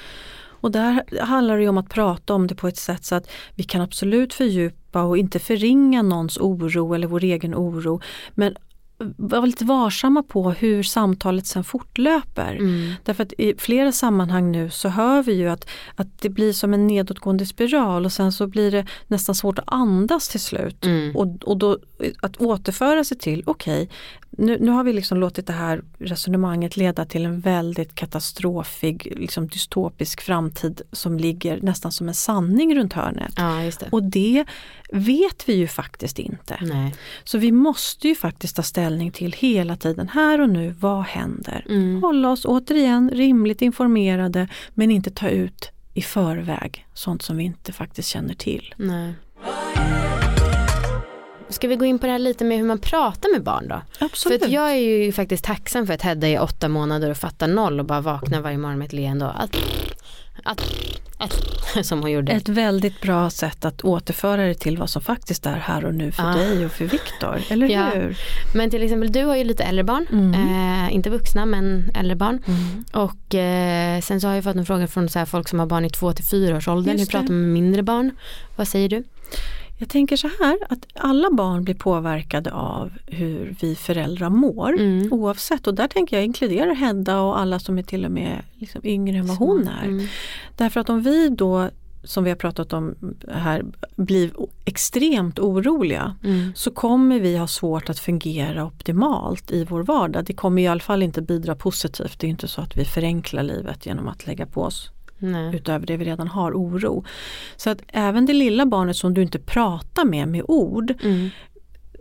Och 0.64 0.72
där 0.72 1.20
handlar 1.22 1.58
det 1.58 1.68
om 1.68 1.78
att 1.78 1.90
prata 1.90 2.34
om 2.34 2.48
det 2.48 2.56
på 2.56 2.68
ett 2.68 2.78
sätt 2.78 3.06
så 3.06 3.16
att 3.16 3.30
vi 3.56 3.64
kan 3.64 3.82
absolut 3.82 4.34
fördjupa 4.34 5.02
och 5.02 5.18
inte 5.18 5.40
förringa 5.40 6.02
någons 6.02 6.38
oro 6.38 6.94
eller 6.94 7.08
vår 7.08 7.24
egen 7.24 7.56
oro. 7.56 8.02
Men 8.32 8.56
vara 9.18 9.46
lite 9.46 9.66
varsamma 9.66 10.24
på 10.24 10.52
hur 10.52 10.84
samtalet 10.84 11.48
sen 11.48 11.64
fortlöper. 11.64 12.56
Mm. 12.56 12.94
Därför 13.04 13.24
att 13.24 13.34
i 13.38 13.56
flera 13.58 13.92
sammanhang 13.92 14.52
nu 14.52 14.70
så 14.70 14.90
hör 14.90 15.24
vi 15.24 15.34
ju 15.34 15.50
att, 15.50 15.70
att 15.96 16.22
det 16.22 16.30
blir 16.30 16.54
som 16.54 16.74
en 16.74 16.88
nedåtgående 16.88 17.46
spiral 17.46 18.06
och 18.06 18.12
sen 18.12 18.32
så 18.32 18.48
blir 18.48 18.72
det 18.72 18.86
nästan 19.08 19.36
svårt 19.36 19.60
att 19.60 19.74
andas 19.74 20.30
till 20.30 20.40
slut. 20.40 20.86
Mm. 20.86 21.16
Och, 21.16 21.44
och 21.44 21.58
då 21.58 21.78
att 22.22 22.38
återföra 22.38 23.04
sig 23.04 23.18
till, 23.18 23.44
okej, 23.46 23.84
okay, 23.84 23.96
nu, 24.38 24.58
nu, 24.60 24.72
har 24.72 24.84
vi 24.84 24.94
liksom 24.94 25.18
låtit 25.18 25.48
det 25.48 25.54
här 25.54 25.84
resonemanget 25.98 26.78
leda 26.78 27.06
till 27.06 27.26
en 27.26 27.40
väldigt 27.40 27.96
katastrofig, 27.96 29.14
liksom 29.18 29.48
dystopisk 29.48 30.22
framtid 30.22 30.82
som 30.92 31.18
ligger 31.18 31.62
nästan 31.62 31.92
som 31.92 32.08
en 32.08 32.14
sanning 32.14 32.76
runt 32.76 32.94
hörnet. 32.94 33.34
Ja, 33.38 33.72
det. 33.80 33.90
Och 33.92 34.04
det 34.04 34.46
vet 34.94 35.50
vi 35.50 35.54
ju 35.54 35.68
faktiskt 35.68 36.20
inte. 36.20 36.58
Nej. 36.62 36.96
Så 37.24 37.38
vi 37.38 37.52
måste 37.52 38.08
ju 38.08 38.16
faktiskt 38.16 38.56
ta 38.56 38.64
ställning 38.64 39.12
till 39.12 39.34
hela 39.34 39.76
tiden, 39.76 40.10
här 40.10 40.42
och 40.42 40.50
nu, 40.50 40.76
vad 40.80 41.04
händer? 41.04 41.66
Mm. 41.70 42.04
Hålla 42.04 42.32
oss 42.32 42.46
återigen 42.46 43.10
rimligt 43.10 43.62
informerade 43.62 44.48
men 44.74 44.92
inte 44.92 45.12
ta 45.12 45.30
ut 45.30 45.72
i 45.94 46.02
förväg 46.02 46.88
sånt 46.94 47.22
som 47.22 47.38
vi 47.38 47.44
inte 47.44 47.72
faktiskt 47.74 48.10
känner 48.10 48.34
till. 48.34 48.74
Nej. 48.78 49.14
Ska 51.50 51.68
vi 51.68 51.76
gå 51.76 51.86
in 51.86 52.00
på 52.00 52.06
det 52.06 52.12
här 52.12 52.20
lite 52.20 52.44
med 52.46 52.58
hur 52.58 52.66
man 52.66 52.80
pratar 52.80 53.32
med 53.32 53.44
barn 53.44 53.68
då? 53.68 53.82
Absolut. 54.00 54.44
För 54.44 54.50
jag 54.50 54.72
är 54.72 54.76
ju 54.76 55.12
faktiskt 55.12 55.44
tacksam 55.44 55.88
för 55.88 55.94
att 55.94 56.02
Hedda 56.02 56.28
är 56.28 56.42
åtta 56.42 56.70
månader 56.70 57.10
och 57.10 57.18
fattar 57.18 57.48
noll 57.48 57.80
och 57.80 57.86
bara 57.86 58.02
vaknar 58.02 58.42
varje 58.42 58.58
morgon 58.58 58.78
med 58.78 58.86
ett 58.86 58.94
leende 58.94 59.26
och 59.26 59.44
att, 59.44 59.58
att, 60.44 60.62
att, 61.18 61.42
som 61.86 62.02
hon 62.02 62.12
gjorde. 62.12 62.32
Ett 62.32 62.50
väldigt 62.50 63.02
bra 63.02 63.30
sätt 63.30 63.66
att 63.66 63.82
återföra 63.82 64.46
det 64.46 64.54
till 64.54 64.78
vad 64.78 64.90
som 64.90 65.02
faktiskt 65.02 65.46
är 65.46 65.56
här 65.58 65.86
och 65.86 65.96
nu 65.96 66.12
för 66.12 66.24
ah. 66.24 66.34
dig 66.34 66.66
och 66.66 66.72
för 66.72 66.86
Viktor, 66.86 67.42
eller 67.50 67.70
ja. 67.70 67.90
hur? 67.90 68.18
Men 68.56 68.70
till 68.70 68.84
exempel 68.84 69.12
du 69.12 69.24
har 69.24 69.36
ju 69.36 69.44
lite 69.44 69.64
äldre 69.64 69.84
barn, 69.84 70.06
mm. 70.12 70.34
eh, 70.34 70.96
inte 70.96 71.10
vuxna 71.10 71.46
men 71.46 71.92
äldre 71.96 72.16
barn. 72.16 72.44
Mm. 72.48 72.86
Och 72.92 73.36
eh, 73.36 74.02
sen 74.02 74.22
så 74.22 74.28
har 74.28 74.36
jag 74.36 74.44
fått 74.44 74.56
en 74.56 74.66
fråga 74.66 74.88
från 74.88 75.10
så 75.10 75.20
här, 75.20 75.26
folk 75.26 75.50
som 75.50 75.60
har 75.60 75.66
barn 75.66 75.86
i 75.86 75.90
två 75.90 76.14
till 76.14 76.26
fyra 76.26 76.58
års 76.58 76.68
åldern, 76.68 77.00
hur 77.00 77.06
pratar 77.06 77.28
man 77.28 77.42
med 77.42 77.50
mindre 77.50 77.84
barn? 77.84 78.12
Vad 78.56 78.68
säger 78.68 78.90
du? 78.90 79.04
Jag 79.84 79.90
tänker 79.90 80.18
så 80.18 80.30
här 80.40 80.58
att 80.70 80.88
alla 80.96 81.30
barn 81.32 81.64
blir 81.64 81.76
påverkade 81.76 82.52
av 82.54 82.92
hur 83.08 83.56
vi 83.60 83.76
föräldrar 83.76 84.30
mår 84.30 84.74
mm. 84.74 85.14
oavsett 85.14 85.68
och 85.68 85.74
där 85.74 85.88
tänker 85.88 86.18
jag 86.18 86.26
inkludera 86.26 86.74
Hedda 86.74 87.22
och 87.22 87.40
alla 87.40 87.60
som 87.60 87.78
är 87.78 87.84
till 87.84 88.06
och 88.06 88.12
med 88.12 88.42
liksom 88.54 88.82
yngre 88.84 89.18
än 89.18 89.28
vad 89.28 89.38
hon 89.38 89.68
är. 89.68 89.86
Mm. 89.86 90.08
Därför 90.58 90.80
att 90.80 90.90
om 90.90 91.02
vi 91.02 91.30
då 91.30 91.70
som 92.04 92.24
vi 92.24 92.30
har 92.30 92.38
pratat 92.38 92.74
om 92.74 92.96
här 93.28 93.66
blir 93.96 94.32
extremt 94.66 95.40
oroliga 95.40 96.16
mm. 96.24 96.52
så 96.56 96.72
kommer 96.72 97.20
vi 97.20 97.38
ha 97.38 97.48
svårt 97.48 97.90
att 97.90 98.00
fungera 98.00 98.66
optimalt 98.66 99.52
i 99.52 99.64
vår 99.64 99.84
vardag. 99.84 100.26
Det 100.26 100.34
kommer 100.34 100.62
i 100.62 100.68
alla 100.68 100.80
fall 100.80 101.04
inte 101.04 101.22
bidra 101.22 101.56
positivt. 101.56 102.20
Det 102.20 102.28
är 102.28 102.30
inte 102.30 102.48
så 102.48 102.62
att 102.62 102.78
vi 102.78 102.86
förenklar 102.86 103.44
livet 103.44 103.86
genom 103.86 104.08
att 104.08 104.28
lägga 104.28 104.46
på 104.46 104.62
oss 104.62 104.93
Nej. 105.24 105.56
utöver 105.56 105.86
det 105.86 105.98
vi 105.98 106.06
redan 106.06 106.28
har, 106.28 106.52
oro. 106.52 107.04
Så 107.56 107.70
att 107.70 107.82
även 107.88 108.26
det 108.26 108.34
lilla 108.34 108.66
barnet 108.66 108.96
som 108.96 109.14
du 109.14 109.22
inte 109.22 109.40
pratar 109.40 110.06
med 110.06 110.28
med 110.28 110.44
ord 110.48 110.94
mm. 111.04 111.30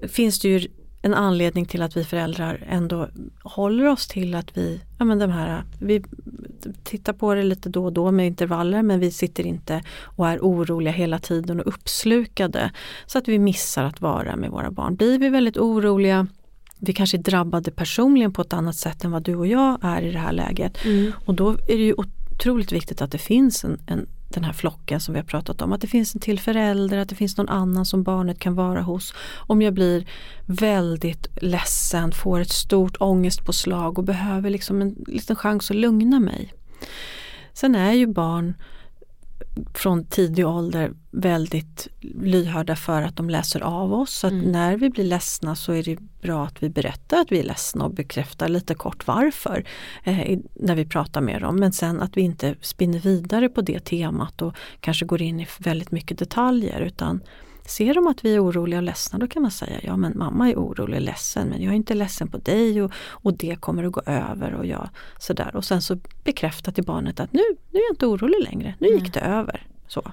finns 0.08 0.40
det 0.40 0.48
ju 0.48 0.68
en 1.02 1.14
anledning 1.14 1.66
till 1.66 1.82
att 1.82 1.96
vi 1.96 2.04
föräldrar 2.04 2.64
ändå 2.68 3.08
håller 3.42 3.88
oss 3.88 4.08
till 4.08 4.34
att 4.34 4.56
vi, 4.56 4.80
ja 4.98 5.04
men 5.04 5.18
de 5.18 5.30
här, 5.30 5.62
vi 5.80 6.02
tittar 6.84 7.12
på 7.12 7.34
det 7.34 7.42
lite 7.42 7.68
då 7.68 7.84
och 7.84 7.92
då 7.92 8.10
med 8.10 8.26
intervaller 8.26 8.82
men 8.82 9.00
vi 9.00 9.10
sitter 9.10 9.46
inte 9.46 9.82
och 10.00 10.28
är 10.28 10.38
oroliga 10.38 10.92
hela 10.92 11.18
tiden 11.18 11.60
och 11.60 11.66
uppslukade 11.66 12.70
så 13.06 13.18
att 13.18 13.28
vi 13.28 13.38
missar 13.38 13.84
att 13.84 14.00
vara 14.00 14.36
med 14.36 14.50
våra 14.50 14.70
barn. 14.70 14.96
Blir 14.96 15.18
vi 15.18 15.28
väldigt 15.28 15.56
oroliga 15.56 16.26
vi 16.84 16.92
kanske 16.92 17.16
är 17.16 17.22
drabbade 17.22 17.70
personligen 17.70 18.32
på 18.32 18.42
ett 18.42 18.52
annat 18.52 18.76
sätt 18.76 19.04
än 19.04 19.10
vad 19.10 19.22
du 19.22 19.36
och 19.36 19.46
jag 19.46 19.78
är 19.82 20.02
i 20.02 20.12
det 20.12 20.18
här 20.18 20.32
läget. 20.32 20.84
Mm. 20.84 21.12
Och 21.26 21.34
då 21.34 21.50
är 21.50 21.76
det 21.78 21.84
ju 21.84 21.92
otroligt 22.42 22.72
viktigt 22.72 23.02
att 23.02 23.10
det 23.10 23.18
finns 23.18 23.64
en, 23.64 23.80
en, 23.86 24.06
den 24.28 24.44
här 24.44 24.52
flocken 24.52 25.00
som 25.00 25.14
vi 25.14 25.20
har 25.20 25.24
pratat 25.26 25.62
om. 25.62 25.72
Att 25.72 25.80
det 25.80 25.86
finns 25.86 26.14
en 26.14 26.20
till 26.20 26.40
förälder, 26.40 26.98
att 26.98 27.08
det 27.08 27.14
finns 27.14 27.36
någon 27.36 27.48
annan 27.48 27.86
som 27.86 28.02
barnet 28.02 28.38
kan 28.38 28.54
vara 28.54 28.82
hos. 28.82 29.14
Om 29.46 29.62
jag 29.62 29.74
blir 29.74 30.06
väldigt 30.46 31.26
ledsen, 31.42 32.12
får 32.12 32.40
ett 32.40 32.50
stort 32.50 32.96
ångestpåslag 33.00 33.98
och 33.98 34.04
behöver 34.04 34.50
liksom 34.50 34.82
en 34.82 34.94
liten 35.06 35.36
chans 35.36 35.70
att 35.70 35.76
lugna 35.76 36.20
mig. 36.20 36.52
Sen 37.52 37.74
är 37.74 37.92
ju 37.92 38.06
barn 38.06 38.54
från 39.74 40.04
tidig 40.04 40.46
ålder 40.46 40.92
väldigt 41.10 41.88
lyhörda 42.00 42.76
för 42.76 43.02
att 43.02 43.16
de 43.16 43.30
läser 43.30 43.60
av 43.60 43.94
oss. 43.94 44.14
Så 44.14 44.26
mm. 44.26 44.52
när 44.52 44.76
vi 44.76 44.90
blir 44.90 45.04
ledsna 45.04 45.56
så 45.56 45.72
är 45.72 45.82
det 45.82 45.98
bra 46.22 46.44
att 46.44 46.62
vi 46.62 46.68
berättar 46.68 47.20
att 47.20 47.32
vi 47.32 47.38
är 47.38 47.44
ledsna 47.44 47.84
och 47.84 47.94
bekräftar 47.94 48.48
lite 48.48 48.74
kort 48.74 49.06
varför 49.06 49.64
eh, 50.04 50.38
när 50.54 50.74
vi 50.74 50.84
pratar 50.84 51.20
med 51.20 51.42
dem. 51.42 51.56
Men 51.56 51.72
sen 51.72 52.00
att 52.00 52.16
vi 52.16 52.20
inte 52.20 52.54
spinner 52.60 52.98
vidare 52.98 53.48
på 53.48 53.60
det 53.60 53.80
temat 53.80 54.42
och 54.42 54.54
kanske 54.80 55.06
går 55.06 55.22
in 55.22 55.40
i 55.40 55.46
väldigt 55.58 55.90
mycket 55.90 56.18
detaljer 56.18 56.80
utan 56.80 57.20
Ser 57.66 57.94
de 57.94 58.06
att 58.06 58.24
vi 58.24 58.34
är 58.34 58.44
oroliga 58.44 58.78
och 58.78 58.82
ledsna 58.82 59.18
då 59.18 59.28
kan 59.28 59.42
man 59.42 59.50
säga 59.50 59.80
ja 59.82 59.96
men 59.96 60.12
mamma 60.18 60.50
är 60.50 60.54
orolig 60.54 60.96
och 60.96 61.02
ledsen 61.02 61.48
men 61.48 61.62
jag 61.62 61.72
är 61.72 61.76
inte 61.76 61.94
ledsen 61.94 62.28
på 62.28 62.38
dig 62.38 62.82
och, 62.82 62.92
och 63.10 63.34
det 63.36 63.56
kommer 63.60 63.84
att 63.84 63.92
gå 63.92 64.02
över 64.06 64.54
och 64.54 64.66
jag 64.66 64.88
sådär. 65.18 65.56
Och 65.56 65.64
sen 65.64 65.82
så 65.82 65.98
bekräfta 66.24 66.72
till 66.72 66.84
barnet 66.84 67.20
att 67.20 67.32
nu, 67.32 67.42
nu 67.70 67.78
är 67.78 67.84
jag 67.84 67.92
inte 67.92 68.06
orolig 68.06 68.42
längre, 68.42 68.74
nu 68.78 68.88
gick 68.88 69.14
det 69.14 69.20
över. 69.20 69.66
Så. 69.88 70.12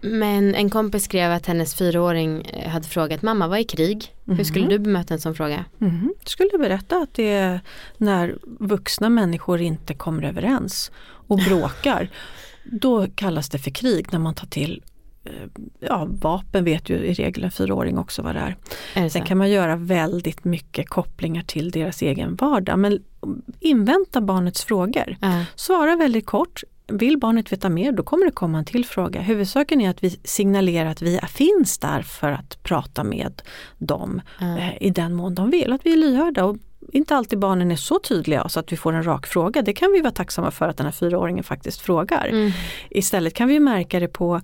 Men 0.00 0.54
en 0.54 0.70
kompis 0.70 1.04
skrev 1.04 1.32
att 1.32 1.46
hennes 1.46 1.74
fyraåring 1.74 2.42
eh, 2.42 2.70
hade 2.70 2.88
frågat 2.88 3.22
mamma 3.22 3.48
vad 3.48 3.58
är 3.58 3.62
krig? 3.64 4.14
Mm. 4.26 4.36
Hur 4.36 4.44
skulle 4.44 4.64
mhm. 4.64 4.70
du 4.70 4.78
bemöta 4.78 5.14
en 5.14 5.20
sån 5.20 5.34
fråga? 5.34 5.64
Mm. 5.80 6.14
Jag 6.18 6.28
skulle 6.28 6.58
berätta 6.58 6.96
att 6.96 7.14
det 7.14 7.32
är 7.32 7.60
när 7.96 8.38
vuxna 8.42 9.08
människor 9.08 9.60
inte 9.60 9.94
kommer 9.94 10.22
överens 10.22 10.90
och 11.02 11.38
bråkar. 11.38 12.10
Då 12.64 13.06
kallas 13.14 13.48
det 13.48 13.58
för 13.58 13.70
krig 13.70 14.06
när 14.12 14.18
man 14.18 14.34
tar 14.34 14.46
till 14.46 14.82
ja, 15.80 16.06
vapen 16.10 16.64
vet 16.64 16.88
ju 16.88 16.94
i 16.94 17.12
regel 17.12 17.44
en 17.44 17.50
fyraåring 17.50 17.98
också 17.98 18.22
vad 18.22 18.34
det 18.34 18.40
är. 18.40 18.56
är 18.94 19.02
det 19.02 19.10
Sen 19.10 19.24
kan 19.24 19.38
man 19.38 19.50
göra 19.50 19.76
väldigt 19.76 20.44
mycket 20.44 20.88
kopplingar 20.88 21.42
till 21.42 21.70
deras 21.70 22.02
egen 22.02 22.36
vardag. 22.36 22.78
Men 22.78 23.02
invänta 23.60 24.20
barnets 24.20 24.64
frågor. 24.64 25.16
Äh. 25.22 25.42
Svara 25.54 25.96
väldigt 25.96 26.26
kort. 26.26 26.62
Vill 26.86 27.18
barnet 27.18 27.52
veta 27.52 27.68
mer 27.68 27.92
då 27.92 28.02
kommer 28.02 28.24
det 28.24 28.32
komma 28.32 28.58
en 28.58 28.64
till 28.64 28.84
fråga. 28.84 29.20
Huvudsaken 29.20 29.80
är 29.80 29.90
att 29.90 30.04
vi 30.04 30.10
signalerar 30.24 30.90
att 30.90 31.02
vi 31.02 31.20
finns 31.28 31.78
där 31.78 32.02
för 32.02 32.32
att 32.32 32.62
prata 32.62 33.04
med 33.04 33.42
dem 33.78 34.20
äh. 34.40 34.82
i 34.82 34.90
den 34.90 35.14
mån 35.14 35.34
de 35.34 35.50
vill. 35.50 35.72
Att 35.72 35.86
vi 35.86 35.92
är 35.92 35.96
lyhörda 35.96 36.44
och 36.44 36.56
inte 36.92 37.16
alltid 37.16 37.38
barnen 37.38 37.70
är 37.70 37.76
så 37.76 37.98
tydliga 37.98 38.48
så 38.48 38.60
att 38.60 38.72
vi 38.72 38.76
får 38.76 38.92
en 38.92 39.06
rak 39.06 39.26
fråga. 39.26 39.62
Det 39.62 39.72
kan 39.72 39.92
vi 39.92 40.00
vara 40.00 40.12
tacksamma 40.12 40.50
för 40.50 40.68
att 40.68 40.76
den 40.76 40.86
här 40.86 40.92
fyraåringen 40.92 41.44
faktiskt 41.44 41.80
frågar. 41.80 42.26
Mm. 42.26 42.50
Istället 42.90 43.34
kan 43.34 43.48
vi 43.48 43.60
märka 43.60 44.00
det 44.00 44.08
på 44.08 44.40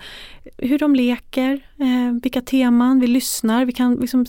hur 0.58 0.78
de 0.78 0.94
leker, 0.94 1.52
eh, 1.78 2.20
vilka 2.22 2.42
teman 2.42 3.00
vi 3.00 3.06
lyssnar. 3.06 3.64
Vi 3.64 3.72
kan 3.72 3.94
liksom 3.94 4.26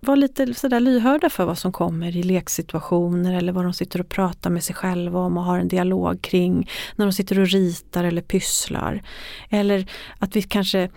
vara 0.00 0.16
lite 0.16 0.54
sådär 0.54 0.80
lyhörda 0.80 1.30
för 1.30 1.44
vad 1.44 1.58
som 1.58 1.72
kommer 1.72 2.16
i 2.16 2.22
leksituationer 2.22 3.34
eller 3.34 3.52
vad 3.52 3.64
de 3.64 3.72
sitter 3.72 4.00
och 4.00 4.08
pratar 4.08 4.50
med 4.50 4.64
sig 4.64 4.74
själva 4.74 5.18
om 5.18 5.36
och 5.36 5.44
har 5.44 5.58
en 5.58 5.68
dialog 5.68 6.22
kring 6.22 6.70
när 6.96 7.06
de 7.06 7.12
sitter 7.12 7.38
och 7.40 7.46
ritar 7.46 8.04
eller 8.04 8.22
pysslar. 8.22 9.02
Eller 9.50 9.90
att 10.18 10.36
vi 10.36 10.42
kanske, 10.42 10.90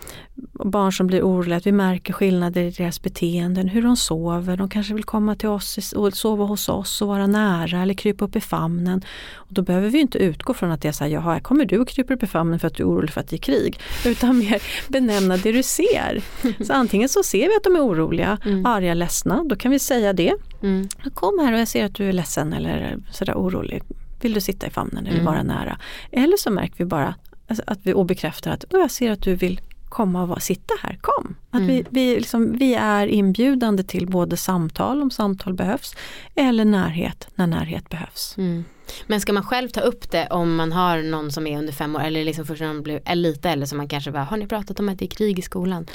barn 0.65 0.93
som 0.93 1.07
blir 1.07 1.21
oroliga, 1.21 1.57
att 1.57 1.67
vi 1.67 1.71
märker 1.71 2.13
skillnader 2.13 2.61
i 2.61 2.71
deras 2.71 3.01
beteenden, 3.01 3.67
hur 3.67 3.81
de 3.81 3.97
sover. 3.97 4.57
De 4.57 4.69
kanske 4.69 4.93
vill 4.93 5.03
komma 5.03 5.35
till 5.35 5.49
oss 5.49 5.93
och 5.95 6.13
sova 6.13 6.45
hos 6.45 6.69
oss 6.69 7.01
och 7.01 7.07
vara 7.07 7.27
nära 7.27 7.81
eller 7.81 7.93
krypa 7.93 8.25
upp 8.25 8.35
i 8.35 8.41
famnen. 8.41 9.01
Och 9.33 9.53
då 9.53 9.61
behöver 9.61 9.89
vi 9.89 9.99
inte 9.99 10.17
utgå 10.17 10.53
från 10.53 10.71
att 10.71 10.81
det 10.81 10.87
är 10.87 10.91
så 10.91 11.03
här, 11.03 11.11
jaha, 11.11 11.33
här 11.33 11.39
kommer 11.39 11.65
du 11.65 11.79
och 11.79 11.87
kryper 11.87 12.13
upp 12.13 12.23
i 12.23 12.27
famnen 12.27 12.59
för 12.59 12.67
att 12.67 12.75
du 12.75 12.83
är 12.83 12.87
orolig 12.87 13.11
för 13.11 13.21
att 13.21 13.29
det 13.29 13.35
är 13.35 13.37
krig. 13.37 13.79
Utan 14.05 14.37
mer 14.37 14.61
benämna 14.87 15.37
det 15.37 15.51
du 15.51 15.63
ser. 15.63 16.21
Så 16.63 16.73
antingen 16.73 17.09
så 17.09 17.23
ser 17.23 17.47
vi 17.47 17.55
att 17.55 17.63
de 17.63 17.75
är 17.75 17.85
oroliga, 17.85 18.37
mm. 18.45 18.65
arga 18.65 18.90
arga, 18.91 18.93
ledsna, 18.93 19.43
då 19.43 19.55
kan 19.55 19.71
vi 19.71 19.79
säga 19.79 20.13
det. 20.13 20.33
Mm. 20.61 20.87
Kom 21.13 21.39
här 21.39 21.53
och 21.53 21.59
jag 21.59 21.67
ser 21.67 21.85
att 21.85 21.95
du 21.95 22.09
är 22.09 22.13
ledsen 22.13 22.53
eller 22.53 22.97
sådär 23.11 23.33
orolig. 23.33 23.83
Vill 24.21 24.33
du 24.33 24.41
sitta 24.41 24.67
i 24.67 24.69
famnen 24.69 25.07
eller 25.07 25.19
mm. 25.19 25.25
vara 25.25 25.43
nära? 25.43 25.77
Eller 26.11 26.37
så 26.37 26.51
märker 26.51 26.77
vi 26.77 26.85
bara 26.85 27.15
alltså, 27.47 27.63
att 27.67 27.79
vi 27.83 28.03
bekräftar 28.03 28.51
att 28.51 28.65
jag 28.69 28.91
ser 28.91 29.11
att 29.11 29.21
du 29.21 29.35
vill 29.35 29.61
komma 29.89 30.21
och 30.21 30.27
vara, 30.27 30.39
sitta 30.39 30.73
här, 30.81 30.97
kom. 31.01 31.35
Att 31.49 31.61
mm. 31.61 31.67
vi, 31.67 31.85
vi, 31.89 32.15
liksom, 32.15 32.57
vi 32.57 32.73
är 32.75 33.07
inbjudande 33.07 33.83
till 33.83 34.07
både 34.07 34.37
samtal 34.37 35.01
om 35.01 35.11
samtal 35.11 35.53
behövs 35.53 35.95
eller 36.35 36.65
närhet 36.65 37.27
när 37.35 37.47
närhet 37.47 37.89
behövs. 37.89 38.35
Mm. 38.37 38.63
Men 39.07 39.21
ska 39.21 39.33
man 39.33 39.43
själv 39.43 39.69
ta 39.69 39.81
upp 39.81 40.11
det 40.11 40.27
om 40.27 40.55
man 40.55 40.71
har 40.71 41.01
någon 41.01 41.31
som 41.31 41.47
är 41.47 41.57
under 41.57 41.73
fem 41.73 41.95
år 41.95 42.03
eller 42.03 42.25
liksom 42.25 42.45
först 42.45 42.61
när 42.61 42.67
man 42.67 42.83
blir 42.83 43.15
lite 43.15 43.49
eller 43.49 43.65
som 43.65 43.77
man 43.77 43.87
kanske 43.87 44.11
bara, 44.11 44.23
har 44.23 44.37
ni 44.37 44.47
pratat 44.47 44.79
om 44.79 44.89
att 44.89 44.99
det 44.99 45.05
är 45.05 45.15
krig 45.15 45.39
i 45.39 45.41
skolan? 45.41 45.85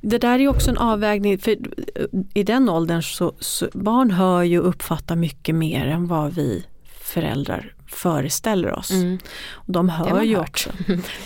Det 0.00 0.18
där 0.18 0.38
är 0.38 0.48
också 0.48 0.70
en 0.70 0.78
avvägning, 0.78 1.38
för 1.38 1.56
i 2.34 2.42
den 2.42 2.68
åldern 2.68 3.02
så, 3.02 3.32
så 3.40 3.68
barn 3.72 4.10
hör 4.10 4.42
ju 4.42 4.60
och 4.60 4.68
uppfattar 4.68 5.16
mycket 5.16 5.54
mer 5.54 5.86
än 5.86 6.06
vad 6.06 6.34
vi 6.34 6.64
föräldrar 7.00 7.74
föreställer 7.94 8.72
oss. 8.72 8.90
Mm. 8.90 9.18
De 9.66 9.88
hör 9.88 10.22
ju 10.22 10.38
också, 10.38 10.70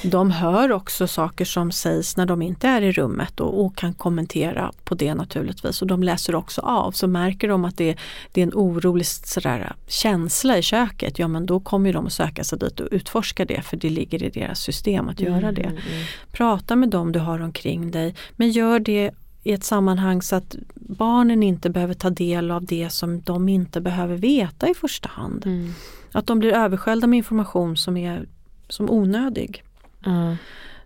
de 0.03 0.31
hör 0.31 0.73
också 0.73 1.07
saker 1.07 1.45
som 1.45 1.71
sägs 1.71 2.17
när 2.17 2.27
de 2.27 2.43
inte 2.43 2.69
är 2.69 2.83
i 2.83 2.93
rummet 2.93 3.41
och, 3.41 3.65
och, 3.65 3.77
kan 3.77 3.95
kommentera 3.95 4.73
på 4.85 4.95
det 4.95 5.15
naturligtvis. 5.15 5.83
Och 5.83 5.89
de 5.89 6.03
läser 6.03 6.35
också 6.35 6.61
av, 6.61 6.93
så 6.93 7.07
märker 7.07 7.49
de 7.49 7.65
att 7.65 7.77
det, 7.77 7.97
det 8.33 8.41
är 8.41 8.47
en 8.47 8.55
orolig 8.55 9.07
sådär, 9.07 9.73
känsla 9.87 10.59
i 10.59 10.63
köket, 10.63 11.19
ja 11.19 11.29
men 11.29 11.47
då 11.47 11.61
kommer 11.61 11.93
de 11.93 12.07
att 12.07 12.13
söka 12.13 12.45
sig 12.45 12.59
dit 12.59 12.81
och 12.81 12.89
utforska 12.91 13.45
det 13.45 13.63
för 13.63 13.77
det 13.77 13.91
ligger 13.91 14.23
i 14.23 14.31
deras 14.31 14.61
system 14.61 15.09
att 15.09 15.21
göra 15.21 15.37
mm, 15.49 15.55
det. 15.55 15.63
Mm, 15.63 15.77
mm. 15.77 16.05
Prata 16.33 16.77
med 16.77 16.89
dem 16.89 17.13
du 17.13 17.19
har 17.19 17.41
omkring 17.41 17.91
dig, 17.91 18.15
men 18.37 18.51
gör 18.51 18.81
det 18.81 19.11
i 19.43 19.53
ett 19.53 19.65
sammanhang 19.65 20.23
så 20.23 20.37
att 20.37 20.57
barnen 20.75 21.43
inte 21.43 21.71
behöver 21.71 21.95
ta 21.95 22.11
del 22.11 22.51
av 22.51 22.65
det 22.65 22.91
som 22.91 23.21
de 23.21 23.49
inte 23.49 23.81
behöver 23.81 24.17
veta 24.17 24.69
i 24.69 24.75
första 24.75 25.09
hand. 25.09 25.47
Mm. 25.47 25.75
Att 26.13 26.27
de 26.27 26.39
blir 26.39 26.53
översköljda 26.53 27.07
med 27.07 27.17
information 27.17 27.77
som 27.77 27.97
är 27.97 28.27
som 28.69 28.91
onödig. 28.91 29.63
Mm. 30.07 30.37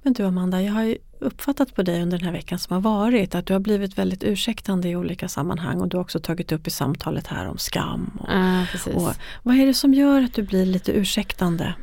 Men 0.02 0.12
du 0.12 0.24
Amanda, 0.24 0.62
jag 0.62 0.72
har 0.72 0.96
uppfattat 1.18 1.74
på 1.74 1.82
dig 1.82 2.02
under 2.02 2.18
den 2.18 2.26
här 2.26 2.32
veckan 2.32 2.58
som 2.58 2.74
har 2.74 2.80
varit 2.80 3.34
att 3.34 3.46
du 3.46 3.52
har 3.52 3.60
blivit 3.60 3.98
väldigt 3.98 4.24
ursäktande 4.24 4.88
i 4.88 4.96
olika 4.96 5.28
sammanhang 5.28 5.80
och 5.80 5.88
du 5.88 5.96
har 5.96 6.02
också 6.02 6.20
tagit 6.20 6.52
upp 6.52 6.66
i 6.66 6.70
samtalet 6.70 7.26
här 7.26 7.48
om 7.48 7.58
skam. 7.58 8.18
Och, 8.20 8.32
mm, 8.32 8.66
och 8.94 9.12
vad 9.42 9.56
är 9.56 9.66
det 9.66 9.74
som 9.74 9.94
gör 9.94 10.22
att 10.22 10.34
du 10.34 10.42
blir 10.42 10.66
lite 10.66 10.92
ursäktande? 10.92 11.74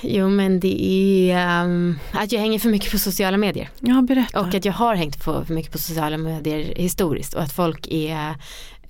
Jo 0.00 0.28
men 0.28 0.60
det 0.60 0.84
är 0.84 1.64
um, 1.64 1.98
att 2.12 2.32
jag 2.32 2.40
hänger 2.40 2.58
för 2.58 2.68
mycket 2.68 2.90
på 2.90 2.98
sociala 2.98 3.36
medier. 3.36 3.68
Ja, 3.80 4.02
berätta. 4.02 4.40
Och 4.40 4.54
att 4.54 4.64
jag 4.64 4.72
har 4.72 4.94
hängt 4.94 5.24
på 5.24 5.44
för 5.44 5.54
mycket 5.54 5.72
på 5.72 5.78
sociala 5.78 6.18
medier 6.18 6.74
historiskt 6.76 7.34
och 7.34 7.42
att 7.42 7.52
folk 7.52 7.88
är 7.90 8.34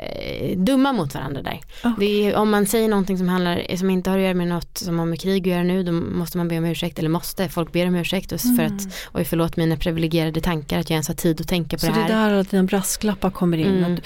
eh, 0.03 0.59
dumma 0.59 0.93
mot 0.93 1.15
varandra 1.15 1.43
där. 1.43 1.61
Okay. 1.85 2.27
Är, 2.27 2.37
om 2.37 2.51
man 2.51 2.67
säger 2.67 2.89
någonting 2.89 3.19
som, 3.19 3.29
handlar, 3.29 3.77
som 3.77 3.91
inte 3.91 4.11
har 4.11 4.19
att 4.19 4.23
göra 4.23 4.35
med 4.35 4.49
något 4.49 4.79
som 4.79 4.99
har 4.99 5.07
med 5.07 5.21
krig 5.21 5.43
att 5.43 5.55
göra 5.55 5.63
nu 5.63 5.83
då 5.83 5.93
måste 5.93 6.39
man 6.39 6.49
be 6.49 6.59
om 6.59 6.65
ursäkt 6.65 6.99
eller 6.99 7.09
måste, 7.09 7.49
folk 7.49 7.73
ber 7.73 7.87
om 7.87 7.95
ursäkt 7.95 8.45
mm. 8.45 8.57
för 8.57 8.65
att 8.65 8.95
oj 9.15 9.25
förlåt 9.25 9.57
mina 9.57 9.77
privilegierade 9.77 10.41
tankar 10.41 10.79
att 10.79 10.91
jag 10.91 10.95
ens 10.95 11.09
har 11.09 11.15
tid 11.15 11.41
att 11.41 11.49
tänka 11.49 11.77
på 11.77 11.81
Så 11.81 11.87
det 11.87 11.93
här. 11.93 12.03
Så 12.03 12.09
det 12.09 12.15
är 12.15 12.31
där 12.31 12.35
att 12.35 12.51
dina 12.51 12.63
brasklappar 12.63 13.31
kommer 13.31 13.59
in, 13.59 13.67
mm. 13.67 13.95
att 13.95 14.01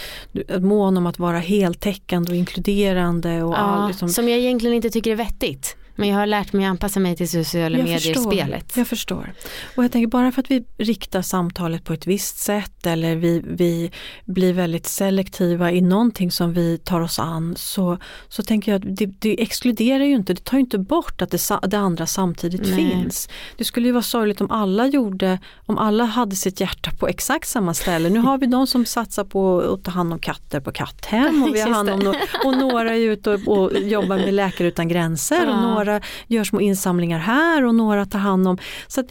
är 0.51 0.61
mån 0.61 0.97
om 0.97 1.07
att 1.07 1.19
vara 1.19 1.39
heltäckande 1.39 2.31
och 2.31 2.37
inkluderande. 2.37 3.43
Och 3.43 3.55
ja, 3.55 3.57
all, 3.57 3.89
liksom... 3.89 4.09
Som 4.09 4.29
jag 4.29 4.39
egentligen 4.39 4.77
inte 4.77 4.91
tycker 4.91 5.11
är 5.11 5.17
vettigt. 5.17 5.77
Men 5.97 6.09
jag 6.09 6.17
har 6.17 6.27
lärt 6.27 6.53
mig 6.53 6.65
att 6.65 6.71
anpassa 6.71 7.01
mig 7.01 7.17
till 7.17 7.29
sociala 7.29 7.79
medier-spelet. 7.79 8.77
Jag 8.77 8.87
förstår. 8.87 9.33
Och 9.77 9.85
jag 9.85 9.93
tänker 9.93 10.07
bara 10.07 10.33
för 10.33 10.43
att 10.43 10.51
vi 10.51 10.65
riktar 10.79 11.23
samtalet 11.23 11.85
på 11.85 11.93
ett 11.93 12.07
visst 12.07 12.39
sätt 12.39 12.87
eller 12.87 13.17
vi, 13.17 13.43
vi 13.45 13.91
blir 14.25 14.53
väldigt 14.53 14.87
selektiva 14.87 15.73
i 15.73 15.81
någonting 15.81 16.31
som 16.31 16.53
vi 16.53 16.79
tar 16.79 17.01
oss 17.01 17.19
an 17.19 17.55
så, 17.57 17.99
så 18.29 18.43
tänker 18.43 18.73
jag 18.73 18.79
att 18.79 18.97
det, 18.97 19.07
det 19.07 19.43
exkluderar 19.43 20.05
ju 20.05 20.15
inte, 20.15 20.35
det 20.35 20.45
tar 20.45 20.57
ju 20.57 20.61
inte 20.61 20.79
bort 20.79 21.23
att 21.23 21.31
det, 21.31 21.59
det 21.63 21.79
andra 21.79 22.07
samtidigt 22.07 22.63
Nej. 22.63 22.75
finns. 22.75 23.29
Det 23.57 23.65
skulle 23.65 23.87
ju 23.87 23.93
vara 23.93 24.03
sorgligt 24.03 24.41
om 24.41 24.51
alla 24.51 24.87
gjorde, 24.87 25.39
om 25.67 25.79
alla 25.79 26.05
hade 26.05 26.37
sitt 26.37 26.61
hjärta 26.61 26.91
på 26.99 27.09
exakt 27.09 27.49
samma 27.49 27.75
ställe. 27.75 28.09
Nu 28.09 28.19
har 28.19 28.39
vi 28.39 28.47
de 28.47 28.67
som 28.67 28.87
satsar 28.87 29.25
på 29.25 29.61
att 29.61 29.85
ta 29.85 29.91
hand 29.91 30.13
om 30.13 30.19
katter 30.19 30.61
på 30.61 30.73
katthem 30.73 31.43
och 31.43 31.55
vi 31.55 31.61
har 31.61 31.71
hand 31.75 31.91
om 31.91 32.15
och 32.45 32.57
några 32.59 32.95
är 32.95 33.01
ute 33.01 33.31
och, 33.31 33.49
och 33.49 33.79
jobbar 33.79 34.17
med 34.17 34.35
Läkare 34.35 34.69
utan 34.69 34.89
gränser 34.89 35.51
och 35.51 35.57
några 35.57 35.86
några 35.87 36.01
gör 36.27 36.45
små 36.45 36.61
insamlingar 36.61 37.19
här 37.19 37.65
och 37.65 37.75
några 37.75 38.07
tar 38.07 38.19
hand 38.19 38.49
om. 38.49 38.59
Så 38.89 39.03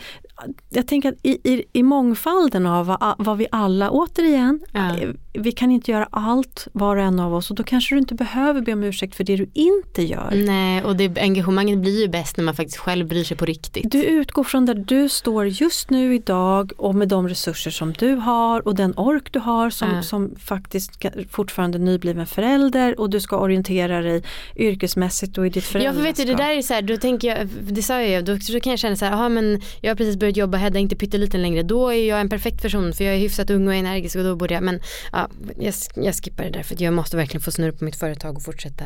jag 0.69 0.87
tänker 0.87 1.09
att 1.09 1.15
i, 1.23 1.29
i, 1.53 1.63
i 1.73 1.83
mångfalden 1.83 2.65
av 2.65 2.85
vad, 2.85 3.15
vad 3.17 3.37
vi 3.37 3.47
alla, 3.51 3.89
återigen, 3.91 4.59
Ja. 4.71 4.97
eh, 4.97 5.09
vi 5.33 5.51
kan 5.51 5.71
inte 5.71 5.91
göra 5.91 6.07
allt 6.11 6.67
var 6.71 6.95
och 6.95 7.03
en 7.03 7.19
av 7.19 7.33
oss 7.35 7.49
och 7.49 7.55
då 7.55 7.63
kanske 7.63 7.95
du 7.95 7.99
inte 7.99 8.15
behöver 8.15 8.61
be 8.61 8.73
om 8.73 8.83
ursäkt 8.83 9.15
för 9.15 9.23
det 9.23 9.35
du 9.35 9.49
inte 9.53 10.03
gör. 10.03 10.31
Nej, 10.45 10.83
och 10.83 10.95
det, 10.95 11.17
engagemanget 11.19 11.79
blir 11.79 12.01
ju 12.01 12.07
bäst 12.07 12.37
när 12.37 12.43
man 12.43 12.55
faktiskt 12.55 12.77
själv 12.77 13.07
bryr 13.07 13.23
sig 13.23 13.37
på 13.37 13.45
riktigt. 13.45 13.91
Du 13.91 14.03
utgår 14.03 14.43
från 14.43 14.65
där 14.65 14.73
du 14.73 15.09
står 15.09 15.47
just 15.47 15.89
nu 15.89 16.15
idag 16.15 16.71
och 16.77 16.95
med 16.95 17.07
de 17.07 17.29
resurser 17.29 17.71
som 17.71 17.93
du 17.93 18.15
har 18.15 18.67
och 18.67 18.75
den 18.75 18.93
ork 18.97 19.33
du 19.33 19.39
har 19.39 19.69
som, 19.69 19.89
Ja. 19.95 20.01
som 20.03 20.35
faktiskt 20.39 21.05
fortfarande 21.29 21.77
nybliven 21.77 22.25
förälder 22.27 22.99
och 22.99 23.09
du 23.09 23.19
ska 23.19 23.37
orientera 23.37 24.01
dig 24.01 24.23
yrkesmässigt 24.55 25.37
och 25.37 25.45
i 25.45 25.49
ditt 25.49 25.55
Ja 25.55 25.61
föräldraskap. 25.71 25.95
för 25.97 26.03
vet 26.03 26.15
du 26.17 26.25
det 26.25 26.35
där 26.43 26.49
är 26.57 26.61
så 26.61 26.73
här, 26.73 26.81
då 26.81 26.97
tänker 26.97 27.27
jag, 27.27 27.47
det 27.47 27.81
sa 27.83 28.01
jag 28.01 28.09
ju, 28.09 28.21
då, 28.21 28.37
då 28.53 28.59
kan 28.59 28.69
jag 28.69 28.79
känna 28.79 28.95
så 28.95 29.05
här, 29.05 29.11
aha, 29.11 29.29
men 29.29 29.61
jag 29.81 29.89
har 29.89 29.95
precis 29.95 30.15
börjat 30.25 30.37
jobba, 30.37 30.57
Hedda 30.57 30.79
är 30.79 30.81
inte 30.81 30.95
pytteliten 30.95 31.41
längre, 31.41 31.63
då 31.63 31.89
är 31.89 32.09
jag 32.09 32.21
en 32.21 32.29
perfekt 32.29 32.61
person 32.61 32.93
för 32.93 33.03
jag 33.03 33.15
är 33.15 33.19
hyfsat 33.19 33.49
ung 33.49 33.67
och 33.67 33.73
energisk 33.73 34.15
och 34.15 34.23
då 34.23 34.35
borde 34.35 34.53
jag, 34.53 34.63
men 34.63 34.79
ja, 35.11 35.29
jag, 35.59 35.73
jag 35.95 36.15
skippar 36.15 36.43
det 36.43 36.49
där 36.49 36.63
för 36.63 36.83
jag 36.83 36.93
måste 36.93 37.17
verkligen 37.17 37.41
få 37.41 37.51
snurr 37.51 37.71
på 37.71 37.85
mitt 37.85 37.95
företag 37.95 38.37
och 38.37 38.43
fortsätta 38.43 38.85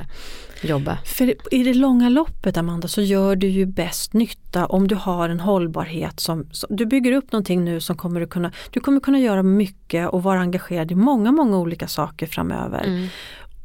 jobba. 0.62 0.98
För 1.06 1.54
i 1.54 1.64
det 1.64 1.74
långa 1.74 2.10
loppet 2.10 2.58
Amanda 2.58 2.88
så 2.88 3.02
gör 3.02 3.36
du 3.36 3.48
ju 3.48 3.66
bäst 3.66 4.14
nytta 4.14 4.66
om 4.66 4.88
du 4.88 4.96
har 4.96 5.30
en 5.30 5.40
hållbarhet 5.40 6.20
som, 6.20 6.48
som 6.52 6.76
du 6.76 6.86
bygger 6.86 7.12
upp 7.12 7.32
någonting 7.32 7.66
nu 7.66 7.80
som 7.80 7.98
kommer 7.98 8.22
att 8.22 8.30
kunna, 8.30 8.52
du 8.72 8.80
kommer 8.80 9.00
kunna 9.00 9.20
göra 9.20 9.44
mycket 9.44 10.10
och 10.10 10.24
vara 10.24 10.40
engagerad 10.40 10.92
i 10.92 10.96
många, 10.96 11.32
många 11.32 11.58
olika 11.58 11.88
saker 11.88 12.28
framöver. 12.28 12.84
Mm. 12.84 13.08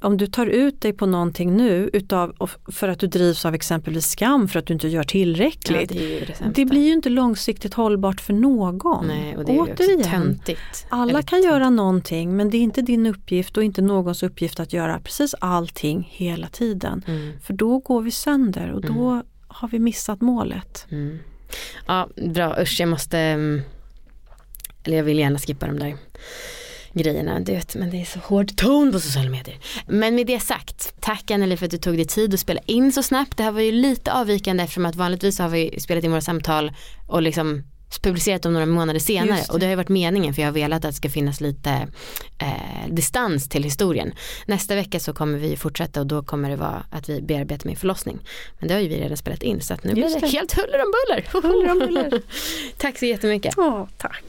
Om 0.05 0.17
du 0.17 0.27
tar 0.27 0.47
ut 0.47 0.81
dig 0.81 0.93
på 0.93 1.07
någonting 1.07 1.57
nu 1.57 1.91
utav, 1.93 2.49
för 2.73 2.89
att 2.89 2.99
du 2.99 3.07
drivs 3.07 3.45
av 3.45 3.55
exempelvis 3.55 4.07
skam 4.07 4.49
för 4.49 4.59
att 4.59 4.67
du 4.67 4.75
inte 4.75 4.89
gör 4.89 5.01
Ja, 5.01 5.05
tillräckligt. 5.05 5.89
det 5.89 5.99
är 5.99 6.09
ju 6.21 6.25
det 6.25 6.51
det 6.55 6.65
blir 6.65 6.87
ju 6.87 6.93
inte 6.93 7.09
långsiktigt 7.09 7.75
hållbart 7.75 8.21
för 8.21 8.33
någon. 8.33 9.07
Nej, 9.07 9.37
och 9.37 9.45
det 9.45 9.53
är 9.53 9.61
Återigen, 9.61 10.03
töntigt. 10.11 10.87
alla 10.89 11.23
kan 11.23 11.43
göra 11.43 11.71
någonting 11.71 12.37
men 12.37 12.51
det 12.51 12.57
är 12.57 12.61
inte 12.63 12.83
din 12.83 13.07
uppgift 13.07 13.57
och 13.57 13.65
inte 13.65 13.83
någons 13.83 14.23
uppgift 14.23 14.61
att 14.61 14.73
göra 14.73 15.01
precis 15.01 15.35
allting 15.39 16.09
hela 16.11 16.47
tiden. 16.49 17.03
Mm. 17.07 17.33
För 17.43 17.55
då 17.55 17.79
går 17.79 18.03
vi 18.03 18.11
sönder 18.11 18.71
och 18.73 18.81
då 18.83 19.23
har 19.49 19.69
vi 19.69 19.79
missat 19.79 20.21
målet. 20.21 20.87
Mm. 20.91 21.19
Ja, 21.87 22.09
bra. 22.35 22.63
Usch, 22.63 22.77
jag 22.81 22.89
måste... 22.89 23.19
mm, 23.19 23.63
Eller 24.85 24.97
jag 24.97 25.05
vill 25.05 25.19
gärna 25.19 25.39
skippa 25.39 25.67
de 25.67 25.79
där 25.79 25.95
grejerna. 26.95 27.41
Du 27.41 27.53
vet, 27.53 27.75
men 27.75 27.91
det 27.91 28.01
är 28.01 28.05
så 28.05 28.19
hård 28.19 28.57
ton 28.57 28.93
på 28.93 29.01
sociala 29.01 29.31
medier. 29.31 29.59
Men 29.87 30.15
med 30.15 30.27
det 30.27 30.41
sagt, 30.41 30.95
tack 31.01 31.31
Anneli 31.31 31.57
för 31.57 31.65
att 31.65 31.71
du 31.71 31.79
tog 31.79 31.97
dig 31.97 32.05
tid 32.05 32.35
att 32.35 32.41
spela 32.41 32.61
in 32.67 32.93
så 32.93 33.03
snabbt. 33.03 33.37
Det 33.37 33.43
här 33.43 33.51
var 33.51 33.61
ju 33.61 33.73
lite 33.73 34.13
avvikande 34.13 34.63
eftersom 34.63 34.87
att 34.87 34.97
vanligtvis 34.97 35.39
har 35.39 35.49
vi 35.49 35.81
spelat 35.81 36.05
in 36.05 36.11
våra 36.11 36.21
samtal 36.21 36.73
och 37.07 37.23
liksom 37.23 37.63
publicerat 38.03 38.43
dem 38.43 38.53
några 38.53 38.67
månader 38.67 39.01
senare 39.01 39.41
det. 39.47 39.53
och 39.53 39.59
det 39.59 39.67
har 39.67 39.71
ju 39.71 39.77
varit 39.77 39.89
meningen 39.89 40.35
för 40.35 40.43
jag 40.43 40.47
har 40.47 40.53
velat 40.53 40.85
att 40.85 40.91
det 40.91 40.97
ska 40.97 41.11
finnas 41.11 41.41
lite 41.41 41.71
eh, 42.39 42.89
distans 42.91 43.49
till 43.49 43.63
historien. 43.65 44.15
Nästa 44.47 44.75
vecka 44.75 45.01
så 45.01 45.13
kommer 45.13 45.39
vi 45.39 45.57
fortsätta 45.57 46.01
och 46.01 46.07
då 46.07 46.23
kommer 46.23 46.51
det 46.51 46.57
vara 46.57 46.87
att 46.91 47.09
vi 47.09 47.23
bearbetar 47.23 47.67
min 47.67 47.77
förlossning. 47.77 48.19
Men 48.59 48.69
det 48.69 48.75
har 48.75 48.81
ju 48.81 48.89
vi 48.89 49.01
redan 49.01 49.17
spelat 49.17 49.43
in 49.43 49.61
så 49.61 49.75
att 49.75 49.85
nu 49.85 49.93
blir 49.93 50.03
Just 50.03 50.21
det 50.21 50.27
det. 50.27 50.33
helt 50.33 50.53
huller 50.53 50.79
om 50.79 50.93
buller. 50.93 51.29
Huller 51.33 51.73
om 51.73 51.79
buller. 51.79 52.23
Tack 52.79 52.99
så 52.99 53.07
jättemycket. 53.07 53.55
Åh, 53.59 53.87
tack. 53.99 54.25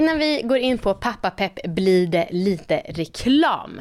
Innan 0.00 0.18
vi 0.18 0.42
går 0.44 0.58
in 0.58 0.78
på 0.78 0.94
pappapepp 0.94 1.62
blir 1.64 2.06
det 2.06 2.28
lite 2.30 2.82
reklam. 2.88 3.80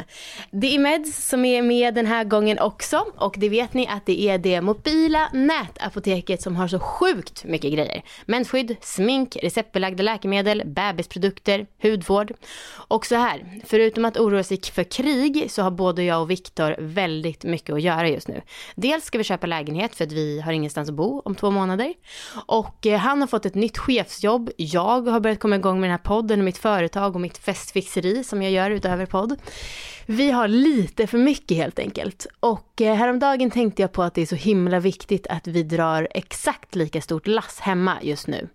Det 0.51 0.75
är 0.75 0.79
Meds 0.79 1.27
som 1.29 1.45
är 1.45 1.61
med 1.61 1.93
den 1.93 2.05
här 2.05 2.23
gången 2.23 2.59
också 2.59 3.05
och 3.17 3.35
det 3.37 3.49
vet 3.49 3.73
ni 3.73 3.87
att 3.87 4.05
det 4.05 4.21
är 4.21 4.37
det 4.37 4.61
mobila 4.61 5.29
nätapoteket 5.33 6.41
som 6.41 6.55
har 6.55 6.67
så 6.67 6.79
sjukt 6.79 7.43
mycket 7.43 7.73
grejer. 7.73 8.03
Mensskydd, 8.25 8.75
smink, 8.81 9.37
receptbelagda 9.41 10.03
läkemedel, 10.03 10.63
bebisprodukter, 10.65 11.67
hudvård. 11.81 12.33
Och 12.71 13.05
så 13.05 13.15
här, 13.15 13.61
förutom 13.65 14.05
att 14.05 14.17
oroa 14.17 14.43
sig 14.43 14.61
för 14.61 14.83
krig 14.83 15.51
så 15.51 15.61
har 15.61 15.71
både 15.71 16.03
jag 16.03 16.21
och 16.21 16.31
Viktor 16.31 16.75
väldigt 16.79 17.43
mycket 17.43 17.73
att 17.73 17.81
göra 17.81 18.09
just 18.09 18.27
nu. 18.27 18.41
Dels 18.75 19.05
ska 19.05 19.17
vi 19.17 19.23
köpa 19.23 19.47
lägenhet 19.47 19.95
för 19.95 20.03
att 20.03 20.11
vi 20.11 20.41
har 20.41 20.51
ingenstans 20.51 20.89
att 20.89 20.95
bo 20.95 21.21
om 21.25 21.35
två 21.35 21.51
månader. 21.51 21.93
Och 22.45 22.85
eh, 22.85 22.99
han 22.99 23.21
har 23.21 23.27
fått 23.27 23.45
ett 23.45 23.55
nytt 23.55 23.77
chefsjobb. 23.77 24.49
Jag 24.57 25.07
har 25.07 25.19
börjat 25.19 25.39
komma 25.39 25.55
igång 25.55 25.79
med 25.79 25.89
den 25.89 25.97
här 25.97 26.08
podden 26.09 26.39
och 26.39 26.45
mitt 26.45 26.57
företag 26.57 27.15
och 27.15 27.21
mitt 27.21 27.37
festfixeri 27.37 28.23
som 28.23 28.41
jag 28.41 28.51
gör 28.51 28.71
utöver 28.71 29.05
podd. 29.05 29.35
Vi 30.05 30.31
har 30.31 30.47
lite 30.47 31.07
för 31.07 31.17
mycket 31.17 31.57
helt 31.57 31.79
enkelt. 31.79 32.27
Och 32.39 32.81
eh, 32.81 32.95
häromdagen 32.95 33.51
tänkte 33.51 33.81
jag 33.81 33.91
på 33.91 34.03
att 34.03 34.13
det 34.13 34.21
är 34.21 34.25
så 34.25 34.35
himla 34.35 34.79
viktigt 34.79 35.27
att 35.27 35.47
vi 35.47 35.63
drar 35.63 36.07
exakt 36.11 36.75
lika 36.75 37.01
stort 37.01 37.27
lass 37.27 37.59
hemma 37.59 37.97
just 38.01 38.27
nu. 38.27 38.47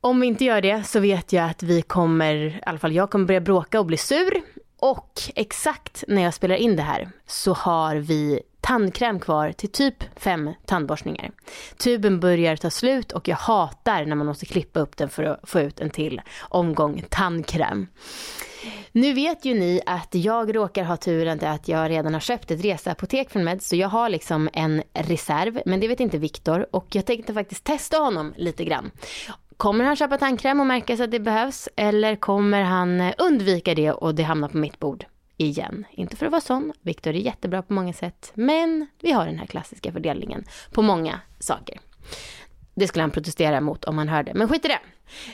Om 0.00 0.20
vi 0.20 0.26
inte 0.26 0.44
gör 0.44 0.60
det 0.60 0.84
så 0.86 1.00
vet 1.00 1.32
jag 1.32 1.50
att 1.50 1.62
vi 1.62 1.82
kommer, 1.82 2.34
i 2.34 2.60
alla 2.66 2.78
fall 2.78 2.92
jag 2.92 3.10
kommer 3.10 3.24
börja 3.24 3.40
bråka 3.40 3.80
och 3.80 3.86
bli 3.86 3.96
sur. 3.96 4.42
Och 4.78 5.12
exakt 5.34 6.04
när 6.08 6.22
jag 6.22 6.34
spelar 6.34 6.56
in 6.56 6.76
det 6.76 6.82
här 6.82 7.08
så 7.26 7.52
har 7.52 7.96
vi 7.96 8.40
tandkräm 8.66 9.20
kvar 9.20 9.52
till 9.52 9.68
typ 9.68 10.04
fem 10.16 10.50
tandborstningar. 10.64 11.30
Tuben 11.76 12.20
börjar 12.20 12.56
ta 12.56 12.70
slut 12.70 13.12
och 13.12 13.28
jag 13.28 13.36
hatar 13.36 14.04
när 14.04 14.16
man 14.16 14.26
måste 14.26 14.46
klippa 14.46 14.80
upp 14.80 14.96
den 14.96 15.08
för 15.08 15.22
att 15.22 15.40
få 15.42 15.60
ut 15.60 15.80
en 15.80 15.90
till 15.90 16.20
omgång 16.40 17.04
tandkräm. 17.08 17.86
Nu 18.92 19.12
vet 19.12 19.44
ju 19.44 19.54
ni 19.54 19.80
att 19.86 20.14
jag 20.14 20.56
råkar 20.56 20.84
ha 20.84 20.96
turen 20.96 21.38
till 21.38 21.48
att 21.48 21.68
jag 21.68 21.90
redan 21.90 22.14
har 22.14 22.20
köpt 22.20 22.50
ett 22.50 22.64
reseapotek 22.64 23.30
från 23.30 23.44
Med 23.44 23.62
så 23.62 23.76
jag 23.76 23.88
har 23.88 24.08
liksom 24.08 24.48
en 24.52 24.82
reserv 24.92 25.60
men 25.66 25.80
det 25.80 25.88
vet 25.88 26.00
inte 26.00 26.18
Viktor 26.18 26.66
och 26.70 26.86
jag 26.92 27.06
tänkte 27.06 27.34
faktiskt 27.34 27.64
testa 27.64 27.98
honom 27.98 28.34
lite 28.36 28.64
grann. 28.64 28.90
Kommer 29.56 29.84
han 29.84 29.96
köpa 29.96 30.18
tandkräm 30.18 30.60
och 30.60 30.66
märka 30.66 30.96
så 30.96 31.02
att 31.04 31.10
det 31.10 31.20
behövs 31.20 31.68
eller 31.76 32.16
kommer 32.16 32.62
han 32.62 33.12
undvika 33.18 33.74
det 33.74 33.92
och 33.92 34.14
det 34.14 34.22
hamnar 34.22 34.48
på 34.48 34.56
mitt 34.56 34.78
bord 34.78 35.06
igen? 35.36 35.84
Inte 35.90 36.16
för 36.16 36.26
att 36.26 36.32
vara 36.32 36.40
sån, 36.40 36.72
Viktor 36.82 37.14
är 37.14 37.18
jättebra 37.18 37.62
på 37.62 37.72
många 37.72 37.92
sätt 37.92 38.32
men 38.34 38.86
vi 39.00 39.12
har 39.12 39.26
den 39.26 39.38
här 39.38 39.46
klassiska 39.46 39.92
fördelningen 39.92 40.44
på 40.70 40.82
många 40.82 41.20
saker. 41.38 41.80
Det 42.74 42.86
skulle 42.88 43.02
han 43.02 43.10
protestera 43.10 43.60
mot 43.60 43.84
om 43.84 43.98
han 43.98 44.08
hörde. 44.08 44.34
Men 44.34 44.48
skit 44.48 44.64
i 44.64 44.68
det. 44.68 44.80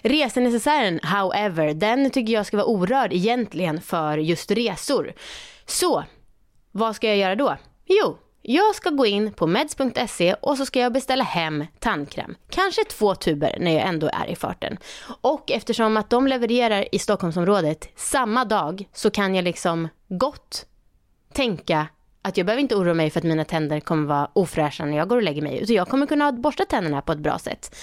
Resenecessären, 0.09 1.01
however, 1.03 1.75
den 1.75 2.11
tycker 2.11 2.33
jag 2.33 2.47
ska 2.47 2.57
vara 2.57 2.67
orörd 2.67 3.13
egentligen 3.13 3.81
för 3.81 4.19
just 4.19 4.51
resor. 4.51 5.13
Så, 5.67 6.05
vad 6.73 6.97
ska 6.97 7.09
jag 7.09 7.17
göra 7.17 7.35
då? 7.35 7.57
Jo, 7.87 8.19
jag 8.43 8.75
ska 8.75 8.91
gå 8.91 9.07
in 9.07 9.33
på 9.33 9.47
meds.se 9.47 10.35
och 10.35 10.57
så 10.57 10.67
ska 10.67 10.81
jag 10.81 10.93
beställa 10.93 11.25
hem 11.25 11.67
tandkräm. 11.79 12.35
Kanske 12.51 12.85
två 12.85 13.15
tuber 13.15 13.57
när 13.61 13.73
jag 13.73 13.89
ändå 13.89 14.11
är 14.13 14.27
i 14.31 14.37
farten. 14.37 14.79
Och 15.21 15.51
eftersom 15.51 15.97
att 15.97 16.11
de 16.11 16.27
levererar 16.27 16.95
i 16.95 16.99
Stockholmsområdet 16.99 17.89
samma 17.97 18.45
dag 18.45 18.89
så 18.93 19.11
kan 19.11 19.35
jag 19.35 19.45
liksom 19.45 19.89
gott 20.09 20.67
tänka 21.33 21.87
att 22.23 22.37
jag 22.37 22.47
behöver 22.47 22.61
inte 22.61 22.77
oroa 22.77 22.95
mig 22.95 23.11
för 23.11 23.21
att 23.21 23.25
mina 23.25 23.45
tänder 23.45 23.81
kommer 23.81 24.07
vara 24.07 24.31
ofräscha 24.33 24.85
när 24.85 24.97
jag 24.97 25.09
går 25.09 25.17
och 25.17 25.23
lägger 25.23 25.43
mig. 25.43 25.63
Utan 25.63 25.77
jag 25.77 25.89
kommer 25.89 26.07
kunna 26.07 26.33
borsta 26.33 26.65
tänderna 26.65 27.03
på 27.03 27.13
ett 27.13 27.19
bra 27.19 27.39
sätt. 27.39 27.77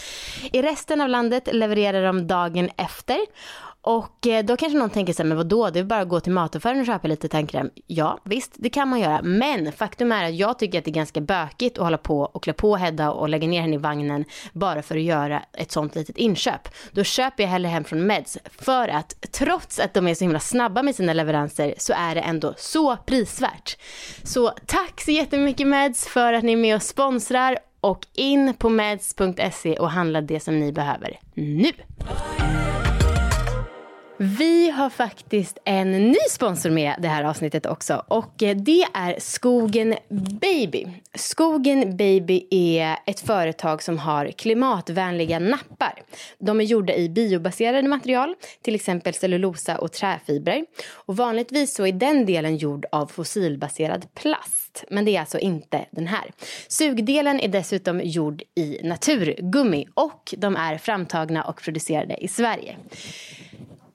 I 0.52 0.62
resten 0.62 1.02
av 1.02 1.10
landet 1.10 1.50
levererar 1.54 2.06
de 2.06 2.28
dagen 2.28 2.70
efter. 2.78 3.20
Och 3.90 4.28
eh, 4.28 4.46
då 4.46 4.58
kanske 4.58 4.80
någon 4.80 4.90
tänker 4.90 5.14
så 5.14 5.24
här, 5.24 5.28
men 5.28 5.38
vadå, 5.38 5.70
det 5.70 5.80
är 5.80 5.84
bara 5.84 6.02
att 6.02 6.10
gå 6.10 6.20
till 6.20 6.32
mataffären 6.32 6.80
och 6.80 6.86
köpa 6.86 7.08
lite 7.08 7.28
tandkräm. 7.28 7.70
Ja, 7.88 8.20
visst, 8.24 8.52
det 8.56 8.70
kan 8.70 8.88
man 8.88 9.00
göra. 9.00 9.22
Men 9.22 9.72
faktum 9.72 10.12
är 10.12 10.26
att 10.26 10.36
jag 10.36 10.60
tycker 10.60 10.80
att 10.80 10.86
det 10.86 10.92
är 10.92 10.94
ganska 10.94 11.22
bökigt 11.22 11.78
att 11.78 11.84
hålla 11.84 11.98
på 11.98 12.22
och 12.22 12.44
klä 12.44 12.54
på 12.54 12.76
Hedda 12.76 13.12
och 13.12 13.30
lägga 13.30 13.48
ner 13.48 13.62
henne 13.62 13.76
i 13.76 13.78
vagnen 13.78 14.26
bara 14.54 14.82
för 14.82 14.96
att 14.96 15.02
göra 15.02 15.44
ett 15.54 15.72
sånt 15.72 15.96
litet 15.96 16.18
inköp. 16.18 16.70
Då 16.92 17.04
köper 17.04 17.44
jag 17.44 17.50
hellre 17.50 17.70
hem 17.70 17.84
från 17.84 18.08
Meds. 18.08 18.38
För 18.46 18.88
att 18.88 19.32
trots 19.32 19.80
att 19.80 19.94
de 19.94 20.08
är 20.08 20.16
så 20.16 20.24
himla 20.24 20.40
snabba 20.40 20.84
med 20.84 20.96
sina 20.96 21.14
leveranser 21.14 21.74
så 21.78 21.94
är 21.94 22.16
det 22.16 22.22
ändå 22.22 22.54
så 22.58 22.98
prisvärt. 22.98 23.78
Så 24.24 24.52
tack 24.66 25.02
så 25.02 25.12
jättemycket 25.12 25.68
Meds 25.68 26.08
för 26.08 26.34
att 26.34 26.44
ni 26.44 26.54
är 26.54 26.58
med 26.58 26.76
och 26.76 26.84
sponsrar 26.84 27.58
och 27.82 28.08
in 28.14 28.54
på 28.54 28.70
meds.se 28.70 29.78
och 29.78 29.92
handla 29.92 30.22
det 30.22 30.40
som 30.40 30.60
ni 30.60 30.72
behöver 30.72 31.20
nu. 31.34 31.72
Vi 34.22 34.70
har 34.70 34.90
faktiskt 34.90 35.58
en 35.66 35.92
ny 35.92 36.18
sponsor 36.30 36.70
med 36.70 36.96
det 37.00 37.08
här 37.08 37.24
avsnittet 37.24 37.66
också 37.66 38.04
och 38.08 38.44
eh, 38.44 38.56
det 38.56 38.86
är 38.94 39.16
Skogen 39.20 39.96
Baby. 40.42 40.88
Skogen 41.14 41.98
Baby 41.98 42.48
är 42.52 42.98
ett 43.06 43.20
företag 43.20 43.84
som 43.84 43.98
har 44.00 44.32
klimatvänliga 44.32 45.40
nappar. 45.40 46.02
De 46.40 46.60
är 46.60 46.64
gjorda 46.64 46.96
i 46.96 47.10
biobaserade 47.10 47.88
material, 47.88 48.36
till 48.62 48.76
exempel 48.76 49.14
cellulosa 49.14 49.78
och 49.78 49.92
träfibrer. 49.92 50.66
Och 50.94 51.18
vanligtvis 51.18 51.76
så 51.76 51.86
är 51.86 51.92
den 51.92 52.26
delen 52.26 52.58
gjord 52.58 52.86
av 52.92 53.08
fossilbaserad 53.08 54.14
plast, 54.16 54.84
men 54.90 55.06
det 55.06 55.16
är 55.16 55.20
alltså 55.20 55.40
inte 55.40 55.86
den 55.92 56.08
här. 56.08 56.32
Sugdelen 56.68 57.40
är 57.40 57.48
dessutom 57.48 58.02
gjord 58.04 58.44
i 58.56 58.80
naturgummi 58.84 59.88
och 59.94 60.34
de 60.38 60.56
är 60.56 60.78
framtagna 60.78 61.44
och 61.44 61.62
producerade 61.62 62.24
i 62.24 62.28
Sverige. 62.28 62.76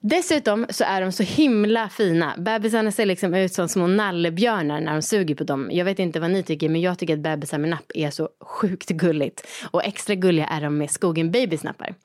Dessutom 0.07 0.65
så 0.69 0.83
är 0.83 1.01
de 1.01 1.11
så 1.11 1.23
himla 1.23 1.89
fina. 1.89 2.35
Bebisarna 2.37 2.91
ser 2.91 3.05
liksom 3.05 3.33
ut 3.33 3.53
som 3.53 3.69
små 3.69 3.87
nallebjörnar 3.87 4.81
när 4.81 4.93
de 4.93 5.01
suger 5.01 5.35
på 5.35 5.43
dem. 5.43 5.69
Jag 5.71 5.85
vet 5.85 5.99
inte 5.99 6.19
vad 6.19 6.31
ni 6.31 6.43
tycker 6.43 6.69
men 6.69 6.81
jag 6.81 6.99
tycker 6.99 7.13
att 7.13 7.19
bebisar 7.19 7.57
med 7.57 7.69
napp 7.69 7.91
är 7.93 8.09
så 8.09 8.29
sjukt 8.41 8.89
gulligt. 8.89 9.47
Och 9.71 9.83
extra 9.83 10.15
gulliga 10.15 10.47
är 10.47 10.61
de 10.61 10.77
med 10.77 10.91
Skogen 10.91 11.31
Babysnappar. 11.31 11.95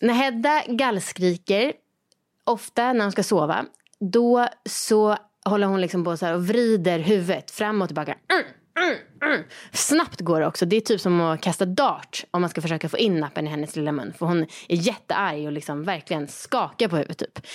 När 0.00 0.14
Hedda 0.14 0.62
gallskriker, 0.68 1.72
ofta 2.44 2.92
när 2.92 3.04
hon 3.04 3.12
ska 3.12 3.22
sova, 3.22 3.64
då 4.00 4.48
så 4.68 5.16
håller 5.44 5.66
hon 5.66 5.80
liksom 5.80 6.04
på 6.04 6.16
så 6.16 6.26
här 6.26 6.34
och 6.34 6.46
vrider 6.46 6.98
huvudet 6.98 7.50
fram 7.50 7.82
och 7.82 7.88
tillbaka. 7.88 8.14
Mm, 8.32 8.44
mm, 8.78 8.96
mm. 9.32 9.44
Snabbt 9.72 10.20
går 10.20 10.40
det 10.40 10.46
också. 10.46 10.66
Det 10.66 10.76
är 10.76 10.80
typ 10.80 11.00
som 11.00 11.20
att 11.20 11.40
kasta 11.40 11.66
dart 11.66 12.24
om 12.30 12.40
man 12.40 12.50
ska 12.50 12.60
försöka 12.62 12.88
få 12.88 12.98
in 12.98 13.20
nappen 13.20 13.46
i 13.46 13.50
hennes 13.50 13.76
lilla 13.76 13.92
mun. 13.92 14.12
För 14.18 14.26
hon 14.26 14.42
är 14.42 14.76
jättearg 14.76 15.46
och 15.46 15.52
liksom 15.52 15.84
verkligen 15.84 16.28
skakar 16.28 16.88
på 16.88 16.96
huvudet 16.96 17.18
typ. 17.18 17.46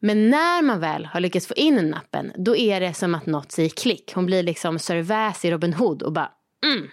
Men 0.00 0.30
när 0.30 0.62
man 0.62 0.80
väl 0.80 1.06
har 1.06 1.20
lyckats 1.20 1.46
få 1.46 1.54
in 1.54 1.90
nappen 1.90 2.32
då 2.36 2.56
är 2.56 2.80
det 2.80 2.94
som 2.94 3.14
att 3.14 3.26
något 3.26 3.52
säger 3.52 3.68
klick. 3.68 4.12
Hon 4.14 4.26
blir 4.26 4.42
liksom 4.42 4.78
Sir 4.78 5.02
Väs 5.02 5.44
i 5.44 5.50
Robin 5.50 5.74
Hood 5.74 6.02
och 6.02 6.12
bara 6.12 6.30
mm. 6.66 6.88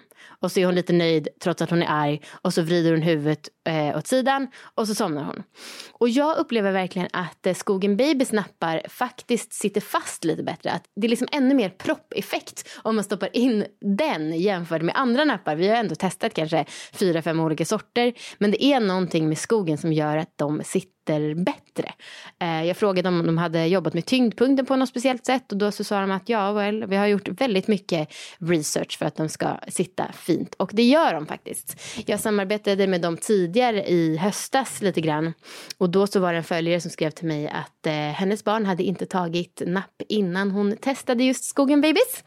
Och 0.46 0.52
så 0.52 0.60
är 0.60 0.66
hon 0.66 0.76
lite 0.76 0.94
nöjd 0.94 1.28
trots 1.44 1.62
att 1.62 1.70
hon 1.70 1.84
är 1.84 1.88
arg. 1.90 2.22
Och 2.42 2.54
så 2.54 2.62
vrider 2.62 2.92
hon 2.92 3.02
huvudet 3.02 3.50
eh, 3.68 3.98
åt 3.98 4.08
sidan 4.08 4.48
och 4.76 4.88
så 4.88 4.96
somnar 4.96 5.24
hon. 5.24 5.44
Och 5.92 6.10
jag 6.10 6.38
upplever 6.38 6.72
verkligen 6.72 7.08
att 7.14 7.46
eh, 7.46 7.54
Skogen 7.54 7.98
Babys 7.98 8.32
nappar 8.32 8.82
faktiskt 8.90 9.54
sitter 9.54 9.82
fast 9.82 10.24
lite 10.24 10.44
bättre. 10.44 10.72
Att 10.72 10.84
det 10.96 11.08
är 11.08 11.10
liksom 11.10 11.28
ännu 11.32 11.56
mer 11.56 11.70
proppeffekt 11.70 12.70
om 12.84 12.96
man 12.96 13.04
stoppar 13.04 13.30
in 13.34 13.66
den 13.82 14.40
jämfört 14.40 14.82
med 14.82 14.96
andra 14.98 15.24
nappar. 15.24 15.56
Vi 15.56 15.68
har 15.68 15.76
ändå 15.76 15.96
testat 15.96 16.34
kanske 16.34 16.66
fyra, 16.94 17.22
fem 17.22 17.40
olika 17.40 17.66
sorter. 17.66 18.14
Men 18.38 18.52
det 18.52 18.64
är 18.64 18.80
någonting 18.80 19.30
med 19.30 19.38
skogen 19.38 19.78
som 19.78 19.94
gör 19.94 20.18
att 20.18 20.34
de 20.36 20.64
sitter 20.64 20.95
bättre. 21.36 21.94
Eh, 22.40 22.64
jag 22.64 22.78
frågade 22.78 23.10
om 23.10 23.26
de 23.26 23.38
hade 23.38 23.68
jobbat 23.68 23.94
med 23.94 24.06
tyngdpunkten 24.06 24.66
på 24.66 24.76
något 24.76 24.90
speciellt 24.90 25.26
sätt 25.26 25.52
och 25.52 25.58
då 25.58 25.72
så 25.72 25.84
sa 25.84 26.02
de 26.02 26.12
att 26.12 26.30
ja, 26.30 26.52
well, 26.52 26.86
vi 26.86 26.96
har 26.96 27.08
gjort 27.08 27.28
väldigt 27.28 27.68
mycket 27.68 28.14
research 28.38 28.98
för 28.98 29.06
att 29.06 29.16
de 29.16 29.30
ska 29.30 29.58
sitta 29.68 30.12
fint 30.14 30.56
och 30.56 30.72
det 30.74 30.84
gör 30.84 31.14
de 31.14 31.26
faktiskt. 31.26 31.82
Jag 32.06 32.20
samarbetade 32.20 32.88
med 32.88 33.02
dem 33.02 33.18
tidigare 33.18 33.86
i 33.86 34.18
höstas 34.18 34.82
lite 34.82 35.02
grann 35.02 35.34
och 35.78 35.90
då 35.90 36.08
så 36.08 36.20
var 36.20 36.32
det 36.32 36.38
en 36.38 36.44
följare 36.44 36.82
som 36.82 36.92
skrev 36.92 37.10
till 37.10 37.28
mig 37.28 37.48
att 37.48 37.88
eh, 37.88 37.94
hennes 37.94 38.44
barn 38.44 38.66
hade 38.66 38.84
inte 38.84 39.06
tagit 39.06 39.62
napp 39.66 40.02
innan 40.10 40.52
hon 40.52 40.78
testade 40.78 41.24
just 41.24 41.44
Skogen 41.44 41.82
Babies. 41.82 42.24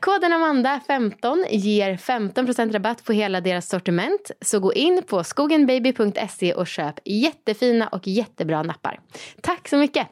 Koden 0.00 0.32
Amanda15 0.32 1.44
ger 1.50 1.96
15% 1.96 2.72
rabatt 2.72 3.04
på 3.04 3.12
hela 3.12 3.40
deras 3.40 3.68
sortiment 3.68 4.30
så 4.40 4.60
gå 4.60 4.72
in 4.72 5.02
på 5.06 5.24
skogenbaby.se 5.24 6.54
och 6.54 6.66
köp 6.66 6.94
jättefina 7.04 7.88
och 7.88 8.06
jättebra 8.16 8.62
nappar. 8.62 9.00
Tack 9.40 9.68
så 9.68 9.76
mycket! 9.76 10.08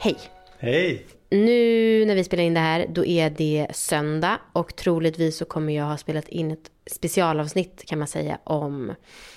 Hej! 0.00 0.16
Hej! 0.58 1.15
Nu 1.30 2.04
när 2.04 2.14
vi 2.14 2.24
spelar 2.24 2.44
in 2.44 2.54
det 2.54 2.60
här, 2.60 2.86
då 2.88 3.04
är 3.04 3.30
det 3.30 3.66
söndag 3.70 4.38
och 4.52 4.76
troligtvis 4.76 5.36
så 5.36 5.44
kommer 5.44 5.72
jag 5.72 5.84
ha 5.84 5.96
spelat 5.96 6.28
in 6.28 6.50
ett 6.50 6.70
specialavsnitt 6.86 7.84
kan 7.86 7.98
man 7.98 8.08
säga 8.08 8.38
om 8.44 8.94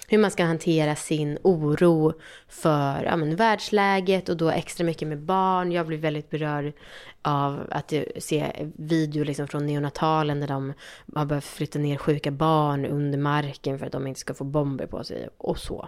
hur 0.08 0.18
man 0.18 0.32
ska 0.32 0.44
hantera 0.44 0.96
sin 0.96 1.38
oro 1.44 2.14
för 2.48 3.04
ja, 3.04 3.16
men, 3.16 3.36
världsläget 3.36 4.30
och 4.30 4.38
då 4.38 4.50
extra 4.50 4.84
mycket 4.86 5.08
med 5.08 5.20
barn. 5.20 5.72
Jag 5.72 5.88
blir 5.88 5.98
väldigt 5.98 6.30
berörd 6.30 6.74
av 7.22 7.68
att 7.72 7.94
se 8.18 8.52
video 8.76 9.24
liksom 9.24 9.48
från 9.48 9.66
neonatalen 9.66 10.40
där 10.40 10.48
de 10.48 10.74
har 11.16 11.26
behövt 11.26 11.46
flytta 11.46 11.80
ner 11.80 11.98
sjuka 11.98 12.32
barn 12.32 12.86
under 12.86 13.18
marken 13.18 13.80
för 13.80 13.86
att 13.86 13.92
de 13.92 14.08
inte 14.08 14.20
ska 14.20 14.34
få 14.34 14.44
bomber 14.44 14.86
på 14.86 15.04
sig 15.04 15.30
och 15.38 15.60
så. 15.60 15.88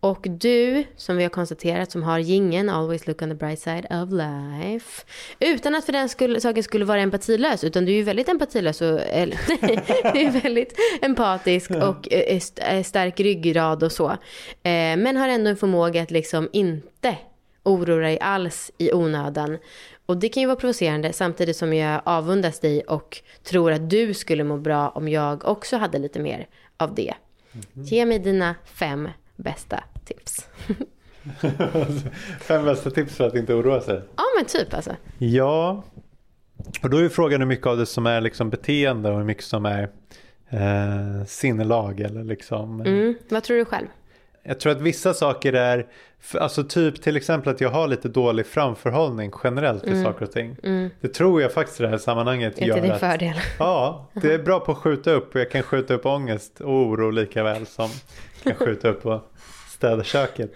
Och 0.00 0.26
du, 0.30 0.84
som 0.96 1.16
vi 1.16 1.22
har 1.22 1.30
konstaterat, 1.30 1.90
som 1.90 2.02
har 2.02 2.18
gingen 2.18 2.68
Always 2.68 3.06
look 3.06 3.22
on 3.22 3.28
the 3.28 3.34
bright 3.34 3.60
side 3.60 3.86
of 3.90 4.10
life. 4.10 5.04
Utan 5.38 5.74
att 5.74 5.84
för 5.84 5.92
den 5.92 6.08
skull, 6.08 6.40
saken 6.40 6.62
skulle 6.62 6.84
vara 6.84 7.00
empatilös, 7.00 7.64
utan 7.64 7.84
du 7.84 7.92
är 7.92 7.96
ju 7.96 8.02
väldigt 8.02 8.28
empatilös 8.28 8.80
och 8.80 9.00
eller, 9.00 9.38
du 10.12 10.20
är 10.20 10.42
väldigt 10.42 10.78
empatisk 11.02 11.70
och 11.70 12.12
eh, 12.12 12.40
eh, 12.56 12.82
stark 12.82 13.20
ryggrad 13.20 13.82
och 13.82 13.92
så. 13.92 14.10
Eh, 14.10 14.96
men 14.96 15.16
har 15.16 15.28
ändå 15.28 15.50
en 15.50 15.56
förmåga 15.56 16.02
att 16.02 16.10
liksom 16.10 16.48
inte 16.52 17.16
oroa 17.62 17.96
dig 17.96 18.18
alls 18.20 18.70
i 18.78 18.92
onödan. 18.92 19.58
Och 20.06 20.16
det 20.16 20.28
kan 20.28 20.40
ju 20.40 20.46
vara 20.46 20.56
provocerande 20.56 21.12
samtidigt 21.12 21.56
som 21.56 21.74
jag 21.74 22.02
avundas 22.04 22.60
dig 22.60 22.80
och 22.80 23.22
tror 23.42 23.72
att 23.72 23.90
du 23.90 24.14
skulle 24.14 24.44
må 24.44 24.56
bra 24.56 24.88
om 24.88 25.08
jag 25.08 25.44
också 25.44 25.76
hade 25.76 25.98
lite 25.98 26.20
mer 26.20 26.48
av 26.76 26.94
det. 26.94 27.14
Mm. 27.52 27.86
Ge 27.86 28.06
mig 28.06 28.18
dina 28.18 28.54
fem 28.64 29.08
bästa 29.38 29.84
tips. 30.04 30.48
Fem 32.40 32.64
bästa 32.64 32.90
tips 32.90 33.16
för 33.16 33.26
att 33.26 33.34
inte 33.34 33.54
oroa 33.54 33.80
sig? 33.80 34.02
Ja 34.16 34.24
men 34.36 34.46
typ 34.46 34.74
alltså. 34.74 34.96
Ja, 35.18 35.82
och 36.82 36.90
då 36.90 36.96
är 36.96 37.08
frågan 37.08 37.40
hur 37.40 37.48
mycket 37.48 37.66
av 37.66 37.76
det 37.76 37.86
som 37.86 38.06
är 38.06 38.20
liksom 38.20 38.50
beteende 38.50 39.10
och 39.10 39.16
hur 39.16 39.24
mycket 39.24 39.44
som 39.44 39.66
är 39.66 39.90
eh, 40.48 41.24
sinnelag 41.26 42.00
eller 42.00 42.24
liksom. 42.24 42.80
Mm. 42.80 43.14
Vad 43.28 43.42
tror 43.42 43.56
du 43.56 43.64
själv? 43.64 43.86
Jag 44.42 44.60
tror 44.60 44.72
att 44.72 44.80
vissa 44.80 45.14
saker 45.14 45.52
är, 45.52 45.86
alltså 46.34 46.64
typ 46.64 47.02
till 47.02 47.16
exempel 47.16 47.52
att 47.54 47.60
jag 47.60 47.70
har 47.70 47.88
lite 47.88 48.08
dålig 48.08 48.46
framförhållning 48.46 49.32
generellt 49.44 49.84
i 49.84 49.90
mm. 49.90 50.04
saker 50.04 50.24
och 50.24 50.32
ting. 50.32 50.56
Mm. 50.62 50.90
Det 51.00 51.08
tror 51.08 51.42
jag 51.42 51.52
faktiskt 51.52 51.80
i 51.80 51.82
det 51.82 51.88
här 51.88 51.98
sammanhanget 51.98 52.58
är 52.58 52.66
gör 52.66 52.74
till 52.74 52.82
din 52.82 52.98
fördel. 52.98 53.34
Ja, 53.58 54.08
det 54.12 54.34
är 54.34 54.38
bra 54.38 54.60
på 54.60 54.72
att 54.72 54.78
skjuta 54.78 55.10
upp 55.10 55.34
och 55.34 55.40
jag 55.40 55.50
kan 55.50 55.62
skjuta 55.62 55.94
upp 55.94 56.06
ångest 56.06 56.60
och 56.60 56.72
oro 56.72 57.10
lika 57.10 57.42
väl 57.42 57.66
som 57.66 57.90
kan 58.42 58.54
skjuta 58.54 58.88
upp 58.88 59.06
och 59.06 59.32
städa 59.68 60.04
köket. 60.04 60.54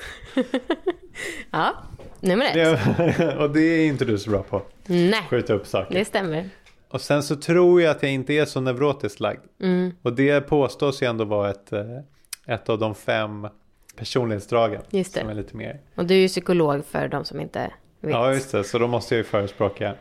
ja, 1.50 1.74
nummer 2.20 2.46
ett. 2.56 3.36
och 3.38 3.50
det 3.50 3.60
är 3.60 3.86
inte 3.86 4.04
du 4.04 4.18
så 4.18 4.30
bra 4.30 4.42
på. 4.42 4.62
Nej, 4.86 5.26
skjuta 5.30 5.52
upp 5.52 5.66
saker. 5.66 5.94
det 5.94 6.04
stämmer. 6.04 6.50
Och 6.88 7.00
sen 7.00 7.22
så 7.22 7.36
tror 7.36 7.82
jag 7.82 7.90
att 7.90 8.02
jag 8.02 8.12
inte 8.12 8.32
är 8.32 8.44
så 8.44 8.60
neurotiskt 8.60 9.20
lagd. 9.20 9.40
Mm. 9.60 9.92
Och 10.02 10.12
det 10.12 10.40
påstås 10.40 11.02
ju 11.02 11.06
ändå 11.06 11.24
vara 11.24 11.50
ett, 11.50 11.72
eh, 11.72 11.98
ett 12.46 12.68
av 12.68 12.78
de 12.78 12.94
fem 12.94 13.48
personlighetsdragen. 13.96 14.82
Just 14.90 15.14
det. 15.14 15.20
Som 15.20 15.28
är 15.28 15.34
lite 15.34 15.56
mer. 15.56 15.80
Och 15.94 16.06
du 16.06 16.14
är 16.14 16.18
ju 16.18 16.28
psykolog 16.28 16.84
för 16.84 17.08
de 17.08 17.24
som 17.24 17.40
inte 17.40 17.72
vet. 18.00 18.12
Ja, 18.12 18.32
just 18.32 18.52
det. 18.52 18.64
Så 18.64 18.78
då 18.78 18.86
måste 18.86 19.14
jag 19.14 19.18
ju 19.18 19.24
förespråka 19.24 19.94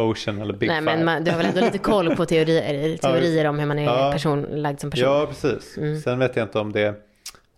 Ocean 0.00 0.40
eller 0.40 0.54
Big 0.54 0.68
Nej, 0.68 0.80
Five. 0.80 0.96
men 0.96 1.04
man, 1.04 1.24
du 1.24 1.30
har 1.30 1.38
väl 1.38 1.46
ändå 1.46 1.60
lite 1.60 1.78
koll 1.92 2.16
på 2.16 2.26
teorier, 2.26 2.96
teorier 2.96 3.44
om 3.44 3.58
hur 3.58 3.66
man 3.66 3.78
är 3.78 3.84
ja. 3.84 4.12
personlagd 4.12 4.80
som 4.80 4.90
person. 4.90 5.08
Ja, 5.08 5.26
precis. 5.26 5.76
Mm. 5.76 6.00
Sen 6.00 6.18
vet 6.18 6.36
jag 6.36 6.44
inte 6.44 6.58
om 6.58 6.72
det, 6.72 6.94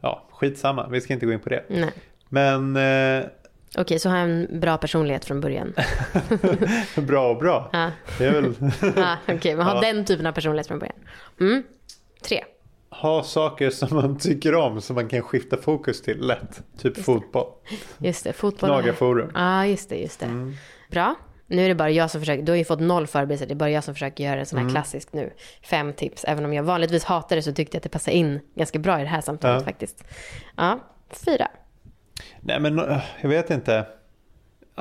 ja, 0.01 0.29
skitsamma. 0.33 0.89
Vi 0.89 1.01
ska 1.01 1.13
inte 1.13 1.27
gå 1.27 1.33
in 1.33 1.41
på 1.41 1.49
det. 1.49 1.65
Nej. 1.69 1.93
Men... 2.29 2.77
Eh... 2.77 3.27
Okej, 3.69 3.83
okay, 3.83 3.99
så 3.99 4.09
har 4.09 4.17
jag 4.17 4.31
en 4.31 4.61
bra 4.61 4.77
personlighet 4.77 5.25
från 5.25 5.41
början. 5.41 5.75
bra 6.97 7.31
och 7.31 7.39
bra. 7.39 7.71
Ja. 7.73 7.91
Det 8.19 8.27
är 8.27 8.33
väl... 8.33 8.55
ja, 8.97 9.17
Okej, 9.23 9.37
okay, 9.37 9.57
man 9.57 9.67
har 9.67 9.75
ja. 9.75 9.81
den 9.81 10.05
typen 10.05 10.27
av 10.27 10.33
personlighet 10.33 10.67
från 10.67 10.79
början. 10.79 10.97
Mm. 11.41 11.63
Tre 12.23 12.45
ha 12.91 13.23
saker 13.23 13.71
som 13.71 13.97
man 13.97 14.19
tycker 14.19 14.55
om 14.55 14.81
som 14.81 14.97
man 14.97 15.09
kan 15.09 15.23
skifta 15.23 15.57
fokus 15.57 16.03
till 16.03 16.27
lätt. 16.27 16.63
Typ 16.79 16.97
just 16.97 17.07
fotboll. 17.07 17.47
Det. 17.99 18.07
Just 18.07 18.25
det, 18.25 18.33
fotboll. 18.33 18.71
Knagarforum. 18.71 19.31
Ja, 19.35 19.41
ah, 19.41 19.67
just 19.67 19.89
det, 19.89 19.97
just 19.97 20.21
det. 20.21 20.27
Mm. 20.27 20.57
Bra. 20.91 21.15
Nu 21.51 21.65
är 21.65 21.69
det 21.69 21.75
bara 21.75 21.91
jag 21.91 22.11
som 22.11 22.21
försöker, 22.21 22.43
du 22.43 22.53
har 22.53 22.57
ju 22.57 22.65
fått 22.65 22.81
noll 22.81 23.07
förberedelse, 23.07 23.47
det 23.47 23.53
är 23.53 23.57
bara 23.57 23.71
jag 23.71 23.85
som 23.85 23.95
försöker 23.95 24.25
göra 24.25 24.41
en 24.41 24.47
sån 24.47 24.57
här 24.57 24.65
mm. 24.65 24.75
klassisk 24.75 25.13
nu. 25.13 25.33
Fem 25.63 25.93
tips, 25.93 26.25
även 26.25 26.45
om 26.45 26.53
jag 26.53 26.63
vanligtvis 26.63 27.05
hatar 27.05 27.37
det 27.37 27.43
så 27.43 27.53
tyckte 27.53 27.77
jag 27.77 27.79
att 27.79 27.83
det 27.83 27.89
passade 27.89 28.17
in 28.17 28.41
ganska 28.55 28.79
bra 28.79 29.01
i 29.01 29.03
det 29.03 29.09
här 29.09 29.21
samtalet 29.21 29.61
ja. 29.61 29.65
faktiskt. 29.65 30.05
Ja, 30.57 30.81
fyra. 31.25 31.49
Nej 32.41 32.61
men 32.61 32.79
eh, 32.79 33.01
jag 33.21 33.29
vet 33.29 33.51
inte. 33.51 33.87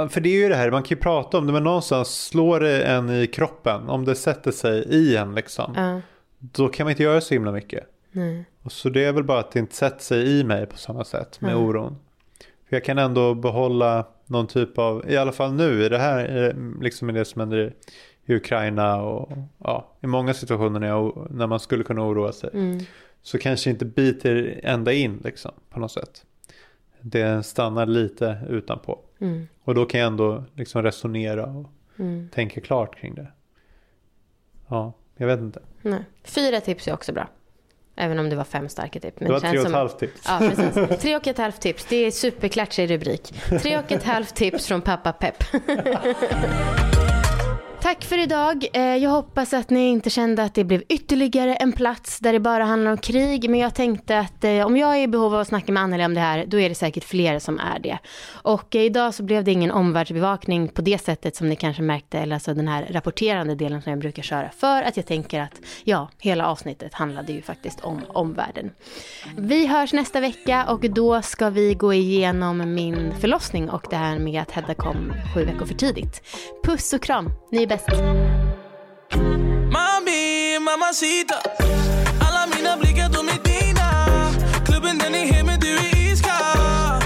För 0.10 0.22
det 0.22 0.30
är 0.30 0.34
ju 0.34 0.50
det 0.50 0.56
här, 0.56 0.72
man 0.72 0.84
kan 0.84 0.98
ju 0.98 1.02
prata 1.02 1.38
om 1.38 1.48
det 1.48 1.54
men 1.54 1.64
någonstans 1.64 2.26
slår 2.26 2.60
det 2.60 2.84
en 2.84 3.10
i 3.10 3.28
kroppen. 3.28 3.90
Om 3.90 4.06
det 4.06 4.16
sätter 4.16 4.52
sig 4.52 4.80
i 4.80 5.18
en 5.18 5.36
liksom. 5.36 5.74
Ja. 5.76 6.02
Då 6.40 6.68
kan 6.68 6.86
man 6.86 6.92
inte 6.92 7.04
göra 7.04 7.22
så 7.22 7.34
himla 7.34 7.52
mycket. 7.52 7.84
Nej. 8.12 8.46
Och 8.64 8.72
så 8.72 8.90
det 8.90 9.06
är 9.06 9.12
väl 9.12 9.24
bara 9.24 9.40
att 9.40 9.52
det 9.52 9.60
inte 9.60 9.76
sätter 9.76 10.04
sig 10.04 10.40
i 10.40 10.44
mig 10.44 10.66
på 10.66 10.78
samma 10.78 11.04
sätt 11.04 11.42
med 11.42 11.52
mm. 11.52 11.64
oron. 11.64 11.98
För 12.70 12.76
jag 12.76 12.84
kan 12.84 12.98
ändå 12.98 13.34
behålla 13.34 14.08
någon 14.28 14.48
typ 14.48 14.78
av, 14.78 15.12
i 15.12 15.18
alla 15.18 15.32
fall 15.32 15.54
nu 15.54 15.84
i 15.84 15.90
det 15.90 15.98
här, 15.98 16.56
liksom 16.82 17.10
i 17.10 17.14
det 17.14 17.26
som 17.26 17.40
händer 17.40 17.74
i 18.26 18.36
Ukraina 18.36 19.02
och 19.02 19.32
ja, 19.58 19.98
i 20.02 20.08
många 20.08 20.34
situationer 20.34 20.80
när, 20.80 20.88
jag, 20.88 21.28
när 21.30 21.48
man 21.48 21.60
skulle 21.60 21.84
kunna 21.84 22.08
oroa 22.08 22.32
sig. 22.32 22.50
Mm. 22.54 22.80
Så 23.22 23.38
kanske 23.38 23.70
inte 23.70 23.86
biter 23.86 24.60
ända 24.64 24.94
in 24.94 25.22
liksom 25.24 25.52
på 25.70 25.80
något 25.80 25.92
sätt. 25.92 26.26
Det 27.02 27.46
stannar 27.46 27.86
lite 27.86 28.38
utanpå. 28.50 29.00
Mm. 29.20 29.48
Och 29.64 29.76
då 29.76 29.86
kan 29.86 30.00
jag 30.00 30.08
ändå 30.08 30.44
liksom 30.56 30.84
resonera 30.84 31.46
och 31.46 31.70
mm. 31.98 32.30
tänka 32.30 32.62
klart 32.62 32.96
kring 32.96 33.16
det. 33.16 33.28
Ja, 34.68 34.94
jag 35.18 35.28
vet 35.28 35.40
inte. 35.40 35.62
Nej. 35.82 36.04
Fyra 36.24 36.62
tips 36.62 36.88
är 36.88 36.94
också 36.94 37.14
bra. 37.14 37.30
Även 37.98 38.20
om 38.20 38.30
det 38.30 38.36
var 38.36 38.44
fem 38.44 38.70
starka 38.70 39.00
tips. 39.00 39.20
Men 39.20 39.28
det 39.28 39.34
var 39.34 39.40
tre 39.40 39.60
och 39.60 39.66
ett 39.66 39.72
halvt 39.72 40.00
tips. 40.00 40.22
Ja, 40.26 40.40
precis. 40.40 41.02
Tre 41.02 41.16
och 41.16 41.28
ett 41.28 41.38
halvt 41.38 41.62
tips. 41.62 41.86
Det 41.90 41.96
är 41.96 42.12
superklatschig 42.12 42.92
rubrik. 42.92 43.34
Tre 43.62 43.78
och 43.78 43.92
ett 43.92 44.04
halvt 44.04 44.36
tips 44.36 44.68
från 44.68 44.82
pappa 44.82 45.14
Pepp. 45.14 45.44
Tack 47.82 48.04
för 48.04 48.18
idag. 48.18 48.66
Eh, 48.74 48.82
jag 48.82 49.10
hoppas 49.10 49.54
att 49.54 49.70
ni 49.70 49.88
inte 49.88 50.10
kände 50.10 50.44
att 50.44 50.56
det 50.56 50.64
blev 50.64 50.84
ytterligare 50.90 51.56
en 51.56 51.72
plats 51.72 52.20
där 52.20 52.34
det 52.34 52.40
bara 52.40 52.64
handlar 52.64 52.92
om 52.92 52.98
krig. 52.98 53.50
Men 53.50 53.60
jag 53.60 53.76
tänkte 53.76 54.20
att 54.20 54.44
eh, 54.44 54.66
om 54.66 54.78
jag 54.78 54.98
är 54.98 55.02
i 55.02 55.08
behov 55.08 55.34
av 55.34 55.40
att 55.40 55.48
snacka 55.48 55.72
med 55.72 55.84
Anneli 55.84 56.06
om 56.06 56.14
det 56.14 56.20
här, 56.20 56.46
då 56.48 56.60
är 56.60 56.70
det 56.70 56.76
säkert 56.76 57.04
fler 57.04 57.40
som 57.40 57.60
är 57.60 57.80
det. 57.80 57.98
Och 58.30 58.76
eh, 58.76 58.82
idag 58.82 59.14
så 59.14 59.24
blev 59.24 59.44
det 59.44 59.52
ingen 59.52 59.72
omvärldsbevakning 59.72 60.68
på 60.68 60.82
det 60.82 60.98
sättet 60.98 61.36
som 61.36 61.50
ni 61.50 61.56
kanske 61.56 61.82
märkte, 61.82 62.20
eller 62.20 62.36
alltså 62.36 62.54
den 62.54 62.68
här 62.68 62.88
rapporterande 62.90 63.56
delen 63.56 63.82
som 63.82 63.90
jag 63.90 64.00
brukar 64.00 64.24
köra. 64.24 64.50
För 64.50 64.84
att 64.84 64.98
jag 64.98 65.06
tänker 65.06 65.42
att, 65.42 65.62
ja, 65.84 66.10
hela 66.20 66.48
avsnittet 66.48 66.94
handlade 66.94 67.32
ju 67.34 67.42
faktiskt 67.42 67.80
om 67.80 68.02
omvärlden. 68.08 68.72
Vi 69.38 69.68
hörs 69.68 69.94
nästa 69.94 70.20
vecka 70.20 70.66
och 70.70 70.90
då 70.90 71.22
ska 71.22 71.50
vi 71.50 71.74
gå 71.74 71.94
igenom 71.94 72.74
min 72.74 73.14
förlossning 73.20 73.70
och 73.70 73.88
det 73.90 73.96
här 73.96 74.20
med 74.20 74.42
att 74.42 74.52
Hedda 74.52 74.74
kom 74.74 75.14
sju 75.36 75.46
veckor 75.46 75.66
för 75.66 75.76
tidigt. 75.76 76.22
Puss 76.64 76.94
och 76.94 77.02
kram, 77.02 77.30
ni 77.52 77.67
är 77.68 77.78
bäst. 77.78 77.88
Mami, 79.72 80.60
mamacita 80.60 81.36
Alla 82.22 82.48
mina 82.56 82.78
blickar 82.78 83.10
de 83.10 83.28
är 83.28 83.40
dina 83.44 83.90
Klubben 84.66 84.98
den 84.98 85.16
är 85.16 85.26
hemma, 85.34 85.58
du 85.62 85.78
är 85.78 86.12
iskall 86.12 87.02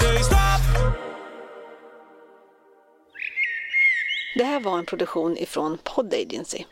Säg 0.00 0.18
stopp 0.24 0.92
Det 4.34 4.44
här 4.44 4.60
var 4.60 4.78
en 4.78 4.86
produktion 4.86 5.36
ifrån 5.36 5.78
Pod 5.84 6.14
Agency. 6.14 6.64